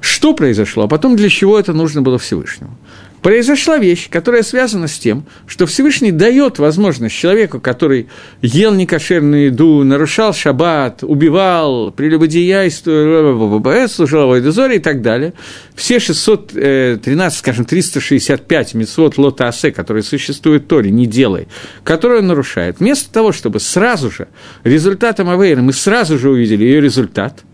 что 0.00 0.34
произошло, 0.34 0.84
а 0.84 0.88
потом 0.88 1.16
для 1.16 1.28
чего 1.28 1.58
это 1.58 1.72
нужно 1.72 2.02
было 2.02 2.18
Всевышнему 2.18 2.76
произошла 3.22 3.78
вещь, 3.78 4.10
которая 4.10 4.42
связана 4.42 4.88
с 4.88 4.98
тем, 4.98 5.24
что 5.46 5.66
Всевышний 5.66 6.10
дает 6.10 6.58
возможность 6.58 7.14
человеку, 7.14 7.60
который 7.60 8.08
ел 8.42 8.74
некошерную 8.74 9.46
еду, 9.46 9.84
нарушал 9.84 10.34
шаббат, 10.34 11.04
убивал, 11.04 11.92
прелюбодеяйствовал, 11.92 13.88
служил 13.88 14.26
Вайдузоре 14.26 14.76
и 14.76 14.80
так 14.80 15.02
далее, 15.02 15.34
все 15.74 16.00
613, 16.00 17.38
скажем, 17.38 17.64
365 17.64 18.74
митцвот 18.74 19.16
лота 19.18 19.48
асе, 19.48 19.70
которые 19.70 20.02
существуют 20.02 20.64
в 20.64 20.66
Торе, 20.66 20.90
не 20.90 21.06
делай, 21.06 21.46
которые 21.84 22.20
он 22.20 22.26
нарушает, 22.26 22.80
вместо 22.80 23.10
того, 23.12 23.32
чтобы 23.32 23.60
сразу 23.60 24.10
же 24.10 24.28
результатом 24.64 25.30
Авейра 25.30 25.62
мы 25.62 25.72
сразу 25.72 26.18
же 26.18 26.28
увидели 26.28 26.64
ее 26.64 26.80
результат, 26.80 27.44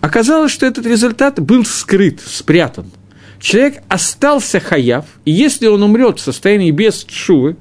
оказалось, 0.00 0.52
что 0.52 0.66
этот 0.66 0.84
результат 0.84 1.40
был 1.40 1.64
скрыт, 1.64 2.20
спрятан– 2.20 2.86
человек 3.42 3.82
остался 3.88 4.60
хаяв, 4.60 5.04
и 5.24 5.32
если 5.32 5.66
он 5.66 5.82
умрет 5.82 6.18
в 6.18 6.22
состоянии 6.22 6.70
без 6.70 7.04
шувы, 7.10 7.56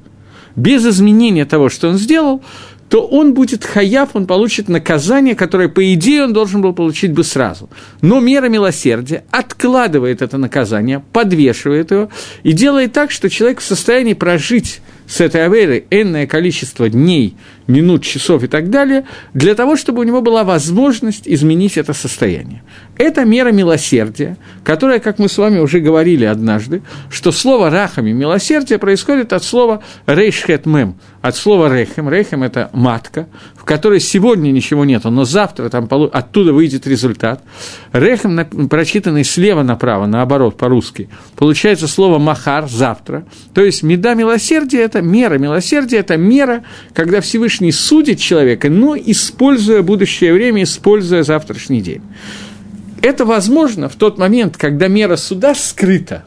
без 0.56 0.86
изменения 0.86 1.46
того, 1.46 1.70
что 1.70 1.90
он 1.90 1.98
сделал, 1.98 2.42
то 2.88 3.08
он 3.08 3.34
будет 3.34 3.64
хаяв, 3.64 4.10
он 4.16 4.28
получит 4.28 4.68
наказание, 4.68 5.34
которое, 5.34 5.70
по 5.70 5.94
идее, 5.94 6.26
он 6.26 6.34
должен 6.34 6.62
был 6.62 6.74
получить 6.74 7.14
бы 7.14 7.24
сразу. 7.24 7.70
Но 8.02 8.20
мера 8.20 8.50
милосердия 8.50 9.24
откладывает 9.32 10.22
это 10.22 10.38
наказание, 10.38 11.02
подвешивает 11.14 11.92
его 11.92 12.10
и 12.44 12.52
делает 12.52 12.92
так, 12.92 13.12
что 13.12 13.30
человек 13.30 13.62
в 13.62 13.64
состоянии 13.64 14.14
прожить 14.14 14.82
с 15.08 15.22
этой 15.22 15.46
аверой 15.46 15.86
энное 15.90 16.28
количество 16.28 16.90
дней, 16.90 17.36
минут, 17.68 18.04
часов 18.04 18.44
и 18.44 18.48
так 18.48 18.70
далее, 18.70 19.06
для 19.34 19.56
того, 19.56 19.78
чтобы 19.78 20.02
у 20.02 20.04
него 20.04 20.22
была 20.22 20.44
возможность 20.44 21.24
изменить 21.28 21.78
это 21.78 21.94
состояние. 21.94 22.62
Это 22.98 23.26
мера 23.26 23.52
милосердия, 23.52 24.38
которая, 24.64 25.00
как 25.00 25.18
мы 25.18 25.28
с 25.28 25.38
вами 25.38 25.58
уже 25.60 25.80
говорили 25.80 26.26
однажды, 26.26 26.84
что 27.10 27.32
слово 27.32 27.70
«рахами» 27.70 28.12
милосердие 28.12 28.78
происходит 28.78 29.34
от 29.34 29.44
слова 29.44 29.82
«рейшхет 30.06 30.66
мем», 30.66 30.96
от 31.22 31.36
слова 31.36 31.74
«рехем». 31.74 32.10
«Рехем»– 32.10 32.44
это 32.44 32.70
матка, 32.74 33.28
в 33.56 33.64
которой 33.64 34.00
сегодня 34.00 34.52
ничего 34.52 34.86
нет, 34.86 35.04
но 35.06 35.24
завтра 35.24 35.70
там 35.70 35.88
оттуда 36.12 36.54
выйдет 36.54 36.86
результат. 36.86 37.42
«Рехем», 37.92 38.68
прочитанный 38.70 39.24
слева 39.24 39.64
направо, 39.64 40.06
наоборот, 40.06 40.58
по-русски, 40.58 41.10
получается 41.38 41.88
слово 41.88 42.20
«махар»– 42.20 42.68
«завтра». 42.70 43.26
То 43.54 43.64
есть 43.64 43.82
меда 43.84 44.14
милосердия– 44.14 44.82
это 44.84 45.02
мера 45.02 45.40
милосердия, 45.40 45.98
это 45.98 46.18
мера, 46.18 46.64
когда 46.94 47.22
Всевышний 47.22 47.72
судит 47.72 48.20
человека, 48.20 48.70
но 48.70 48.96
используя 48.96 49.82
будущее 49.82 50.34
время, 50.34 50.64
используя 50.64 51.24
завтрашний 51.24 51.82
день. 51.82 52.02
Это 53.02 53.26
возможно 53.26 53.90
в 53.90 53.96
тот 53.96 54.18
момент, 54.18 54.58
когда 54.58 54.88
мера 54.88 55.16
суда 55.16 55.56
скрыта. 55.56 56.24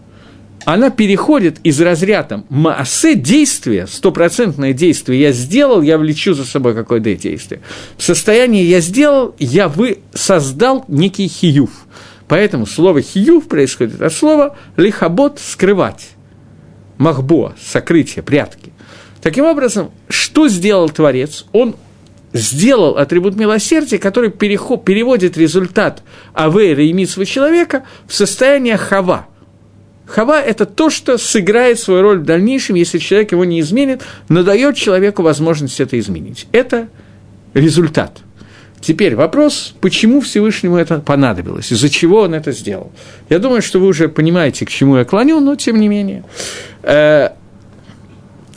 Она 0.65 0.89
переходит 0.89 1.59
из 1.63 1.81
разряда 1.81 2.45
массы 2.49 3.15
действия, 3.15 3.87
стопроцентное 3.87 4.73
действие 4.73 5.21
я 5.21 5.33
сделал, 5.33 5.83
я 5.83 5.99
влечу 5.99 6.33
за 6.33 6.45
собой 6.45 6.75
какое-то 6.75 7.15
действие. 7.15 7.61
В 7.99 8.03
состоянии 8.03 8.65
я 8.65 8.81
сделал, 8.81 9.35
я 9.39 9.69
вы 9.69 9.99
создал 10.15 10.85
некий 10.89 11.29
хиюв. 11.29 11.71
Поэтому 12.29 12.65
слово 12.65 13.03
хиюв 13.03 13.47
происходит 13.47 14.01
от 14.01 14.13
слова 14.13 14.57
лихабот– 14.77 15.39
скрывать. 15.45 16.09
Махбоа– 16.97 17.55
сокрытие, 17.61 18.23
прятки. 18.23 18.73
Таким 19.21 19.45
образом, 19.45 19.91
что 20.09 20.49
сделал 20.49 20.89
Творец? 20.89 21.45
Он 21.53 21.77
сделал 22.35 22.99
атрибут 22.99 23.37
милосердия, 23.37 23.99
который 23.99 24.31
переход, 24.31 24.85
переводит 24.85 25.39
результат 25.39 26.03
авейра 26.35 26.83
и 26.83 26.93
митсвы 26.93 27.25
человека 27.25 27.85
в 28.07 28.15
состояние 28.15 28.77
хава. 28.77 29.27
Хава– 30.07 30.43
это 30.43 30.67
то, 30.67 30.91
что 30.91 31.17
сыграет 31.17 31.79
свою 31.79 32.03
роль 32.03 32.19
в 32.19 32.25
дальнейшем, 32.25 32.75
если 32.75 32.99
человек 32.99 33.33
его 33.33 33.47
не 33.47 33.61
изменит, 33.61 34.03
но 34.29 34.43
дает 34.43 34.77
человеку 34.77 35.23
возможность 35.23 35.81
это 35.81 35.99
изменить. 35.99 36.47
Это 36.53 36.89
результат. 37.55 38.19
Теперь 38.81 39.17
вопрос, 39.17 39.75
почему 39.81 40.21
Всевышнему 40.21 40.77
это 40.77 40.99
понадобилось, 40.99 41.73
из-за 41.73 41.89
чего 41.89 42.21
он 42.21 42.35
это 42.35 42.53
сделал. 42.53 42.93
Я 43.31 43.39
думаю, 43.39 43.63
что 43.63 43.79
вы 43.79 43.87
уже 43.87 44.09
понимаете, 44.09 44.67
к 44.67 44.69
чему 44.69 44.99
я 44.99 45.07
клоню, 45.07 45.41
но 45.41 45.55
тем 45.55 45.81
не 45.81 45.89
менее. 45.89 46.23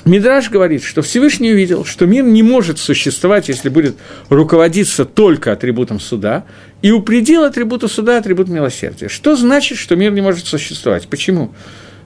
Мидраж 0.07 0.49
говорит, 0.49 0.83
что 0.83 1.01
Всевышний 1.01 1.51
увидел, 1.51 1.83
что 1.83 2.05
мир 2.05 2.23
не 2.23 2.41
может 2.41 2.79
существовать, 2.79 3.49
если 3.49 3.67
будет 3.67 3.97
руководиться 4.29 5.03
только 5.03 5.51
атрибутом 5.51 5.99
суда, 5.99 6.45
и 6.81 6.91
упредил 6.91 7.43
атрибуту 7.43 7.89
суда 7.89 8.17
атрибут 8.17 8.47
милосердия. 8.47 9.09
Что 9.09 9.35
значит, 9.35 9.77
что 9.77 9.95
мир 9.95 10.13
не 10.13 10.21
может 10.21 10.45
существовать? 10.45 11.07
Почему? 11.07 11.53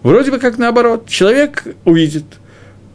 Вроде 0.02 0.32
бы 0.32 0.40
как 0.40 0.58
наоборот. 0.58 1.08
Человек 1.08 1.64
увидит 1.86 2.24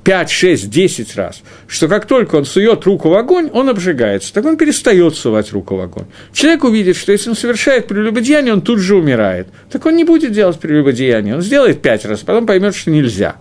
5, 0.03 0.31
6, 0.31 0.71
10 0.71 1.17
раз, 1.17 1.43
что 1.69 1.87
как 1.87 2.07
только 2.07 2.37
он 2.37 2.45
сует 2.45 2.85
руку 2.85 3.09
в 3.09 3.15
огонь, 3.15 3.51
он 3.53 3.69
обжигается, 3.69 4.33
так 4.33 4.45
он 4.45 4.57
перестает 4.57 5.17
сувать 5.17 5.53
руку 5.53 5.77
в 5.77 5.81
огонь. 5.81 6.07
Человек 6.33 6.65
увидит, 6.65 6.97
что 6.97 7.13
если 7.13 7.31
он 7.31 7.37
совершает 7.37 7.87
прелюбодеяние, 7.87 8.55
он 8.55 8.61
тут 8.61 8.81
же 8.81 8.97
умирает. 8.97 9.49
Так 9.71 9.87
он 9.87 9.97
не 9.97 10.05
будет 10.05 10.33
делать 10.33 10.59
прелюбодеяние, 10.59 11.37
он 11.37 11.43
сделает 11.43 11.83
5 11.83 12.05
раз, 12.07 12.21
потом 12.21 12.47
поймет, 12.47 12.75
что 12.75 12.91
нельзя. 12.91 13.37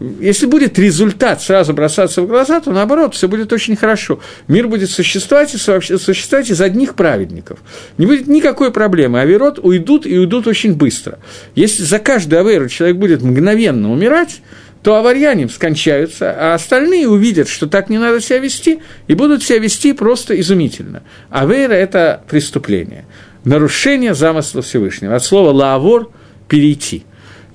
Если 0.00 0.46
будет 0.46 0.78
результат 0.78 1.42
сразу 1.42 1.72
бросаться 1.72 2.22
в 2.22 2.28
глаза, 2.28 2.60
то 2.60 2.70
наоборот, 2.70 3.14
все 3.14 3.28
будет 3.28 3.52
очень 3.52 3.74
хорошо. 3.74 4.20
Мир 4.46 4.68
будет 4.68 4.90
существовать 4.90 5.54
и 5.54 5.58
существовать 5.58 6.50
из 6.50 6.60
одних 6.60 6.94
праведников. 6.94 7.58
Не 7.96 8.06
будет 8.06 8.28
никакой 8.28 8.72
проблемы. 8.72 9.20
Аверот 9.20 9.58
уйдут 9.58 10.06
и 10.06 10.16
уйдут 10.16 10.46
очень 10.46 10.74
быстро. 10.74 11.18
Если 11.56 11.82
за 11.82 11.98
каждую 11.98 12.40
аверу 12.40 12.68
человек 12.68 12.96
будет 12.96 13.22
мгновенно 13.22 13.90
умирать, 13.90 14.40
то 14.82 14.94
аварьяне 14.94 15.48
скончаются, 15.48 16.30
а 16.30 16.54
остальные 16.54 17.08
увидят, 17.08 17.48
что 17.48 17.66
так 17.66 17.90
не 17.90 17.98
надо 17.98 18.20
себя 18.20 18.38
вести, 18.38 18.80
и 19.08 19.14
будут 19.14 19.42
себя 19.42 19.58
вести 19.58 19.92
просто 19.92 20.38
изумительно. 20.40 21.02
Авейра– 21.30 21.72
это 21.74 22.22
преступление, 22.28 23.04
нарушение 23.44 24.14
замысла 24.14 24.62
Всевышнего. 24.62 25.16
От 25.16 25.24
слова 25.24 25.50
«лаавор»– 25.50 26.10
«перейти». 26.48 27.04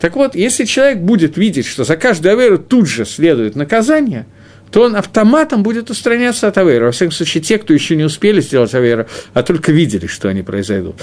Так 0.04 0.18
вот, 0.18 0.36
если 0.36 0.66
человек 0.66 0.98
будет 0.98 1.38
видеть, 1.38 1.66
что 1.66 1.86
за 1.86 1.96
каждую 1.96 2.34
аверу 2.34 2.58
тут 2.58 2.90
же 2.90 3.06
следует 3.06 3.56
наказание, 3.56 4.26
то 4.70 4.82
он 4.82 4.98
автоматом 4.98 5.64
будет 5.64 5.90
устраняться 5.90 6.50
от 6.50 6.58
аверы. 6.58 6.88
Во 6.88 6.92
всяком 6.92 7.14
случае, 7.14 7.42
те, 7.42 7.58
кто 7.58 7.74
еще 7.74 7.96
не 7.96 8.04
успели 8.04 8.42
сделать 8.42 8.76
аверу, 8.76 9.08
а 9.34 9.44
только 9.44 9.72
видели, 9.72 10.08
что 10.08 10.28
они 10.28 10.42
произойдут. 10.42 10.98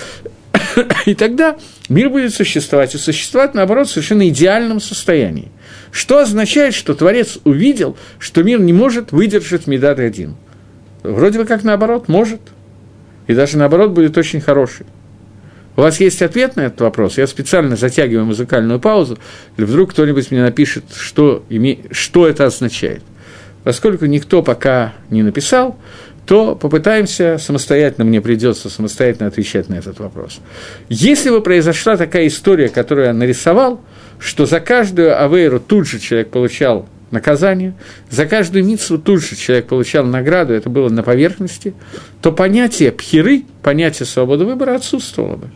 И 1.07 1.14
тогда 1.14 1.57
мир 1.88 2.11
будет 2.11 2.34
существовать, 2.34 2.94
и 2.94 2.98
существовать, 2.98 3.55
наоборот, 3.55 3.88
в 3.88 3.90
совершенно 3.90 4.28
идеальном 4.28 4.82
состоянии. 4.82 5.48
Что 5.92 6.18
означает, 6.18 6.74
что 6.74 6.92
Творец 6.92 7.38
увидел, 7.44 7.96
что 8.18 8.42
мир 8.42 8.61
не 8.61 8.74
может 8.74 9.12
выдержать 9.12 9.66
Медад 9.66 9.98
один. 9.98 10.36
Вроде 11.05 11.38
бы 11.38 11.46
как 11.46 11.64
наоборот, 11.64 12.09
может. 12.09 12.42
И 13.28 13.32
даже 13.32 13.57
наоборот 13.57 13.92
будет 13.92 14.18
очень 14.18 14.42
хороший. 14.42 14.84
У 15.77 15.83
вас 15.83 16.01
есть 16.01 16.21
ответ 16.23 16.57
на 16.57 16.62
этот 16.62 16.81
вопрос? 16.81 17.16
Я 17.18 17.27
специально 17.27 17.77
затягиваю 17.77 18.27
музыкальную 18.27 18.81
паузу, 18.81 19.18
или 19.57 19.64
вдруг 19.64 19.93
кто-нибудь 19.93 20.31
мне 20.31 20.43
напишет, 20.43 20.85
что, 20.95 21.45
име... 21.49 21.79
что 21.91 22.27
это 22.27 22.47
означает. 22.47 23.03
Поскольку 23.64 24.07
никто 24.07 24.43
пока 24.43 24.95
не 25.11 25.23
написал, 25.23 25.79
то 26.27 26.55
попытаемся 26.55 27.39
самостоятельно, 27.39 28.05
мне 28.05 28.21
придется 28.21 28.71
самостоятельно 28.71 29.27
отвечать 29.27 29.68
на 29.68 29.75
этот 29.75 29.99
вопрос. 29.99 30.41
Если 30.89 31.31
бы 31.31 31.43
произошла 31.43 31.97
такая 31.97 32.27
история, 32.27 32.68
которую 32.68 33.09
я 33.09 33.12
нарисовал, 33.12 33.81
что 34.18 34.47
за 34.47 34.61
каждую 34.61 35.23
авейру 35.23 35.61
тут 35.61 35.89
же 35.89 35.99
человек 35.99 36.31
получал 36.31 36.89
наказание, 37.11 37.75
за 38.11 38.27
каждую 38.27 38.64
митсу 38.64 38.99
тут 38.99 39.23
же 39.23 39.35
человек 39.35 39.66
получал 39.66 40.05
награду, 40.05 40.53
это 40.53 40.71
было 40.71 40.89
на 40.89 41.03
поверхности, 41.03 41.75
то 42.23 42.33
понятие 42.33 42.93
пхиры, 42.93 43.43
понятие 43.62 44.07
свободы 44.07 44.45
выбора 44.45 44.77
отсутствовало 44.77 45.37
бы. 45.37 45.51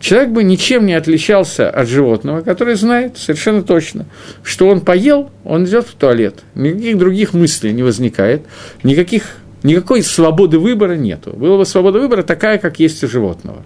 Человек 0.00 0.30
бы 0.30 0.44
ничем 0.44 0.84
не 0.86 0.94
отличался 0.94 1.70
от 1.70 1.88
животного, 1.88 2.42
который 2.42 2.74
знает 2.74 3.16
совершенно 3.16 3.62
точно, 3.62 4.06
что 4.42 4.68
он 4.68 4.80
поел, 4.80 5.30
он 5.44 5.64
идет 5.64 5.86
в 5.86 5.94
туалет. 5.94 6.40
Никаких 6.54 6.98
других 6.98 7.32
мыслей 7.32 7.72
не 7.72 7.82
возникает, 7.82 8.42
никаких, 8.82 9.36
никакой 9.62 10.02
свободы 10.02 10.58
выбора 10.58 10.96
нету. 10.96 11.32
Была 11.32 11.56
бы 11.56 11.64
свобода 11.64 11.98
выбора 11.98 12.22
такая, 12.22 12.58
как 12.58 12.78
есть 12.78 13.02
у 13.04 13.08
животного. 13.08 13.62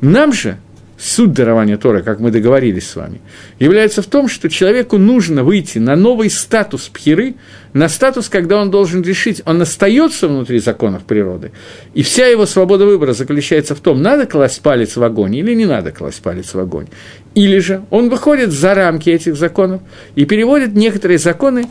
Нам 0.00 0.32
же 0.32 0.58
суть 0.98 1.32
дарования 1.32 1.76
Торы, 1.78 2.02
как 2.02 2.20
мы 2.20 2.30
договорились 2.30 2.88
с 2.88 2.96
вами, 2.96 3.20
является 3.58 4.02
в 4.02 4.06
том, 4.06 4.28
что 4.28 4.50
человеку 4.50 4.98
нужно 4.98 5.44
выйти 5.44 5.78
на 5.78 5.96
новый 5.96 6.28
статус 6.28 6.88
пхиры, 6.88 7.36
на 7.72 7.88
статус, 7.88 8.28
когда 8.28 8.60
он 8.60 8.70
должен 8.70 9.02
решить, 9.02 9.42
он 9.44 9.60
остается 9.62 10.28
внутри 10.28 10.58
законов 10.58 11.04
природы, 11.04 11.52
и 11.94 12.02
вся 12.02 12.26
его 12.26 12.46
свобода 12.46 12.86
выбора 12.86 13.12
заключается 13.12 13.74
в 13.74 13.80
том, 13.80 14.02
надо 14.02 14.26
класть 14.26 14.60
палец 14.62 14.96
в 14.96 15.02
огонь 15.02 15.34
или 15.36 15.54
не 15.54 15.66
надо 15.66 15.92
класть 15.92 16.22
палец 16.22 16.54
в 16.54 16.58
огонь. 16.58 16.86
Или 17.34 17.58
же 17.58 17.82
он 17.90 18.08
выходит 18.08 18.52
за 18.52 18.74
рамки 18.74 19.10
этих 19.10 19.36
законов 19.36 19.82
и 20.14 20.24
переводит 20.24 20.74
некоторые 20.74 21.18
законы, 21.18 21.66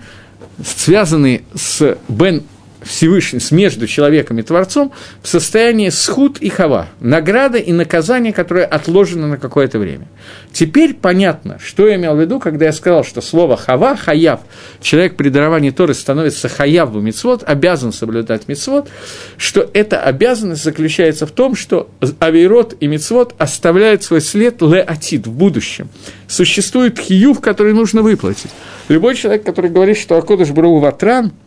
связанные 0.63 1.43
с 1.55 1.97
Бен 2.07 2.43
Всевышний, 2.83 3.39
между 3.51 3.87
человеком 3.87 4.39
и 4.39 4.43
Творцом, 4.43 4.91
в 5.21 5.27
состоянии 5.27 5.89
схуд 5.89 6.37
и 6.39 6.49
хава, 6.49 6.87
награда 6.99 7.57
и 7.57 7.71
наказание, 7.71 8.33
которое 8.33 8.65
отложено 8.65 9.27
на 9.27 9.37
какое-то 9.37 9.79
время. 9.79 10.07
Теперь 10.51 10.93
понятно, 10.93 11.59
что 11.63 11.87
я 11.87 11.95
имел 11.95 12.15
в 12.15 12.21
виду, 12.21 12.39
когда 12.39 12.65
я 12.65 12.71
сказал, 12.71 13.03
что 13.03 13.21
слово 13.21 13.57
хава, 13.57 13.95
хаяв, 13.95 14.41
человек 14.81 15.15
при 15.15 15.29
даровании 15.29 15.71
Торы 15.71 15.93
становится 15.93 16.49
хаяв 16.49 16.89
в 16.91 17.01
мицвод, 17.01 17.43
обязан 17.45 17.91
соблюдать 17.91 18.47
мицвод, 18.47 18.89
что 19.37 19.69
эта 19.73 20.01
обязанность 20.01 20.63
заключается 20.63 21.25
в 21.25 21.31
том, 21.31 21.55
что 21.55 21.89
авейрот 22.19 22.75
и 22.79 22.87
мицвод 22.87 23.33
оставляют 23.37 24.03
свой 24.03 24.21
след 24.21 24.61
леатид 24.61 25.27
в 25.27 25.31
будущем. 25.31 25.89
Существует 26.27 26.99
хиюв, 26.99 27.41
который 27.41 27.73
нужно 27.73 28.01
выплатить. 28.01 28.51
Любой 28.87 29.15
человек, 29.15 29.43
который 29.43 29.69
говорит, 29.69 29.97
что 29.97 30.17
Акодыш 30.17 30.49
Бру 30.49 30.77
Ватран– 30.79 31.31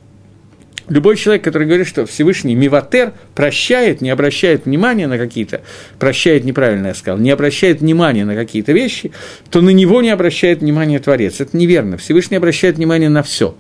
любой 0.91 1.17
человек, 1.17 1.43
который 1.43 1.67
говорит, 1.67 1.87
что 1.87 2.05
Всевышний 2.05 2.55
Миватер 2.55 3.15
прощает, 3.35 4.03
не 4.03 4.11
обращает 4.11 4.67
внимания 4.67 5.07
на 5.07 5.17
какие-то, 5.17 5.63
прощает 5.99 6.45
неправильно 6.45 6.89
я 6.89 6.95
сказал, 6.95 7.19
не 7.19 7.31
обращает 7.31 7.81
внимания 7.81 8.25
на 8.27 8.35
какие-то 8.35 8.73
вещи, 8.73 9.13
то 9.51 9.63
на 9.63 9.71
него 9.71 10.03
не 10.03 10.11
обращает 10.11 10.61
внимания 10.61 10.99
Творец. 10.99 11.41
Это 11.41 11.57
неверно. 11.57 11.97
Всевышний 11.97 12.37
обращает 12.37 12.77
внимание 12.77 13.09
на 13.09 13.23
все. 13.23 13.57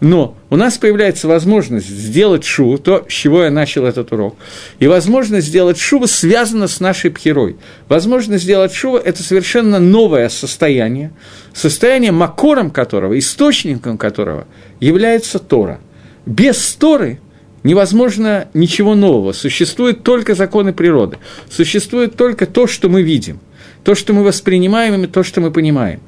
Но 0.00 0.36
у 0.50 0.56
нас 0.56 0.76
появляется 0.76 1.26
возможность 1.28 1.88
сделать 1.88 2.44
шуву, 2.44 2.78
то, 2.78 3.06
с 3.08 3.12
чего 3.12 3.44
я 3.44 3.50
начал 3.50 3.86
этот 3.86 4.12
урок. 4.12 4.36
И 4.78 4.86
возможность 4.86 5.46
сделать 5.46 5.78
шуву 5.78 6.06
связана 6.06 6.68
с 6.68 6.80
нашей 6.80 7.10
пхерой. 7.10 7.56
Возможность 7.88 8.44
сделать 8.44 8.74
шуву– 8.74 8.96
это 9.04 9.22
совершенно 9.22 9.78
новое 9.78 10.28
состояние, 10.28 11.12
состояние 11.54 12.12
макором 12.12 12.70
которого, 12.70 13.18
источником 13.18 13.96
которого 13.96 14.46
является 14.80 15.38
Тора– 15.38 15.80
без 16.26 16.74
Торы 16.74 17.20
невозможно 17.62 18.48
ничего 18.54 18.94
нового. 18.94 19.32
Существуют 19.32 20.02
только 20.02 20.34
законы 20.34 20.72
природы. 20.72 21.18
Существует 21.50 22.16
только 22.16 22.46
то, 22.46 22.66
что 22.66 22.88
мы 22.88 23.02
видим. 23.02 23.40
То, 23.82 23.94
что 23.94 24.12
мы 24.12 24.22
воспринимаем, 24.22 25.02
и 25.02 25.06
то, 25.06 25.22
что 25.22 25.40
мы 25.40 25.50
понимаем. 25.50 26.00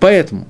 Поэтому 0.00 0.46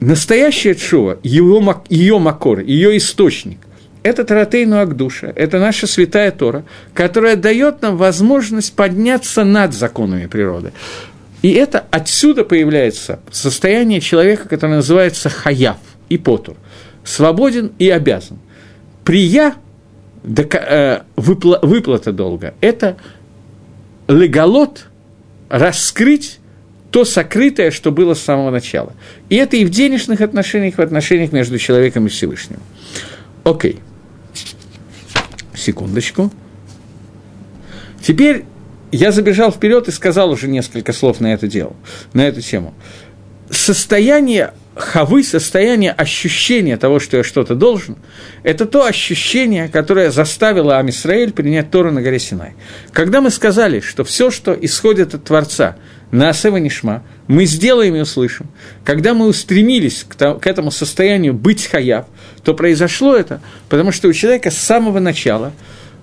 настоящая 0.00 0.74
чува, 0.74 1.18
его, 1.22 1.84
ее 1.88 2.18
макор, 2.18 2.60
ее 2.60 2.96
источник, 2.96 3.58
это 4.02 4.24
Таратейну 4.24 4.78
Агдуша, 4.78 5.32
это 5.34 5.58
наша 5.58 5.88
святая 5.88 6.30
Тора, 6.30 6.64
которая 6.94 7.34
дает 7.34 7.82
нам 7.82 7.96
возможность 7.96 8.74
подняться 8.74 9.42
над 9.42 9.74
законами 9.74 10.26
природы. 10.26 10.72
И 11.42 11.50
это 11.50 11.84
отсюда 11.90 12.44
появляется 12.44 13.18
состояние 13.32 14.00
человека, 14.00 14.48
которое 14.48 14.76
называется 14.76 15.28
хаяв 15.28 15.78
и 16.08 16.18
потур 16.18 16.56
свободен 17.06 17.72
и 17.78 17.88
обязан. 17.88 18.38
Прия, 19.04 19.54
э, 20.24 21.00
выплата 21.16 22.12
долга, 22.12 22.54
это 22.60 22.96
леголот, 24.08 24.88
раскрыть 25.48 26.40
то 26.90 27.04
сокрытое, 27.04 27.70
что 27.70 27.92
было 27.92 28.14
с 28.14 28.22
самого 28.22 28.50
начала. 28.50 28.92
И 29.28 29.36
это 29.36 29.56
и 29.56 29.64
в 29.64 29.70
денежных 29.70 30.20
отношениях, 30.20 30.76
в 30.76 30.80
отношениях 30.80 31.32
между 31.32 31.58
человеком 31.58 32.06
и 32.06 32.08
Всевышним. 32.08 32.60
Окей. 33.44 33.80
Секундочку. 35.54 36.32
Теперь 38.02 38.44
я 38.92 39.12
забежал 39.12 39.52
вперед 39.52 39.88
и 39.88 39.92
сказал 39.92 40.30
уже 40.30 40.48
несколько 40.48 40.92
слов 40.92 41.20
на 41.20 41.32
это 41.32 41.46
дело, 41.46 41.74
на 42.12 42.26
эту 42.26 42.40
тему. 42.40 42.74
Состояние 43.50 44.52
хавы, 44.76 45.24
состояние 45.24 45.92
ощущения 45.92 46.76
того, 46.76 47.00
что 47.00 47.16
я 47.16 47.24
что-то 47.24 47.54
должен, 47.54 47.96
это 48.42 48.66
то 48.66 48.84
ощущение, 48.84 49.68
которое 49.68 50.10
заставило 50.10 50.78
Амисраэль 50.78 51.32
принять 51.32 51.70
Тору 51.70 51.90
на 51.90 52.02
горе 52.02 52.18
Синай. 52.18 52.54
Когда 52.92 53.20
мы 53.20 53.30
сказали, 53.30 53.80
что 53.80 54.04
все, 54.04 54.30
что 54.30 54.52
исходит 54.52 55.14
от 55.14 55.24
Творца, 55.24 55.76
на 56.10 56.28
Асева 56.28 56.58
Нишма, 56.58 57.02
мы 57.26 57.46
сделаем 57.46 57.96
и 57.96 58.00
услышим. 58.00 58.46
Когда 58.84 59.12
мы 59.12 59.26
устремились 59.26 60.06
к, 60.08 60.38
к 60.38 60.46
этому 60.46 60.70
состоянию 60.70 61.34
быть 61.34 61.66
хаяв, 61.66 62.06
то 62.44 62.54
произошло 62.54 63.16
это, 63.16 63.40
потому 63.68 63.90
что 63.90 64.06
у 64.06 64.12
человека 64.12 64.52
с 64.52 64.58
самого 64.58 65.00
начала 65.00 65.52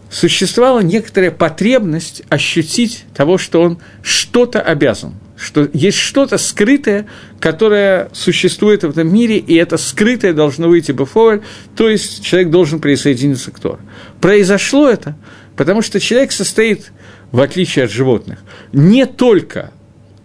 существовала 0.09 0.81
некоторая 0.81 1.31
потребность 1.31 2.23
ощутить 2.27 3.05
того, 3.15 3.37
что 3.37 3.61
он 3.61 3.79
что-то 4.01 4.61
обязан 4.61 5.13
что 5.37 5.67
есть 5.73 5.97
что-то 5.97 6.37
скрытое, 6.37 7.07
которое 7.39 8.09
существует 8.13 8.83
в 8.83 8.89
этом 8.89 9.13
мире, 9.13 9.37
и 9.37 9.55
это 9.55 9.77
скрытое 9.77 10.33
должно 10.33 10.67
выйти 10.67 10.91
бефоваль, 10.91 11.41
то 11.75 11.89
есть 11.89 12.23
человек 12.23 12.49
должен 12.49 12.79
присоединиться 12.79 13.51
к 13.51 13.59
Тору. 13.59 13.79
Произошло 14.21 14.89
это, 14.89 15.15
потому 15.55 15.81
что 15.81 15.99
человек 15.99 16.31
состоит, 16.31 16.91
в 17.31 17.41
отличие 17.41 17.85
от 17.85 17.91
животных, 17.91 18.39
не 18.71 19.05
только 19.05 19.71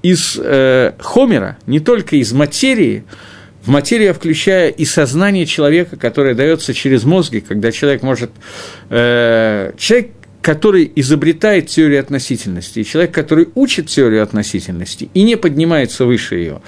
из 0.03 0.39
э, 0.39 0.93
хомера, 0.99 1.59
не 1.67 1.81
только 1.81 2.17
из 2.17 2.33
материи, 2.33 3.05
в 3.63 3.71
материю 3.71 4.15
включая 4.15 4.71
и 4.71 4.85
сознание 4.85 5.45
человека, 5.45 5.97
которое 5.97 6.35
дается 6.35 6.73
через 6.73 7.05
мозги, 7.05 7.41
когда 7.41 7.73
человек 7.73 8.03
может... 8.03 8.31
Э, 8.89 9.73
человек 9.77 10.13
который 10.49 10.91
изобретает 10.97 11.67
теорию 11.67 12.01
относительности, 12.01 12.79
и 12.79 12.85
человек, 12.87 13.13
который 13.13 13.51
учит 13.55 13.89
теорию 13.89 14.23
относительности 14.23 15.11
и 15.13 15.23
не 15.23 15.37
поднимается 15.37 16.07
выше 16.07 16.37
ее. 16.37 16.63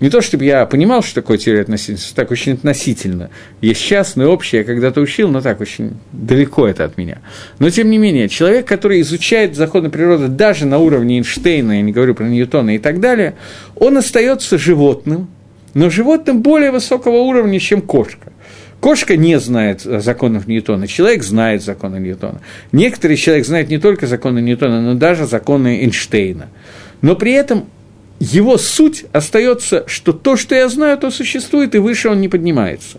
Не 0.00 0.08
то, 0.08 0.22
чтобы 0.22 0.46
я 0.46 0.64
понимал, 0.64 1.02
что 1.02 1.16
такое 1.16 1.36
теория 1.36 1.60
относительности, 1.60 2.14
так 2.14 2.30
очень 2.30 2.54
относительно. 2.54 3.28
Есть 3.60 3.82
частное, 3.82 4.26
общее, 4.26 4.60
я 4.60 4.64
когда-то 4.64 5.02
учил, 5.02 5.28
но 5.28 5.42
так 5.42 5.60
очень 5.60 5.98
далеко 6.12 6.66
это 6.66 6.86
от 6.86 6.96
меня. 6.96 7.18
Но, 7.58 7.68
тем 7.68 7.90
не 7.90 7.98
менее, 7.98 8.30
человек, 8.30 8.66
который 8.66 9.02
изучает 9.02 9.54
законы 9.54 9.90
природы 9.90 10.28
даже 10.28 10.64
на 10.64 10.78
уровне 10.78 11.18
Эйнштейна, 11.18 11.72
я 11.72 11.82
не 11.82 11.92
говорю 11.92 12.14
про 12.14 12.24
Ньютона 12.24 12.76
и 12.76 12.78
так 12.78 13.00
далее, 13.00 13.34
он 13.74 13.98
остается 13.98 14.56
животным, 14.56 15.28
но 15.74 15.90
животным 15.90 16.40
более 16.40 16.70
высокого 16.70 17.16
уровня, 17.16 17.60
чем 17.60 17.82
кошка. 17.82 18.32
Кошка 18.80 19.16
не 19.16 19.38
знает 19.40 19.82
законов 19.82 20.46
Ньютона, 20.46 20.86
человек 20.86 21.22
знает 21.22 21.62
законы 21.62 21.96
Ньютона. 21.96 22.40
Некоторый 22.72 23.16
человек 23.16 23.46
знает 23.46 23.68
не 23.68 23.78
только 23.78 24.06
законы 24.06 24.40
Ньютона, 24.40 24.80
но 24.80 24.94
даже 24.94 25.26
законы 25.26 25.82
Эйнштейна. 25.82 26.48
Но 27.00 27.16
при 27.16 27.32
этом 27.32 27.66
его 28.18 28.56
суть 28.56 29.04
остается, 29.12 29.84
что 29.86 30.12
то, 30.12 30.36
что 30.36 30.54
я 30.54 30.68
знаю, 30.68 30.96
то 30.98 31.10
существует, 31.10 31.74
и 31.74 31.78
выше 31.78 32.08
он 32.08 32.20
не 32.20 32.28
поднимается. 32.28 32.98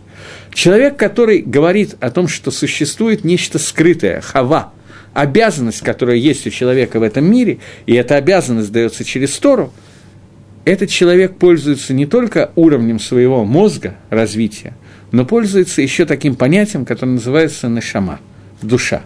Человек, 0.53 0.97
который 0.97 1.41
говорит 1.41 1.95
о 1.99 2.11
том, 2.11 2.27
что 2.27 2.51
существует 2.51 3.23
нечто 3.23 3.57
скрытое, 3.57 4.21
хава, 4.21 4.73
обязанность, 5.13 5.81
которая 5.81 6.17
есть 6.17 6.45
у 6.45 6.51
человека 6.51 6.99
в 6.99 7.03
этом 7.03 7.25
мире, 7.25 7.57
и 7.87 7.93
эта 7.93 8.15
обязанность 8.15 8.71
дается 8.71 9.03
через 9.03 9.35
Тору, 9.37 9.73
этот 10.65 10.89
человек 10.89 11.37
пользуется 11.37 11.93
не 11.93 12.05
только 12.05 12.51
уровнем 12.55 12.99
своего 12.99 13.43
мозга, 13.45 13.95
развития, 14.09 14.75
но 15.11 15.25
пользуется 15.25 15.81
еще 15.81 16.05
таким 16.05 16.35
понятием, 16.35 16.85
которое 16.85 17.13
называется 17.13 17.69
нашама, 17.69 18.19
душа. 18.61 19.01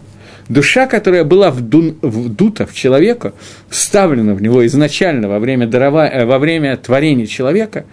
Душа, 0.49 0.87
которая 0.87 1.23
была 1.23 1.51
вду, 1.51 1.95
вдута 2.01 2.65
в 2.65 2.73
человека, 2.73 3.33
вставлена 3.69 4.33
в 4.33 4.41
него 4.41 4.65
изначально 4.65 5.29
во 5.29 5.39
время, 5.39 5.67
дарова, 5.67 6.07
э, 6.07 6.25
во 6.25 6.39
время 6.39 6.75
творения 6.77 7.25
человека, 7.25 7.85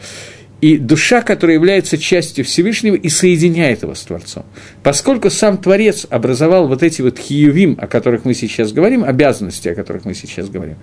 и 0.61 0.77
душа, 0.77 1.23
которая 1.23 1.57
является 1.57 1.99
частью 1.99 2.45
Всевышнего 2.45 2.97
и 2.97 3.09
соединяет 3.09 3.83
его 3.83 3.95
с 3.95 4.03
Творцом. 4.03 4.45
Поскольку 4.83 5.31
сам 5.31 5.59
Творец 5.59 6.07
образовал 6.11 6.67
вот 6.67 6.83
эти 6.83 7.01
вот 7.01 7.19
хиювим, 7.19 7.77
о 7.81 7.87
которых 7.87 8.25
мы 8.25 8.35
сейчас 8.35 8.73
говорим, 8.73 9.05
обязанности, 9.05 9.69
о 9.69 9.75
которых 9.75 10.05
мы 10.05 10.15
сейчас 10.15 10.49
говорим, 10.49 10.77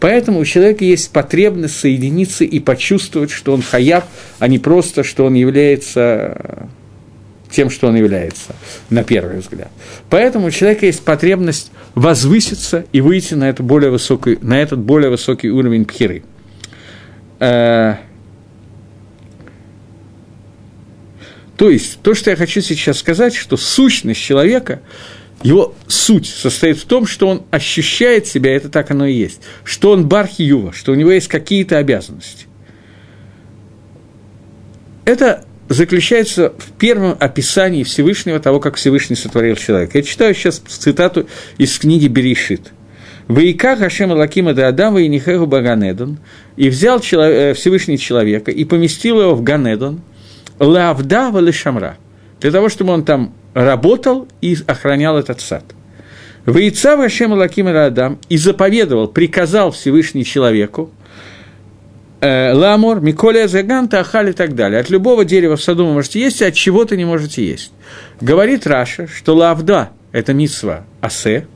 поэтому 0.00 0.40
у 0.40 0.44
человека 0.44 0.84
есть 0.84 1.12
потребность 1.12 1.78
соединиться 1.78 2.44
и 2.44 2.58
почувствовать, 2.58 3.30
что 3.30 3.52
он 3.52 3.62
хаяв, 3.62 4.04
а 4.40 4.48
не 4.48 4.58
просто, 4.58 5.04
что 5.04 5.26
он 5.26 5.34
является 5.34 6.68
тем, 7.50 7.70
что 7.70 7.88
он 7.88 7.96
является, 7.96 8.54
на 8.90 9.04
первый 9.04 9.38
взгляд. 9.38 9.70
Поэтому 10.08 10.46
у 10.46 10.50
человека 10.50 10.86
есть 10.86 11.04
потребность 11.04 11.72
возвыситься 11.94 12.84
и 12.92 13.00
выйти 13.00 13.34
на, 13.34 13.48
эту 13.48 13.62
более 13.62 13.90
высокий, 13.90 14.38
на 14.40 14.60
этот 14.60 14.78
более 14.78 15.10
высокий 15.10 15.50
уровень 15.50 15.84
пхиры. 15.84 16.22
То 21.60 21.68
есть, 21.68 21.98
то, 22.00 22.14
что 22.14 22.30
я 22.30 22.36
хочу 22.36 22.62
сейчас 22.62 23.00
сказать, 23.00 23.34
что 23.34 23.58
сущность 23.58 24.18
человека, 24.18 24.80
его 25.42 25.74
суть 25.88 26.26
состоит 26.26 26.78
в 26.78 26.86
том, 26.86 27.06
что 27.06 27.28
он 27.28 27.42
ощущает 27.50 28.26
себя, 28.26 28.56
это 28.56 28.70
так 28.70 28.90
оно 28.90 29.04
и 29.04 29.12
есть, 29.12 29.42
что 29.62 29.90
он 29.90 30.08
бархиюва, 30.08 30.72
что 30.72 30.92
у 30.92 30.94
него 30.94 31.10
есть 31.10 31.28
какие-то 31.28 31.76
обязанности. 31.76 32.46
Это 35.04 35.44
заключается 35.68 36.54
в 36.56 36.72
первом 36.78 37.14
описании 37.20 37.82
Всевышнего, 37.82 38.40
того, 38.40 38.58
как 38.58 38.76
Всевышний 38.76 39.16
сотворил 39.16 39.56
человека. 39.56 39.98
Я 39.98 40.02
читаю 40.02 40.34
сейчас 40.34 40.60
цитату 40.60 41.28
из 41.58 41.78
книги 41.78 42.06
Берешит. 42.08 42.72
«Ваика 43.28 43.76
Хашем 43.76 44.12
Лакима 44.12 44.54
да 44.54 44.68
Адама 44.68 45.02
и 45.02 45.08
Нихеху 45.08 45.44
Баганедон, 45.44 46.20
и 46.56 46.70
взял 46.70 47.00
человек, 47.00 47.54
Всевышний 47.58 47.98
человека 47.98 48.50
и 48.50 48.64
поместил 48.64 49.20
его 49.20 49.34
в 49.34 49.42
Ганедон, 49.42 50.00
Лавда 50.60 51.30
Валишамра, 51.30 51.96
для 52.40 52.52
того, 52.52 52.68
чтобы 52.68 52.92
он 52.92 53.04
там 53.04 53.34
работал 53.54 54.28
и 54.40 54.56
охранял 54.66 55.18
этот 55.18 55.40
сад. 55.40 55.64
Ваица 56.46 56.96
Хашем 56.96 57.32
Лакима 57.32 57.72
да 57.72 57.86
Адам 57.86 58.18
и 58.28 58.36
заповедовал, 58.36 59.08
приказал 59.08 59.72
Всевышний 59.72 60.24
человеку, 60.24 60.90
Э, 62.20 62.52
ламор, 62.52 63.00
Миколя 63.00 63.48
Заганта, 63.48 64.00
Ахаль 64.00 64.30
и 64.30 64.32
так 64.32 64.54
далее. 64.54 64.80
От 64.80 64.90
любого 64.90 65.24
дерева 65.24 65.56
в 65.56 65.62
саду 65.62 65.86
вы 65.86 65.94
можете 65.94 66.20
есть, 66.20 66.42
а 66.42 66.48
от 66.48 66.54
чего-то 66.54 66.94
не 66.94 67.06
можете 67.06 67.46
есть. 67.46 67.72
Говорит 68.20 68.66
Раша, 68.66 69.06
что 69.08 69.34
лавда– 69.34 69.90
это 70.12 70.34
митсва 70.34 70.84
асе, 71.00 71.46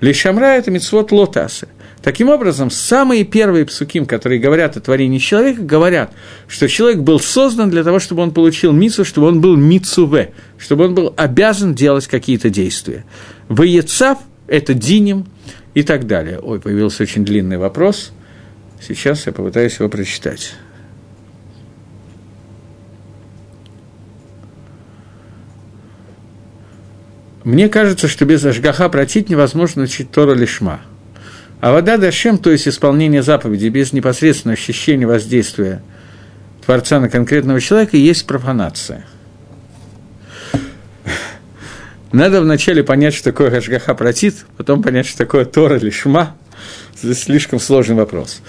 лишамра– 0.00 0.44
это 0.56 0.70
митсвот 0.70 1.10
лотасе. 1.10 1.66
Таким 2.04 2.28
образом, 2.28 2.70
самые 2.70 3.24
первые 3.24 3.64
псуким, 3.64 4.06
которые 4.06 4.38
говорят 4.38 4.76
о 4.76 4.80
творении 4.80 5.18
человека, 5.18 5.62
говорят, 5.62 6.12
что 6.46 6.68
человек 6.68 7.00
был 7.00 7.18
создан 7.18 7.70
для 7.70 7.82
того, 7.82 7.98
чтобы 7.98 8.22
он 8.22 8.30
получил 8.30 8.72
митсу, 8.72 9.04
чтобы 9.04 9.26
он 9.26 9.40
был 9.40 9.56
митсуве, 9.56 10.32
чтобы 10.58 10.84
он 10.84 10.94
был 10.94 11.14
обязан 11.16 11.74
делать 11.74 12.06
какие-то 12.06 12.50
действия. 12.50 13.04
Ваецав– 13.48 14.18
это 14.46 14.74
диним 14.74 15.26
и 15.72 15.82
так 15.82 16.06
далее. 16.06 16.38
Ой, 16.38 16.60
появился 16.60 17.02
очень 17.02 17.24
длинный 17.24 17.58
вопрос– 17.58 18.12
Сейчас 18.86 19.24
я 19.26 19.32
попытаюсь 19.32 19.78
его 19.78 19.88
прочитать. 19.88 20.54
Мне 27.44 27.70
кажется, 27.70 28.08
что 28.08 28.26
без 28.26 28.44
Ашгаха 28.44 28.90
протить 28.90 29.30
невозможно 29.30 29.84
учить 29.84 30.10
Тора 30.10 30.34
лишма. 30.34 30.82
А 31.64 31.72
вода 31.72 31.96
Дашем, 31.96 32.36
то 32.36 32.50
есть 32.50 32.68
исполнение 32.68 33.22
заповеди 33.22 33.68
без 33.68 33.94
непосредственного 33.94 34.52
ощущения 34.52 35.06
воздействия 35.06 35.80
Творца 36.62 37.00
на 37.00 37.08
конкретного 37.08 37.58
человека, 37.58 37.96
есть 37.96 38.26
профанация. 38.26 39.06
Надо 42.12 42.42
вначале 42.42 42.84
понять, 42.84 43.14
что 43.14 43.32
такое 43.32 43.56
Ашгаха 43.56 43.94
протит, 43.94 44.44
потом 44.58 44.82
понять, 44.82 45.06
что 45.06 45.16
такое 45.16 45.46
Тора 45.46 45.78
лишма, 45.78 46.36
Здесь 47.00 47.22
слишком 47.22 47.58
сложный 47.58 47.96
вопрос. 47.96 48.42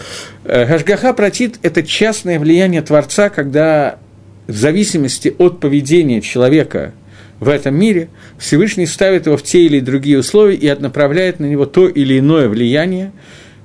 Хашгаха 0.44 1.14
протит– 1.14 1.58
это 1.62 1.84
частное 1.84 2.38
влияние 2.38 2.82
Творца, 2.82 3.30
когда 3.30 3.98
в 4.48 4.54
зависимости 4.54 5.34
от 5.38 5.62
поведения 5.62 6.20
человека 6.20 6.92
в 7.40 7.50
этом 7.50 7.76
мире 7.76 8.10
Всевышний 8.38 8.86
ставит 8.86 9.26
его 9.26 9.38
в 9.38 9.44
те 9.44 9.66
или 9.66 9.80
другие 9.80 10.20
условия 10.20 10.56
и 10.56 10.74
направляет 10.74 11.40
на 11.40 11.46
него 11.46 11.66
то 11.66 11.88
или 11.88 12.20
иное 12.20 12.48
влияние, 12.48 13.12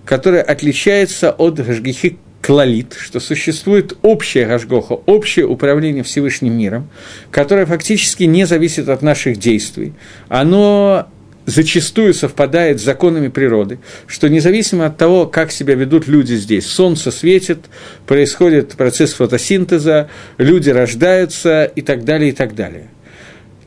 которое 0.04 0.42
отличается 0.42 1.30
от 1.30 1.56
Гашгихи 1.56 2.18
клалит, 2.42 2.96
что 2.98 3.20
существует 3.20 3.96
общая 4.02 4.46
Гашгоха, 4.46 4.94
общее 5.06 5.46
управление 5.46 6.02
Всевышним 6.02 6.56
миром, 6.56 6.88
которое 7.30 7.66
фактически 7.66 8.24
не 8.24 8.46
зависит 8.46 8.88
от 8.88 9.02
наших 9.02 9.38
действий. 9.38 9.92
Оно 10.28 11.08
зачастую 11.46 12.14
совпадает 12.14 12.80
с 12.80 12.84
законами 12.84 13.28
природы, 13.28 13.78
что 14.06 14.28
независимо 14.28 14.86
от 14.86 14.96
того, 14.96 15.26
как 15.26 15.52
себя 15.52 15.74
ведут 15.74 16.06
люди 16.08 16.34
здесь, 16.34 16.66
солнце 16.66 17.10
светит, 17.10 17.66
происходит 18.06 18.72
процесс 18.72 19.12
фотосинтеза, 19.12 20.08
люди 20.38 20.70
рождаются 20.70 21.64
и 21.64 21.82
так 21.82 22.04
далее, 22.04 22.30
и 22.30 22.32
так 22.32 22.54
далее. 22.54 22.88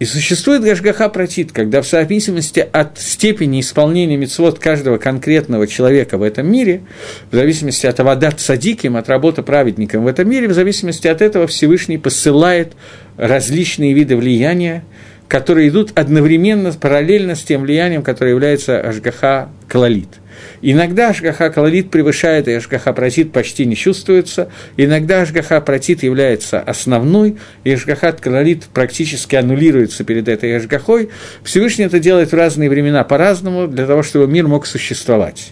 И 0.03 0.05
существует 0.05 0.63
Гашгаха 0.63 1.07
протит, 1.07 1.53
когда 1.53 1.81
в 1.81 1.87
зависимости 1.87 2.59
от 2.59 2.99
степени 2.99 3.61
исполнения 3.61 4.17
мецвод 4.17 4.59
каждого 4.59 4.97
конкретного 4.97 5.65
человека 5.65 6.17
в 6.17 6.23
этом 6.23 6.51
мире, 6.51 6.81
в 7.31 7.35
зависимости 7.35 7.85
от 7.85 8.01
авадат 8.01 8.41
садиким, 8.41 8.97
от 8.97 9.07
работы 9.07 9.43
праведником 9.43 10.03
в 10.03 10.07
этом 10.07 10.29
мире, 10.29 10.49
в 10.49 10.53
зависимости 10.53 11.07
от 11.07 11.21
этого 11.21 11.47
Всевышний 11.47 11.97
посылает 11.97 12.73
различные 13.15 13.93
виды 13.93 14.17
влияния, 14.17 14.83
которые 15.33 15.69
идут 15.69 15.93
одновременно, 15.95 16.71
параллельно 16.73 17.33
с 17.33 17.41
тем 17.41 17.63
влиянием, 17.63 18.03
которое 18.03 18.29
является 18.29 18.79
Ашгаха 18.79 19.49
Калалит. 19.67 20.09
Иногда 20.61 21.09
Ашгаха 21.09 21.49
Калалит 21.49 21.89
превышает, 21.89 22.47
и 22.47 22.51
Ашгаха 22.51 22.93
Протит 22.93 23.31
почти 23.31 23.65
не 23.65 23.75
чувствуется. 23.75 24.49
Иногда 24.77 25.21
Ашгаха 25.21 25.59
Протит 25.59 26.03
является 26.03 26.59
основной, 26.59 27.37
и 27.63 27.71
Ашгаха 27.71 28.11
Калалит 28.11 28.65
практически 28.65 29.35
аннулируется 29.35 30.03
перед 30.03 30.27
этой 30.27 30.55
Ашгахой. 30.55 31.09
Всевышний 31.43 31.85
это 31.85 31.97
делает 31.97 32.31
в 32.31 32.35
разные 32.35 32.69
времена 32.69 33.03
по-разному, 33.03 33.67
для 33.67 33.87
того, 33.87 34.03
чтобы 34.03 34.31
мир 34.31 34.47
мог 34.47 34.67
существовать. 34.67 35.51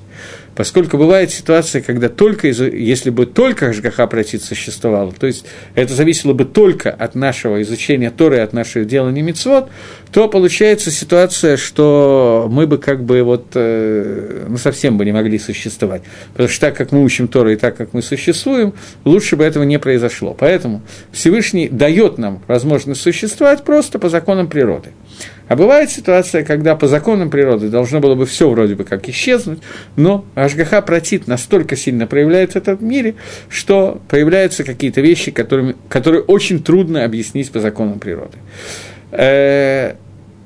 Поскольку 0.61 0.99
бывает 0.99 1.31
ситуация, 1.31 1.81
когда 1.81 2.07
только, 2.07 2.47
если 2.47 3.09
бы 3.09 3.25
только 3.25 3.69
Ашгаха 3.69 4.05
протит 4.05 4.43
существовало, 4.43 5.11
то 5.11 5.25
есть 5.25 5.43
это 5.73 5.95
зависело 5.95 6.33
бы 6.33 6.45
только 6.45 6.91
от 6.91 7.15
нашего 7.15 7.63
изучения 7.63 8.11
Торы, 8.11 8.37
от 8.41 8.53
нашего 8.53 8.85
делания 8.85 9.23
мицвод, 9.23 9.69
то 10.11 10.27
получается 10.27 10.91
ситуация, 10.91 11.57
что 11.57 12.47
мы 12.51 12.67
бы 12.67 12.77
как 12.77 13.03
бы 13.03 13.23
вот 13.23 13.47
э, 13.55 14.45
ну, 14.49 14.57
совсем 14.57 14.99
бы 14.99 15.05
не 15.05 15.11
могли 15.11 15.39
существовать. 15.39 16.03
Потому 16.33 16.47
что 16.47 16.61
так 16.61 16.77
как 16.77 16.91
мы 16.91 17.03
учим 17.03 17.27
Тору 17.27 17.49
и 17.49 17.55
так 17.55 17.75
как 17.75 17.93
мы 17.93 18.03
существуем, 18.03 18.75
лучше 19.03 19.37
бы 19.37 19.43
этого 19.43 19.63
не 19.63 19.79
произошло. 19.79 20.35
Поэтому 20.37 20.83
Всевышний 21.11 21.69
дает 21.69 22.19
нам 22.19 22.43
возможность 22.47 23.01
существовать 23.01 23.63
просто 23.63 23.97
по 23.97 24.09
законам 24.09 24.47
природы. 24.47 24.89
А 25.51 25.57
бывает 25.57 25.91
ситуация, 25.91 26.45
когда 26.45 26.77
по 26.77 26.87
законам 26.87 27.29
природы 27.29 27.67
должно 27.67 27.99
было 27.99 28.15
бы 28.15 28.25
все 28.25 28.49
вроде 28.49 28.75
бы 28.75 28.85
как 28.85 29.09
исчезнуть, 29.09 29.59
но 29.97 30.23
Ашгаха 30.33 30.81
протит 30.81 31.27
настолько 31.27 31.75
сильно 31.75 32.07
проявляется 32.07 32.59
в 32.59 32.61
этом 32.61 32.87
мире, 32.87 33.15
что 33.49 34.01
появляются 34.07 34.63
какие-то 34.63 35.01
вещи, 35.01 35.29
которыми, 35.29 35.75
которые 35.89 36.21
очень 36.21 36.63
трудно 36.63 37.03
объяснить 37.03 37.51
по 37.51 37.59
законам 37.59 37.99
природы. 37.99 38.37
Э, 39.11 39.95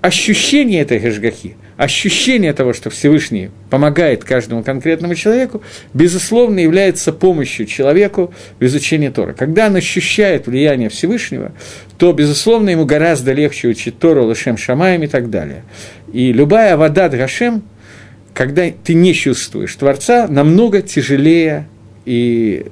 ощущение 0.01 0.81
этой 0.81 0.97
Ашгахи– 0.97 1.55
ощущение 1.77 2.53
того, 2.53 2.73
что 2.73 2.89
Всевышний 2.89 3.49
помогает 3.69 4.23
каждому 4.23 4.63
конкретному 4.63 5.15
человеку, 5.15 5.61
безусловно, 5.93 6.59
является 6.59 7.11
помощью 7.11 7.65
человеку 7.65 8.33
в 8.59 8.65
изучении 8.65 9.09
Тора. 9.09 9.33
Когда 9.33 9.67
он 9.67 9.75
ощущает 9.75 10.47
влияние 10.47 10.89
Всевышнего, 10.89 11.51
то, 11.97 12.13
безусловно, 12.13 12.69
ему 12.69 12.85
гораздо 12.85 13.33
легче 13.33 13.67
учить 13.67 13.99
Тору, 13.99 14.25
Лашем 14.25 14.57
Шамаем 14.57 15.03
и 15.03 15.07
так 15.07 15.29
далее. 15.29 15.63
И 16.13 16.31
любая 16.31 16.77
вода 16.77 17.09
Гашем, 17.09 17.63
когда 18.33 18.69
ты 18.69 18.93
не 18.93 19.13
чувствуешь 19.13 19.75
Творца, 19.75 20.27
намного 20.27 20.81
тяжелее 20.81 21.67
и 22.05 22.65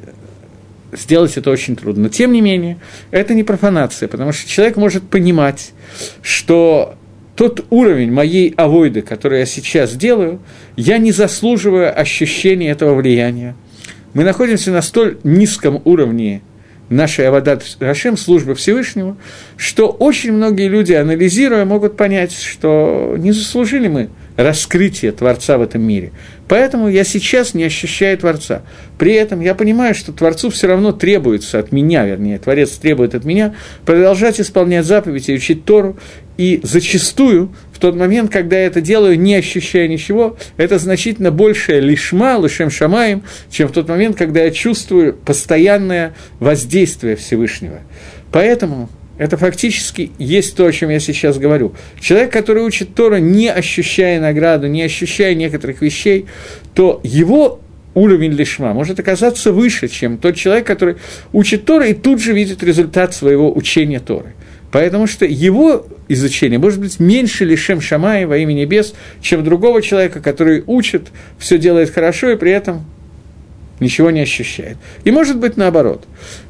сделать 0.93 1.37
это 1.37 1.49
очень 1.49 1.75
трудно. 1.75 2.03
Но, 2.03 2.09
тем 2.09 2.31
не 2.31 2.41
менее, 2.41 2.77
это 3.11 3.33
не 3.33 3.43
профанация, 3.43 4.07
потому 4.07 4.31
что 4.31 4.49
человек 4.49 4.77
может 4.77 5.03
понимать, 5.03 5.71
что 6.21 6.95
тот 7.35 7.65
уровень 7.69 8.11
моей 8.11 8.53
авойды, 8.55 9.01
который 9.01 9.39
я 9.39 9.45
сейчас 9.45 9.95
делаю, 9.95 10.39
я 10.75 10.97
не 10.97 11.11
заслуживаю 11.11 11.99
ощущения 11.99 12.69
этого 12.69 12.93
влияния. 12.93 13.55
Мы 14.13 14.23
находимся 14.23 14.71
на 14.71 14.81
столь 14.81 15.17
низком 15.23 15.81
уровне 15.85 16.41
нашей 16.89 17.27
Авадат 17.27 17.63
Рашем, 17.79 18.17
службы 18.17 18.55
Всевышнего, 18.55 19.17
что 19.57 19.87
очень 19.87 20.33
многие 20.33 20.67
люди, 20.67 20.93
анализируя, 20.93 21.65
могут 21.65 21.97
понять, 21.97 22.33
что 22.33 23.15
не 23.17 23.31
заслужили 23.31 23.87
мы 23.87 24.09
раскрытие 24.37 25.11
Творца 25.11 25.57
в 25.57 25.61
этом 25.61 25.81
мире. 25.81 26.11
Поэтому 26.47 26.89
я 26.89 27.03
сейчас 27.03 27.53
не 27.53 27.63
ощущаю 27.63 28.17
Творца. 28.17 28.63
При 28.97 29.13
этом 29.13 29.41
я 29.41 29.55
понимаю, 29.55 29.95
что 29.95 30.11
Творцу 30.11 30.49
все 30.49 30.67
равно 30.67 30.91
требуется 30.91 31.59
от 31.59 31.71
меня, 31.71 32.05
вернее, 32.05 32.39
Творец 32.39 32.71
требует 32.71 33.15
от 33.15 33.25
меня 33.25 33.55
продолжать 33.85 34.41
исполнять 34.41 34.85
заповеди 34.85 35.31
и 35.31 35.35
учить 35.35 35.65
Тору. 35.65 35.97
И 36.37 36.59
зачастую, 36.63 37.53
в 37.71 37.79
тот 37.79 37.95
момент, 37.95 38.31
когда 38.31 38.57
я 38.57 38.65
это 38.65 38.81
делаю, 38.81 39.19
не 39.19 39.35
ощущая 39.35 39.87
ничего, 39.87 40.37
это 40.57 40.79
значительно 40.79 41.31
большее 41.31 41.79
лишма, 41.79 42.39
лишем 42.39 42.69
шамаем, 42.69 43.23
чем 43.51 43.67
в 43.67 43.71
тот 43.71 43.87
момент, 43.87 44.17
когда 44.17 44.43
я 44.43 44.51
чувствую 44.51 45.13
постоянное 45.13 46.15
воздействие 46.39 47.15
Всевышнего. 47.15 47.81
Поэтому 48.31 48.89
это 49.17 49.37
фактически 49.37 50.11
есть 50.17 50.55
то, 50.55 50.65
о 50.65 50.71
чем 50.71 50.89
я 50.89 50.99
сейчас 50.99 51.37
говорю. 51.37 51.75
Человек, 51.99 52.31
который 52.31 52.63
учит 52.63 52.95
Тора, 52.95 53.17
не 53.17 53.49
ощущая 53.51 54.19
награду, 54.19 54.67
не 54.67 54.81
ощущая 54.81 55.35
некоторых 55.35 55.81
вещей, 55.81 56.25
то 56.73 56.99
его 57.03 57.59
уровень 57.93 58.31
лишма 58.31 58.73
может 58.73 58.99
оказаться 58.99 59.51
выше, 59.51 59.87
чем 59.87 60.17
тот 60.17 60.35
человек, 60.35 60.65
который 60.65 60.95
учит 61.31 61.65
Тора 61.65 61.87
и 61.87 61.93
тут 61.93 62.21
же 62.21 62.33
видит 62.33 62.63
результат 62.63 63.13
своего 63.13 63.55
учения 63.55 63.99
Торы. 63.99 64.33
Потому 64.73 65.05
что 65.05 65.23
его 65.25 65.85
изучение 66.07 66.57
может 66.57 66.79
быть 66.79 66.99
меньше 66.99 67.45
лишем 67.45 67.79
Шамая 67.79 68.25
во 68.25 68.37
имя 68.37 68.53
небес, 68.53 68.95
чем 69.21 69.43
другого 69.43 69.83
человека, 69.83 70.19
который 70.19 70.63
учит, 70.65 71.09
все 71.37 71.59
делает 71.59 71.91
хорошо 71.91 72.31
и 72.31 72.35
при 72.35 72.51
этом 72.51 72.83
ничего 73.79 74.09
не 74.09 74.21
ощущает. 74.21 74.77
И 75.03 75.11
может 75.11 75.37
быть 75.37 75.57
наоборот. 75.57 76.05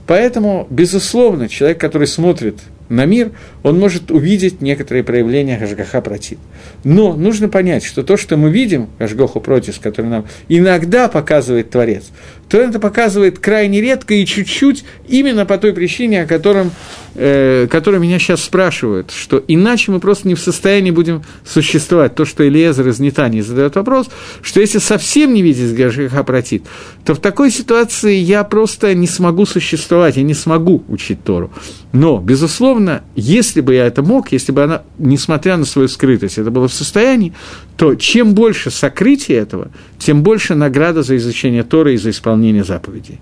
Поэтому, 0.07 0.65
безусловно, 0.69 1.49
человек, 1.49 1.82
который 1.82 2.07
смотрит 2.07 2.59
на 2.90 3.06
мир, 3.06 3.32
он 3.64 3.80
может 3.80 4.12
увидеть 4.12 4.62
некоторые 4.62 5.04
проявления 5.04 5.58
Гашгаха 5.58 6.02
против. 6.02 6.38
Но 6.84 7.14
нужно 7.14 7.50
понять, 7.50 7.84
что 7.84 8.04
то, 8.04 8.18
что 8.18 8.38
мы 8.38 8.52
видим, 8.52 8.90
Гашгоху 9.00 9.40
против, 9.40 9.80
который 9.80 10.08
нам 10.08 10.26
иногда 10.50 11.08
показывает 11.08 11.70
Творец, 11.70 12.12
то 12.50 12.60
это 12.60 12.80
показывает 12.80 13.40
крайне 13.40 13.82
редко 13.82 14.14
и 14.14 14.26
чуть-чуть 14.26 14.86
именно 15.08 15.46
по 15.46 15.58
той 15.58 15.74
причине, 15.74 16.22
о 16.22 16.28
котором, 16.28 16.72
э, 17.16 17.68
которой 17.70 18.00
меня 18.00 18.20
сейчас 18.20 18.44
спрашивают, 18.44 19.12
что 19.12 19.44
иначе 19.48 19.92
мы 19.92 20.00
просто 20.00 20.28
не 20.28 20.36
в 20.36 20.40
состоянии 20.40 20.92
будем 20.92 21.24
существовать. 21.46 22.16
То, 22.16 22.26
что 22.26 22.48
Элиезер 22.48 22.88
из 22.88 23.00
Нетании 23.00 23.42
задает 23.42 23.76
вопрос, 23.76 24.10
что 24.42 24.60
если 24.60 24.80
совсем 24.80 25.34
не 25.34 25.42
видеть 25.42 25.74
Гашгаха 25.76 26.24
против, 26.24 26.62
то 27.06 27.16
в 27.16 27.20
такой 27.20 27.50
ситуации 27.50 28.16
я 28.16 28.44
просто 28.44 28.94
не 28.94 29.08
смогу 29.08 29.46
существовать, 29.46 30.18
я 30.18 30.24
не 30.24 30.34
смогу 30.34 30.84
учить 30.90 31.24
Тору. 31.24 31.52
Но, 31.92 32.20
безусловно, 32.20 32.72
если 33.15 33.61
бы 33.61 33.74
я 33.74 33.88
это 33.88 34.01
мог, 34.01 34.32
если 34.32 34.51
бы 34.51 34.63
она, 34.63 34.84
несмотря 34.97 35.57
на 35.57 35.65
свою 35.65 35.88
скрытость, 35.88 36.38
это 36.38 36.51
было 36.51 36.67
в 36.67 36.74
состоянии, 36.74 37.34
то 37.78 37.95
чем 37.95 38.34
больше 38.34 38.71
сокрытия 38.71 39.41
этого, 39.41 39.71
тем 39.99 40.24
больше 40.24 40.55
награда 40.55 41.03
за 41.03 41.17
изучение 41.17 41.63
Торы 41.63 41.95
и 41.95 41.97
за 41.97 42.09
исполнение 42.11 42.63
заповедей. 42.63 43.19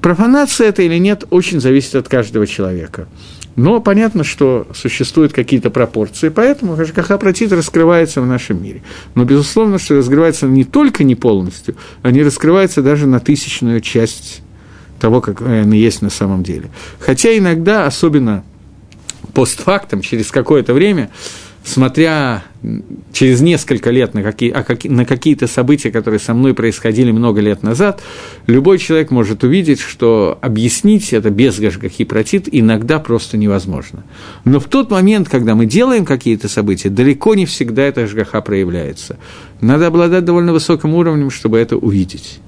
Профанация 0.00 0.68
это 0.68 0.82
или 0.82 0.98
нет, 0.98 1.24
очень 1.30 1.60
зависит 1.60 1.94
от 1.94 2.08
каждого 2.08 2.46
человека. 2.46 3.08
Но 3.56 3.80
понятно, 3.80 4.22
что 4.22 4.68
существуют 4.74 5.32
какие-то 5.32 5.70
пропорции, 5.70 6.28
поэтому 6.28 6.76
Хашкаха-протит 6.76 7.52
раскрывается 7.52 8.20
в 8.20 8.26
нашем 8.26 8.62
мире. 8.62 8.82
Но, 9.14 9.24
безусловно, 9.24 9.78
что 9.78 9.96
раскрывается 9.96 10.46
не 10.46 10.64
только 10.64 11.04
не 11.04 11.14
полностью, 11.14 11.74
а 12.02 12.10
не 12.10 12.22
раскрывается 12.22 12.82
даже 12.82 13.06
на 13.06 13.18
тысячную 13.18 13.80
часть 13.80 14.42
того, 15.00 15.20
как 15.20 15.40
она 15.40 15.74
есть 15.74 16.02
на 16.02 16.10
самом 16.10 16.42
деле. 16.42 16.70
Хотя 17.00 17.36
иногда, 17.36 17.86
особенно 17.86 18.44
постфактом, 19.36 20.00
через 20.00 20.30
какое-то 20.30 20.72
время, 20.72 21.10
смотря 21.62 22.42
через 23.12 23.42
несколько 23.42 23.90
лет 23.90 24.14
на, 24.14 24.22
какие, 24.22 24.50
а 24.50 24.62
какие, 24.62 24.90
на 24.90 25.04
какие-то 25.04 25.46
события, 25.46 25.90
которые 25.90 26.20
со 26.20 26.32
мной 26.32 26.54
происходили 26.54 27.10
много 27.10 27.42
лет 27.42 27.62
назад, 27.62 28.02
любой 28.46 28.78
человек 28.78 29.10
может 29.10 29.44
увидеть, 29.44 29.80
что 29.80 30.38
объяснить 30.40 31.12
это 31.12 31.28
без 31.28 31.58
гашгахи 31.58 32.04
протит 32.04 32.48
иногда 32.50 32.98
просто 32.98 33.36
невозможно. 33.36 34.04
Но 34.46 34.58
в 34.58 34.68
тот 34.68 34.90
момент, 34.90 35.28
когда 35.28 35.54
мы 35.54 35.66
делаем 35.66 36.06
какие-то 36.06 36.48
события, 36.48 36.88
далеко 36.88 37.34
не 37.34 37.44
всегда 37.44 37.82
эта 37.82 38.00
гашгаха 38.04 38.40
проявляется. 38.40 39.18
Надо 39.60 39.88
обладать 39.88 40.24
довольно 40.24 40.54
высоким 40.54 40.94
уровнем, 40.94 41.30
чтобы 41.30 41.58
это 41.58 41.76
увидеть. 41.76 42.38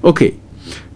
Окей. 0.00 0.40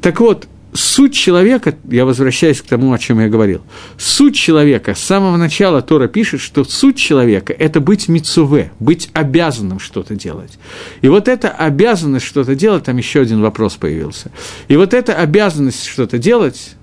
Так 0.00 0.20
вот, 0.20 0.48
суть 0.74 1.14
человека, 1.14 1.74
я 1.88 2.04
возвращаюсь 2.04 2.60
к 2.60 2.66
тому, 2.66 2.92
о 2.92 2.98
чем 2.98 3.20
я 3.20 3.28
говорил, 3.28 3.62
суть 3.96 4.34
человека, 4.34 4.94
с 4.94 5.00
самого 5.00 5.36
начала 5.36 5.80
Тора 5.80 6.08
пишет, 6.08 6.40
что 6.40 6.64
суть 6.64 6.96
человека– 6.96 7.52
это 7.58 7.80
быть 7.80 8.08
мицуве, 8.08 8.72
быть 8.80 9.08
обязанным 9.12 9.78
что-то 9.78 10.16
делать. 10.16 10.58
И 11.00 11.08
вот 11.08 11.28
эта 11.28 11.48
обязанность 11.48 12.26
что-то 12.26 12.54
делать, 12.54 12.84
там 12.84 12.96
еще 12.96 13.20
один 13.20 13.40
вопрос 13.40 13.76
появился, 13.76 14.30
и 14.68 14.76
вот 14.76 14.92
эта 14.92 15.14
обязанность 15.14 15.86
что-то 15.86 16.18
делать, 16.18 16.74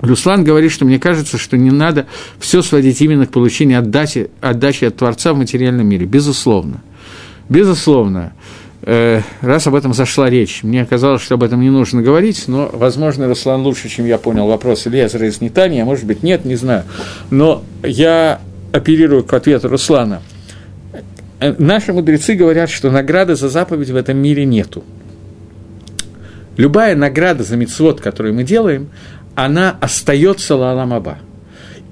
Руслан 0.00 0.44
говорит, 0.44 0.72
что 0.72 0.84
мне 0.84 0.98
кажется, 0.98 1.38
что 1.38 1.56
не 1.56 1.70
надо 1.70 2.06
все 2.38 2.62
сводить 2.62 3.00
именно 3.00 3.26
к 3.26 3.32
получению 3.32 3.78
отдачи, 3.80 4.30
отдачи 4.40 4.84
от 4.84 4.96
Творца 4.96 5.32
в 5.32 5.38
материальном 5.38 5.88
мире. 5.88 6.06
Безусловно. 6.06 6.82
Безусловно. 7.48 8.34
Э, 8.88 9.22
раз 9.40 9.66
об 9.66 9.74
этом 9.74 9.92
зашла 9.94 10.30
речь. 10.30 10.62
Мне 10.62 10.86
казалось, 10.86 11.20
что 11.20 11.34
об 11.34 11.42
этом 11.42 11.60
не 11.60 11.70
нужно 11.70 12.02
говорить, 12.02 12.44
но, 12.46 12.70
возможно, 12.72 13.26
Руслан 13.26 13.62
лучше, 13.62 13.88
чем 13.88 14.06
я 14.06 14.16
понял 14.16 14.46
вопрос 14.46 14.86
Ильязера 14.86 15.26
из 15.26 15.40
Нетания, 15.40 15.82
а 15.82 15.84
может 15.84 16.04
быть, 16.04 16.22
нет, 16.22 16.44
не 16.44 16.54
знаю. 16.54 16.84
Но 17.30 17.64
я 17.82 18.40
оперирую 18.72 19.24
к 19.24 19.32
ответу 19.32 19.68
Руслана. 19.68 20.22
Э, 21.40 21.52
наши 21.58 21.92
мудрецы 21.92 22.34
говорят, 22.34 22.70
что 22.70 22.92
награды 22.92 23.34
за 23.34 23.48
заповедь 23.48 23.90
в 23.90 23.96
этом 23.96 24.18
мире 24.18 24.44
нету. 24.44 24.84
Любая 26.56 26.94
награда 26.94 27.42
за 27.42 27.56
мицвод, 27.56 28.00
которую 28.00 28.34
мы 28.34 28.44
делаем, 28.44 28.88
она 29.34 29.76
остается 29.80 30.54
лаламаба. 30.54 31.18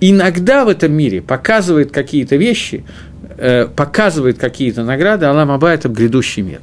Иногда 0.01 0.65
в 0.65 0.69
этом 0.69 0.93
мире 0.93 1.23
показывает 1.23 1.91
какие-то 1.91 2.37
вещи, 2.37 2.85
э, 3.37 3.67
показывает 3.67 4.39
какие-то 4.39 4.83
награды, 4.83 5.27
Аллах 5.27 5.49
Аба– 5.49 5.71
это 5.73 5.89
грядущий 5.89 6.43
мир. 6.43 6.61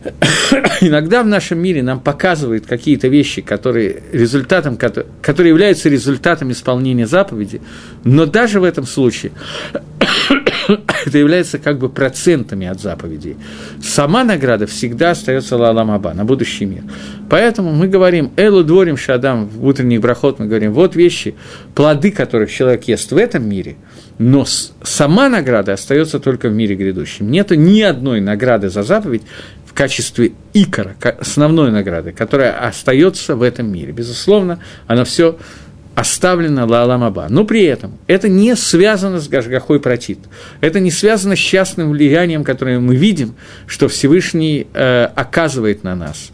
Иногда 0.80 1.22
в 1.22 1.26
нашем 1.26 1.58
мире 1.58 1.82
нам 1.82 2.00
показывают 2.00 2.66
какие-то 2.66 3.08
вещи, 3.08 3.42
которые, 3.42 4.02
результатом, 4.12 4.76
которые 4.76 5.50
являются 5.50 5.88
результатом 5.88 6.52
исполнения 6.52 7.06
заповеди, 7.06 7.60
но 8.04 8.26
даже 8.26 8.60
в 8.60 8.64
этом 8.64 8.86
случае 8.86 9.32
это 11.06 11.18
является 11.18 11.58
как 11.58 11.78
бы 11.78 11.90
процентами 11.90 12.66
от 12.66 12.80
заповедей. 12.80 13.36
Сама 13.82 14.24
награда 14.24 14.66
всегда 14.66 15.10
остается 15.10 15.56
Лалам 15.56 15.90
Аба, 15.90 16.14
на 16.14 16.24
будущий 16.24 16.64
мир. 16.64 16.84
Поэтому 17.28 17.72
мы 17.72 17.88
говорим, 17.88 18.32
Элу 18.36 18.64
дворим 18.64 18.96
шадам, 18.96 19.48
в 19.48 19.66
утренних 19.66 20.00
брахот 20.00 20.38
мы 20.38 20.46
говорим, 20.46 20.72
вот 20.72 20.96
вещи, 20.96 21.34
плоды 21.74 22.10
которых 22.10 22.50
человек 22.50 22.84
ест 22.84 23.12
в 23.12 23.16
этом 23.16 23.48
мире– 23.48 23.76
но 24.20 24.44
сама 24.44 25.30
награда 25.30 25.72
остается 25.72 26.20
только 26.20 26.50
в 26.50 26.52
мире 26.52 26.76
грядущем. 26.76 27.30
Нет 27.30 27.52
ни 27.52 27.80
одной 27.80 28.20
награды 28.20 28.68
за 28.68 28.82
заповедь 28.82 29.22
в 29.64 29.72
качестве 29.72 30.32
икора, 30.52 30.94
основной 31.18 31.70
награды, 31.70 32.12
которая 32.12 32.52
остается 32.52 33.34
в 33.34 33.42
этом 33.42 33.72
мире. 33.72 33.92
Безусловно, 33.92 34.58
она 34.86 35.04
все 35.04 35.38
оставлена 35.94 36.66
Лалам 36.66 37.02
Аба. 37.02 37.28
Но 37.30 37.46
при 37.46 37.64
этом 37.64 37.98
это 38.08 38.28
не 38.28 38.54
связано 38.56 39.20
с 39.20 39.28
Гашгахой 39.28 39.80
Протит. 39.80 40.18
Это 40.60 40.80
не 40.80 40.90
связано 40.90 41.34
с 41.34 41.38
частным 41.38 41.92
влиянием, 41.92 42.44
которое 42.44 42.78
мы 42.78 42.96
видим, 42.96 43.34
что 43.66 43.88
Всевышний 43.88 44.66
э, 44.74 45.04
оказывает 45.14 45.82
на 45.82 45.94
нас. 45.94 46.30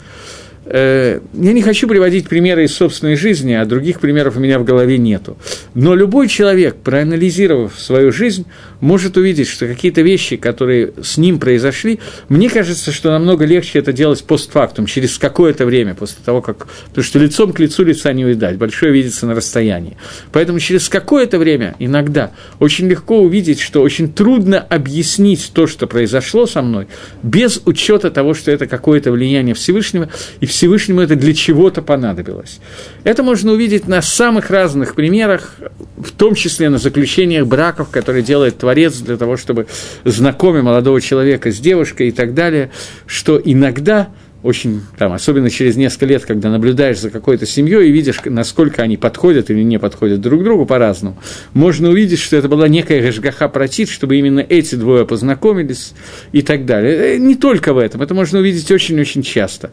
Э, 0.69 1.21
я 1.33 1.53
не 1.53 1.63
хочу 1.63 1.87
приводить 1.87 2.29
примеры 2.29 2.65
из 2.65 2.75
собственной 2.75 3.15
жизни, 3.15 3.53
а 3.53 3.65
других 3.65 4.01
примеров 4.01 4.37
у 4.37 4.41
меня 4.41 4.59
в 4.59 4.65
голове 4.65 4.99
нету. 4.99 5.37
Но 5.75 5.95
любой 5.95 6.27
человек, 6.27 6.77
проанализировав 6.77 7.79
свою 7.79 8.11
жизнь, 8.11 8.47
может 8.81 9.17
увидеть, 9.17 9.49
что 9.49 9.67
какие-то 9.67 10.03
вещи, 10.03 10.37
которые 10.37 10.93
с 11.03 11.17
ним 11.17 11.39
произошли, 11.39 12.01
мне 12.29 12.49
кажется, 12.51 12.93
что 12.93 13.11
намного 13.11 13.45
легче 13.45 13.79
это 13.79 13.93
делать 13.93 14.25
постфактум, 14.25 14.87
через 14.87 15.19
какое-то 15.19 15.67
время, 15.67 15.95
после 15.95 16.19
того, 16.25 16.43
как... 16.43 16.67
Потому 16.89 17.05
что 17.05 17.19
лицом 17.19 17.53
к 17.53 17.59
лицу 17.59 17.85
лица 17.85 18.13
не 18.13 18.25
увидать, 18.25 18.57
большое 18.57 18.93
видится 18.93 19.27
на 19.27 19.35
расстоянии. 19.35 19.97
Поэтому 20.33 20.59
через 20.61 20.89
какое-то 20.89 21.39
время, 21.39 21.75
иногда, 21.79 22.33
очень 22.59 22.89
легко 22.89 23.21
увидеть, 23.21 23.61
что 23.61 23.83
очень 23.83 24.13
трудно 24.13 24.59
объяснить 24.59 25.51
то, 25.53 25.67
что 25.67 25.87
произошло 25.87 26.47
со 26.47 26.63
мной, 26.63 26.89
без 27.23 27.61
учета 27.65 28.11
того, 28.11 28.35
что 28.35 28.51
это 28.51 28.67
какое-то 28.67 29.13
влияние 29.13 29.55
Всевышнего, 29.55 30.09
и 30.41 30.47
Всевышнему 30.47 31.01
это 31.01 31.17
для 31.17 31.35
чего-то 31.35 31.83
понадобилось. 31.83 32.61
Это 33.05 33.23
можно 33.23 33.53
увидеть 33.53 33.89
на 33.89 34.03
самых 34.03 34.51
разных 34.51 34.95
примерах, 34.95 35.57
в 35.97 36.13
том 36.13 36.35
числе 36.35 36.69
на 36.69 36.79
заключениях 36.79 37.47
браков, 37.47 37.91
которые 37.91 38.23
делает 38.23 38.57
Творец 38.67 38.99
для 38.99 39.17
того, 39.17 39.37
чтобы 39.37 39.69
знакомить 40.03 40.65
молодого 40.65 41.01
человека 41.01 41.53
с 41.53 41.59
девушкой 41.61 42.09
и 42.09 42.11
так 42.11 42.35
далее, 42.35 42.73
что 43.07 43.41
иногда 43.43 44.09
очень, 44.43 44.81
там, 44.99 45.13
особенно 45.13 45.51
через 45.51 45.77
несколько 45.77 46.07
лет, 46.07 46.25
когда 46.25 46.51
наблюдаешь 46.51 46.99
за 46.99 47.11
какой-то 47.11 47.47
семьей 47.47 47.89
и 47.89 47.93
видишь, 47.93 48.21
насколько 48.25 48.83
они 48.83 48.97
подходят 48.97 49.51
или 49.51 49.63
не 49.63 49.79
подходят 49.79 50.21
друг 50.21 50.43
другу 50.43 50.67
по-разному, 50.67 51.17
можно 51.55 51.91
увидеть, 51.91 52.19
что 52.19 52.37
это 52.37 52.49
была 52.49 52.67
некая 52.67 53.01
гашгаха 53.01 53.49
протит, 53.49 53.89
чтобы 53.89 54.17
именно 54.17 54.41
эти 54.41 54.75
двое 54.75 55.07
познакомились 55.07 55.93
и 56.33 56.43
так 56.43 56.67
далее. 56.67 57.15
Э, 57.15 57.19
не 57.19 57.37
только 57.37 57.73
в 57.73 57.79
этом, 57.79 58.03
это 58.03 58.15
можно 58.15 58.41
увидеть 58.41 58.69
очень-очень 58.69 59.23
часто. 59.23 59.71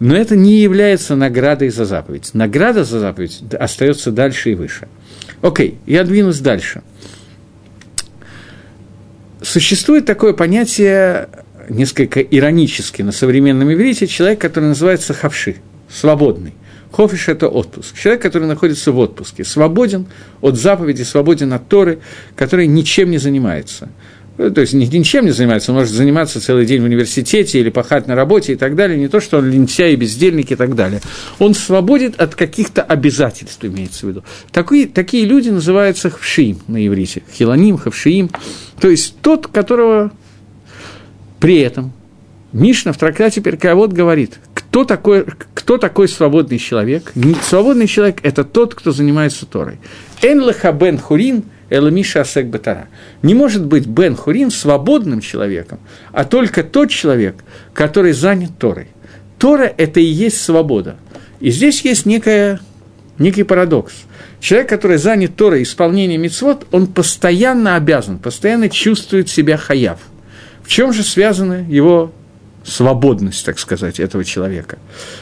Но 0.00 0.16
это 0.16 0.34
не 0.34 0.58
является 0.58 1.14
наградой 1.14 1.68
за 1.68 1.84
заповедь. 1.84 2.30
Награда 2.34 2.82
за 2.82 2.98
заповедь 2.98 3.40
остается 3.52 4.10
дальше 4.10 4.50
и 4.50 4.54
выше. 4.56 4.88
Окей, 5.42 5.78
я 5.86 6.02
двинусь 6.02 6.40
дальше. 6.40 6.82
Существует 9.42 10.06
такое 10.06 10.34
понятие 10.34 11.28
несколько 11.68 12.20
иронически 12.20 13.02
на 13.02 13.12
современном 13.12 13.72
иврите 13.72 14.06
человек, 14.06 14.40
который 14.40 14.66
называется 14.66 15.14
хавши, 15.14 15.56
свободный. 15.90 16.54
Хофиш– 16.92 17.28
это 17.28 17.48
отпуск. 17.48 17.96
Человек, 17.98 18.22
который 18.22 18.46
находится 18.46 18.92
в 18.92 18.98
отпуске, 18.98 19.44
свободен 19.44 20.06
от 20.42 20.56
заповеди, 20.56 21.02
свободен 21.02 21.52
от 21.54 21.66
Торы, 21.68 22.00
который 22.36 22.66
ничем 22.66 23.10
не 23.10 23.18
занимается. 23.18 23.88
Ну, 24.42 24.50
то 24.50 24.60
есть 24.60 24.72
ничем 24.72 25.24
не 25.24 25.30
занимается, 25.30 25.70
он 25.70 25.78
может 25.78 25.92
заниматься 25.94 26.40
целый 26.40 26.66
день 26.66 26.82
в 26.82 26.84
университете 26.84 27.60
или 27.60 27.70
пахать 27.70 28.08
на 28.08 28.16
работе 28.16 28.54
и 28.54 28.56
так 28.56 28.74
далее, 28.74 28.98
не 28.98 29.06
то, 29.06 29.20
что 29.20 29.38
он 29.38 29.48
лентяй, 29.48 29.94
бездельник 29.94 30.50
и 30.50 30.56
так 30.56 30.74
далее. 30.74 31.00
Он 31.38 31.54
свободен 31.54 32.12
от 32.18 32.34
каких-то 32.34 32.82
обязательств, 32.82 33.64
имеется 33.64 34.04
в 34.04 34.08
виду. 34.08 34.24
Такие, 34.50 34.88
такие 34.88 35.26
люди 35.26 35.48
называются 35.50 36.10
хавшиим 36.10 36.58
на 36.66 36.84
иврите, 36.84 37.22
хиланим, 37.32 37.78
хавшиим, 37.78 38.30
то 38.80 38.90
есть 38.90 39.14
тот, 39.22 39.46
которого 39.46 40.10
при 41.38 41.60
этом 41.60 41.92
Мишна 42.52 42.92
в 42.92 42.98
трактате 42.98 43.40
Перкавод 43.40 43.92
говорит, 43.92 44.40
кто 44.54 44.84
такой, 44.84 45.24
кто 45.54 45.78
такой 45.78 46.08
свободный 46.08 46.58
человек? 46.58 47.12
Свободный 47.42 47.86
человек– 47.86 48.18
это 48.24 48.42
тот, 48.42 48.74
кто 48.74 48.90
занимается 48.90 49.46
Торой. 49.46 49.78
Эн 50.20 50.40
леха 50.40 50.72
бен 50.72 50.98
хурин 50.98 51.44
эламиша 51.72 52.20
асек 52.20 52.46
бетара. 52.46 52.88
Не 53.22 53.34
может 53.34 53.64
быть 53.64 53.86
бен 53.86 54.16
хурин 54.16 54.50
свободным 54.50 55.20
человеком, 55.20 55.78
а 56.12 56.24
только 56.24 56.62
тот 56.62 56.90
человек, 56.90 57.36
который 57.72 58.12
занят 58.12 58.50
Торой. 58.58 58.88
Тора– 59.38 59.72
это 59.76 60.00
и 60.00 60.04
есть 60.04 60.40
свобода. 60.40 60.96
И 61.40 61.50
здесь 61.50 61.80
есть 61.82 62.06
некая, 62.06 62.60
некий 63.18 63.42
парадокс. 63.42 63.94
Человек, 64.40 64.68
который 64.68 64.98
занят 64.98 65.36
Торой 65.36 65.62
исполнением 65.62 66.22
мицвод, 66.22 66.66
он 66.70 66.86
постоянно 66.86 67.76
обязан, 67.76 68.18
постоянно 68.18 68.68
чувствует 68.68 69.28
себя 69.28 69.56
хаяв– 69.56 69.98
в 70.62 70.68
чем 70.68 70.92
же 70.92 71.02
связана 71.02 71.64
его 71.68 72.12
свободность, 72.64 73.44
так 73.44 73.58
сказать, 73.58 74.00
этого 74.00 74.24
человека? 74.24 74.78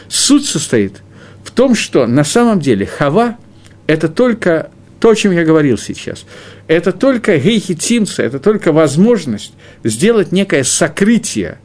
Суть 0.09 0.47
состоит 0.47 1.03
в 1.43 1.51
том, 1.51 1.75
что 1.75 2.07
на 2.07 2.25
самом 2.25 2.61
деле 2.61 2.87
хава– 2.87 3.37
это 3.87 4.09
только 4.09 4.71
то, 5.01 5.11
о 5.11 5.15
чем 5.17 5.33
я 5.33 5.45
говорил 5.45 5.79
сейчас. 5.79 6.25
Это 6.69 6.93
только 6.93 7.39
гейхитимца, 7.39 8.23
это 8.23 8.39
только 8.39 8.71
возможность 8.71 9.55
сделать 9.83 10.31
некое 10.31 10.63
сокрытие 10.63 11.59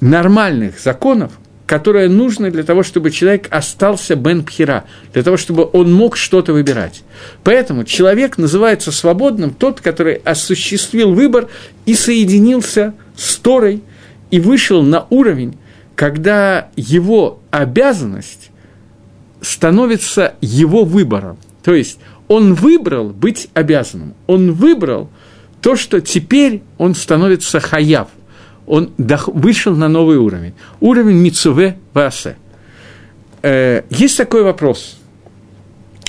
нормальных 0.00 0.78
законов, 0.78 1.32
которое 1.66 2.08
нужно 2.08 2.50
для 2.50 2.62
того, 2.62 2.82
чтобы 2.82 3.10
человек 3.10 3.46
остался 3.50 4.16
бен 4.16 4.44
пхера, 4.44 4.84
для 5.14 5.22
того, 5.22 5.36
чтобы 5.36 5.68
он 5.72 5.92
мог 5.92 6.16
что-то 6.16 6.52
выбирать. 6.52 7.02
Поэтому 7.42 7.84
человек 7.84 8.38
называется 8.38 8.92
свободным 8.92 9.54
тот, 9.54 9.80
который 9.80 10.14
осуществил 10.14 11.14
выбор 11.14 11.48
и 11.86 11.94
соединился 11.94 12.92
с 13.16 13.36
Торой 13.36 13.82
и 14.30 14.40
вышел 14.40 14.82
на 14.82 15.06
уровень, 15.10 15.56
когда 15.94 16.68
его 16.76 17.40
обязанность 17.50 18.50
становится 19.40 20.34
его 20.40 20.84
выбором. 20.84 21.38
То 21.62 21.74
есть 21.74 21.98
он 22.28 22.54
выбрал 22.54 23.10
быть 23.10 23.48
обязанным, 23.54 24.14
он 24.26 24.52
выбрал 24.52 25.10
то, 25.60 25.76
что 25.76 26.00
теперь 26.00 26.62
он 26.78 26.94
становится 26.94 27.60
хаяв, 27.60 28.08
он 28.66 28.92
вышел 28.98 29.74
на 29.74 29.88
новый 29.88 30.16
уровень. 30.18 30.54
Уровень 30.80 31.16
Мицуве 31.16 31.78
Васе. 31.92 32.36
Э, 33.42 33.82
есть 33.90 34.16
такой 34.16 34.42
вопрос. 34.42 34.98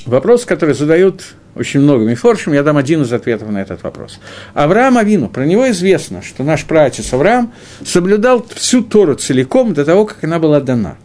Вопрос, 0.06 0.46
который 0.46 0.76
задают 0.76 1.36
очень 1.56 1.82
много 1.82 2.06
мифоршим, 2.06 2.54
я 2.54 2.64
дам 2.64 2.78
один 2.78 3.02
из 3.02 3.12
ответов 3.12 3.50
на 3.50 3.60
этот 3.60 3.84
вопрос. 3.84 4.20
Авраам 4.54 4.98
Авину, 4.98 5.28
про 5.28 5.46
него 5.46 5.70
известно, 5.72 6.22
что 6.22 6.44
наш 6.44 6.66
праотец 6.66 7.12
Авраам 7.14 7.54
соблюдал 7.86 8.46
всю 8.56 8.84
Тору 8.84 9.16
целиком 9.16 9.74
до 9.74 9.84
того, 9.84 10.06
как 10.06 10.24
она 10.24 10.40
была 10.40 10.60
дана. 10.62 10.98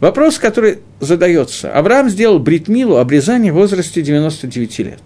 Вопрос, 0.00 0.38
который 0.38 0.78
задается. 1.00 1.72
Авраам 1.72 2.10
сделал 2.10 2.38
бритмилу 2.38 2.96
обрезание 2.96 3.52
в 3.52 3.56
возрасте 3.56 4.02
99 4.02 4.78
лет. 4.80 5.00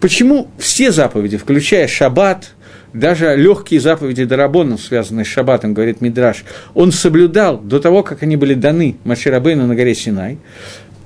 Почему 0.00 0.48
все 0.58 0.90
заповеди, 0.90 1.36
включая 1.36 1.86
шаббат, 1.86 2.52
даже 2.92 3.36
легкие 3.36 3.80
заповеди 3.80 4.24
Дарабоном, 4.24 4.78
связанные 4.78 5.24
с 5.24 5.28
Шаббатом, 5.28 5.74
говорит 5.74 6.00
Мидраш, 6.00 6.44
он 6.74 6.90
соблюдал 6.92 7.58
до 7.58 7.78
того, 7.78 8.02
как 8.02 8.22
они 8.22 8.36
были 8.36 8.54
даны 8.54 8.96
Маширабейну 9.04 9.66
на 9.66 9.74
горе 9.74 9.94
Синай. 9.94 10.38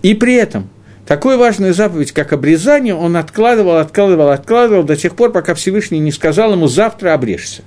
И 0.03 0.15
при 0.15 0.35
этом 0.35 0.71
такую 1.07 1.37
важную 1.37 1.75
заповедь, 1.75 2.13
как 2.13 2.33
обрезание, 2.33 2.95
он 2.95 3.17
откладывал, 3.17 3.77
откладывал, 3.77 4.31
откладывал 4.31 4.85
до 4.85 4.97
тех 4.97 5.15
пор, 5.15 5.33
пока 5.33 5.55
Всевышний 5.55 5.99
не 5.99 6.13
сказал 6.13 6.53
ему 6.53 6.69
«завтра 6.69 7.13
обрежься». 7.13 7.63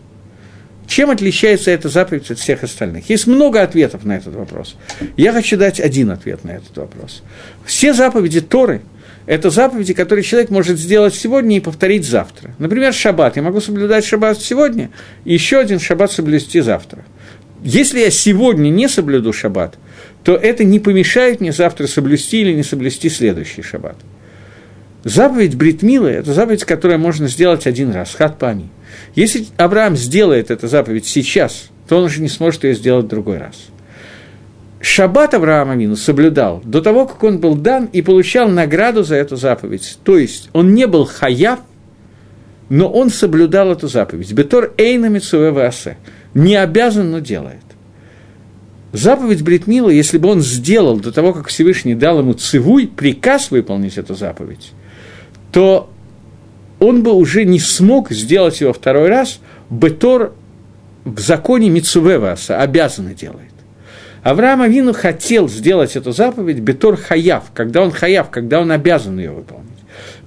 Чем 0.87 1.09
отличается 1.09 1.69
эта 1.69 1.89
заповедь 1.89 2.31
от 2.31 2.39
всех 2.39 2.63
остальных? 2.63 3.09
Есть 3.09 3.27
много 3.27 3.61
ответов 3.61 4.05
на 4.05 4.13
этот 4.15 4.33
вопрос. 4.35 4.77
Я 5.17 5.33
хочу 5.33 5.57
дать 5.57 5.79
один 5.79 6.09
ответ 6.11 6.43
на 6.45 6.51
этот 6.51 6.75
вопрос. 6.77 7.23
Все 7.65 7.93
заповеди 7.93 8.39
Торы– 8.41 8.81
это 9.27 9.49
заповеди, 9.49 9.93
которые 9.93 10.23
человек 10.23 10.49
может 10.49 10.79
сделать 10.79 11.13
сегодня 11.13 11.57
и 11.57 11.59
повторить 11.59 12.05
завтра. 12.05 12.55
Например, 12.57 12.93
шаббат. 12.93 13.35
Я 13.35 13.41
могу 13.41 13.59
соблюдать 13.59 14.05
шаббат 14.05 14.41
сегодня, 14.41 14.89
и 15.25 15.33
еще 15.33 15.59
один 15.59 15.79
шаббат 15.79 16.13
соблюсти 16.13 16.61
завтра. 16.61 17.03
Если 17.61 17.99
я 17.99 18.09
сегодня 18.09 18.69
не 18.69 18.87
соблюду 18.87 19.33
шаббат, 19.33 19.77
то 20.23 20.35
это 20.35 20.63
не 20.63 20.79
помешает 20.79 21.41
мне 21.41 21.51
завтра 21.51 21.87
соблюсти 21.87 22.41
или 22.41 22.53
не 22.53 22.63
соблюсти 22.63 23.09
следующий 23.09 23.61
шаббат. 23.61 23.97
Заповедь 25.07 25.55
Бритмилы– 25.55 26.09
это 26.11 26.33
заповедь, 26.33 26.65
которую 26.65 26.99
можно 26.99 27.27
сделать 27.27 27.65
один 27.65 27.91
раз, 27.91 28.13
хат 28.13 28.37
пани. 28.37 28.69
Если 29.15 29.45
Авраам 29.57 29.95
сделает 29.95 30.51
эту 30.51 30.67
заповедь 30.67 31.05
сейчас, 31.05 31.69
то 31.87 31.97
он 31.97 32.05
уже 32.05 32.21
не 32.21 32.29
сможет 32.29 32.63
ее 32.63 32.73
сделать 32.75 33.07
другой 33.07 33.37
раз– 33.37 33.55
Шаббат 34.79 35.33
Авраама 35.33 35.75
Мину 35.75 35.95
соблюдал 35.95 36.61
до 36.63 36.81
того, 36.81 37.07
как 37.07 37.23
он 37.23 37.39
был 37.39 37.55
дан 37.55 37.89
и 37.91 38.01
получал 38.01 38.47
награду 38.47 39.03
за 39.03 39.15
эту 39.15 39.35
заповедь. 39.35 39.97
То 40.03 40.17
есть 40.17 40.49
он 40.53 40.73
не 40.75 40.85
был 40.85 41.05
хаяв, 41.05 41.59
но 42.69 42.89
он 42.89 43.09
соблюдал 43.09 43.71
эту 43.71 43.87
заповедь. 43.87 44.31
Бетор 44.33 44.73
эйна 44.77 45.07
митсуэвасе. 45.07 45.97
Не 46.33 46.55
обязан, 46.55 47.11
но 47.11 47.19
делает. 47.19 47.63
Заповедь 48.93 49.43
Бритмила, 49.43 49.89
если 49.89 50.17
бы 50.17 50.29
он 50.29 50.41
сделал 50.41 50.99
до 50.99 51.11
того, 51.11 51.33
как 51.33 51.47
Всевышний 51.47 51.95
дал 51.95 52.19
ему 52.19 52.33
цивуй, 52.33 52.87
приказ 52.87 53.51
выполнить 53.51 53.97
эту 53.97 54.15
заповедь, 54.15 54.71
то 55.51 55.89
он 56.79 57.03
бы 57.03 57.13
уже 57.13 57.45
не 57.45 57.59
смог 57.59 58.11
сделать 58.11 58.61
его 58.61 58.73
второй 58.73 59.09
раз, 59.09 59.39
Бетор 59.69 60.33
в 61.03 61.19
законе 61.19 61.69
Мицувеваса 61.69 62.61
обязанно 62.61 63.13
делает. 63.13 63.51
Авраам 64.23 64.61
Авину 64.61 64.93
хотел 64.93 65.47
сделать 65.47 65.95
эту 65.95 66.11
заповедь 66.11 66.59
Бетор 66.59 66.97
Хаяв, 66.97 67.45
когда 67.53 67.81
он 67.81 67.91
Хаяв, 67.91 68.29
когда 68.29 68.59
он 68.59 68.71
обязан 68.71 69.17
ее 69.17 69.31
выполнить. 69.31 69.67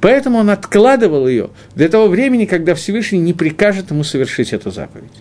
Поэтому 0.01 0.39
он 0.39 0.51
откладывал 0.51 1.29
ее 1.29 1.51
до 1.75 1.89
того 1.89 2.09
времени, 2.09 2.47
когда 2.47 2.75
Всевышний 2.75 3.19
не 3.19 3.35
прикажет 3.35 3.91
ему 3.91 4.03
совершить 4.03 4.53
эту 4.53 4.71
заповедь. 4.71 5.13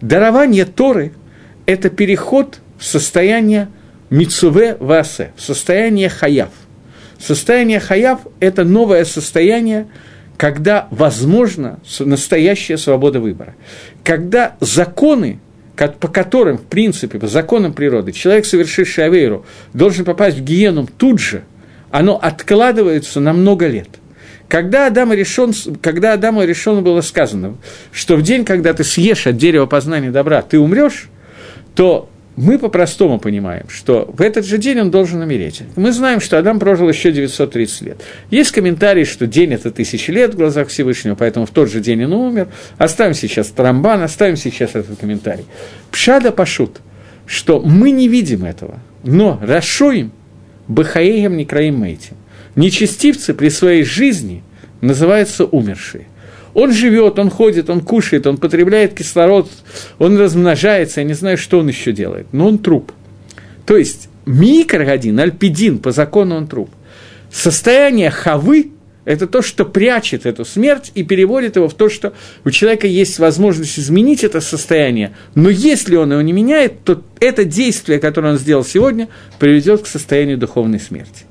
Дарование 0.00 0.66
Торы– 0.66 1.12
это 1.66 1.88
переход 1.88 2.60
в 2.78 2.84
состояние 2.84 3.68
Мицуве 4.10 4.76
Васе, 4.78 5.32
в 5.36 5.42
состояние 5.42 6.08
Хаяв. 6.08 6.50
Состояние 7.18 7.80
Хаяв– 7.80 8.20
это 8.40 8.64
новое 8.64 9.04
состояние, 9.04 9.86
когда 10.36 10.88
возможна 10.90 11.80
настоящая 11.98 12.76
свобода 12.76 13.20
выбора. 13.20 13.54
Когда 14.04 14.56
законы 14.60 15.40
по 16.00 16.08
которым, 16.08 16.56
в 16.56 16.64
принципе, 16.64 17.18
по 17.18 17.26
законам 17.26 17.74
природы, 17.74 18.12
человек, 18.12 18.46
совершивший 18.46 19.04
авейру, 19.04 19.44
должен 19.74 20.06
попасть 20.06 20.38
в 20.38 20.42
гиену 20.42 20.88
тут 20.96 21.20
же, 21.20 21.44
оно 21.90 22.18
откладывается 22.20 23.20
на 23.20 23.34
много 23.34 23.66
лет. 23.66 23.88
Когда 24.48 24.86
Адаму, 24.86 25.14
решен, 25.14 25.52
когда 25.82 26.14
Адаму 26.14 26.44
решено 26.44 26.80
было 26.80 27.00
сказано, 27.00 27.56
что 27.92 28.16
в 28.16 28.22
день, 28.22 28.44
когда 28.44 28.72
ты 28.72 28.84
съешь 28.84 29.26
от 29.26 29.36
дерева 29.36 29.66
познания 29.66 30.10
добра, 30.10 30.40
ты 30.40 30.58
умрешь, 30.58 31.08
то 31.74 32.08
мы 32.36 32.58
по-простому 32.58 33.18
понимаем, 33.18 33.66
что 33.68 34.10
в 34.12 34.20
этот 34.20 34.44
же 34.44 34.58
день 34.58 34.78
он 34.80 34.90
должен 34.90 35.22
умереть. 35.22 35.62
Мы 35.74 35.90
знаем, 35.90 36.20
что 36.20 36.38
Адам 36.38 36.58
прожил 36.58 36.88
еще 36.88 37.10
930 37.10 37.80
лет. 37.82 38.02
Есть 38.30 38.52
комментарий, 38.52 39.04
что 39.04 39.26
день– 39.26 39.52
это 39.54 39.70
тысячи 39.70 40.10
лет 40.10 40.34
в 40.34 40.36
глазах 40.36 40.68
Всевышнего, 40.68 41.14
поэтому 41.14 41.46
в 41.46 41.50
тот 41.50 41.70
же 41.70 41.80
день 41.80 42.04
он 42.04 42.12
умер. 42.12 42.48
Оставим 42.76 43.14
сейчас 43.14 43.48
Тарамбан, 43.48 44.02
оставим 44.02 44.36
сейчас 44.36 44.74
этот 44.74 44.98
комментарий. 44.98 45.46
Пшада 45.90 46.30
пашут, 46.30 46.82
что 47.24 47.60
мы 47.60 47.90
не 47.90 48.06
видим 48.06 48.44
этого, 48.44 48.80
но 49.02 49.40
расшуем, 49.42 50.12
бахаеем 50.68 51.38
не 51.38 51.46
краим 51.46 51.82
этим. 51.84 52.16
Нечестивцы 52.54 53.32
при 53.32 53.48
своей 53.48 53.84
жизни 53.84 54.42
называются 54.82 55.46
умершие. 55.46 56.06
Он 56.56 56.72
живет, 56.72 57.18
он 57.18 57.28
ходит, 57.28 57.68
он 57.68 57.82
кушает, 57.82 58.26
он 58.26 58.38
потребляет 58.38 58.94
кислород, 58.94 59.46
он 59.98 60.18
размножается, 60.18 61.02
я 61.02 61.06
не 61.06 61.12
знаю, 61.12 61.36
что 61.36 61.58
он 61.58 61.68
еще 61.68 61.92
делает, 61.92 62.28
но 62.32 62.48
он 62.48 62.56
труп. 62.56 62.92
То 63.66 63.76
есть 63.76 64.08
микрогодин, 64.24 65.20
альпидин, 65.20 65.80
по 65.80 65.92
закону 65.92 66.34
он 66.34 66.46
труп. 66.46 66.70
Состояние 67.30 68.08
хавы– 68.08 68.70
это 69.04 69.26
то, 69.26 69.42
что 69.42 69.66
прячет 69.66 70.24
эту 70.24 70.46
смерть 70.46 70.92
и 70.94 71.02
переводит 71.02 71.56
его 71.56 71.68
в 71.68 71.74
то, 71.74 71.90
что 71.90 72.14
у 72.42 72.50
человека 72.50 72.86
есть 72.86 73.18
возможность 73.18 73.78
изменить 73.78 74.24
это 74.24 74.40
состояние, 74.40 75.12
но 75.34 75.50
если 75.50 75.96
он 75.96 76.12
его 76.12 76.22
не 76.22 76.32
меняет, 76.32 76.82
то 76.84 77.02
это 77.20 77.44
действие, 77.44 77.98
которое 77.98 78.32
он 78.32 78.38
сделал 78.38 78.64
сегодня, 78.64 79.08
приведет 79.38 79.82
к 79.82 79.86
состоянию 79.86 80.38
духовной 80.38 80.80
смерти. 80.80 81.26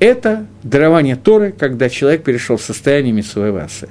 Это 0.00 0.48
дарование 0.64 1.14
Торы, 1.14 1.54
когда 1.56 1.88
человек 1.88 2.24
перешел 2.24 2.56
в 2.56 2.62
состояние 2.62 3.12
Митсуэ 3.12 3.52
Васы. 3.52 3.90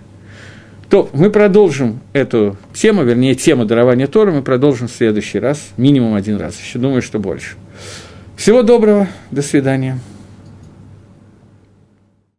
То 0.90 1.08
мы 1.14 1.30
продолжим 1.30 2.00
эту 2.14 2.58
тему, 2.74 3.04
вернее, 3.04 3.36
тему 3.36 3.66
дарования 3.66 4.08
Тора 4.08 4.32
мы 4.32 4.42
продолжим 4.42 4.88
в 4.88 4.92
следующий 4.92 5.40
раз, 5.40 5.70
минимум 5.78 6.16
один 6.16 6.38
раз, 6.38 6.60
еще 6.60 6.80
думаю, 6.80 7.04
что 7.04 7.20
больше. 7.20 7.56
Всего 8.36 8.64
доброго, 8.64 9.08
до 9.30 9.42
свидания. 9.44 10.00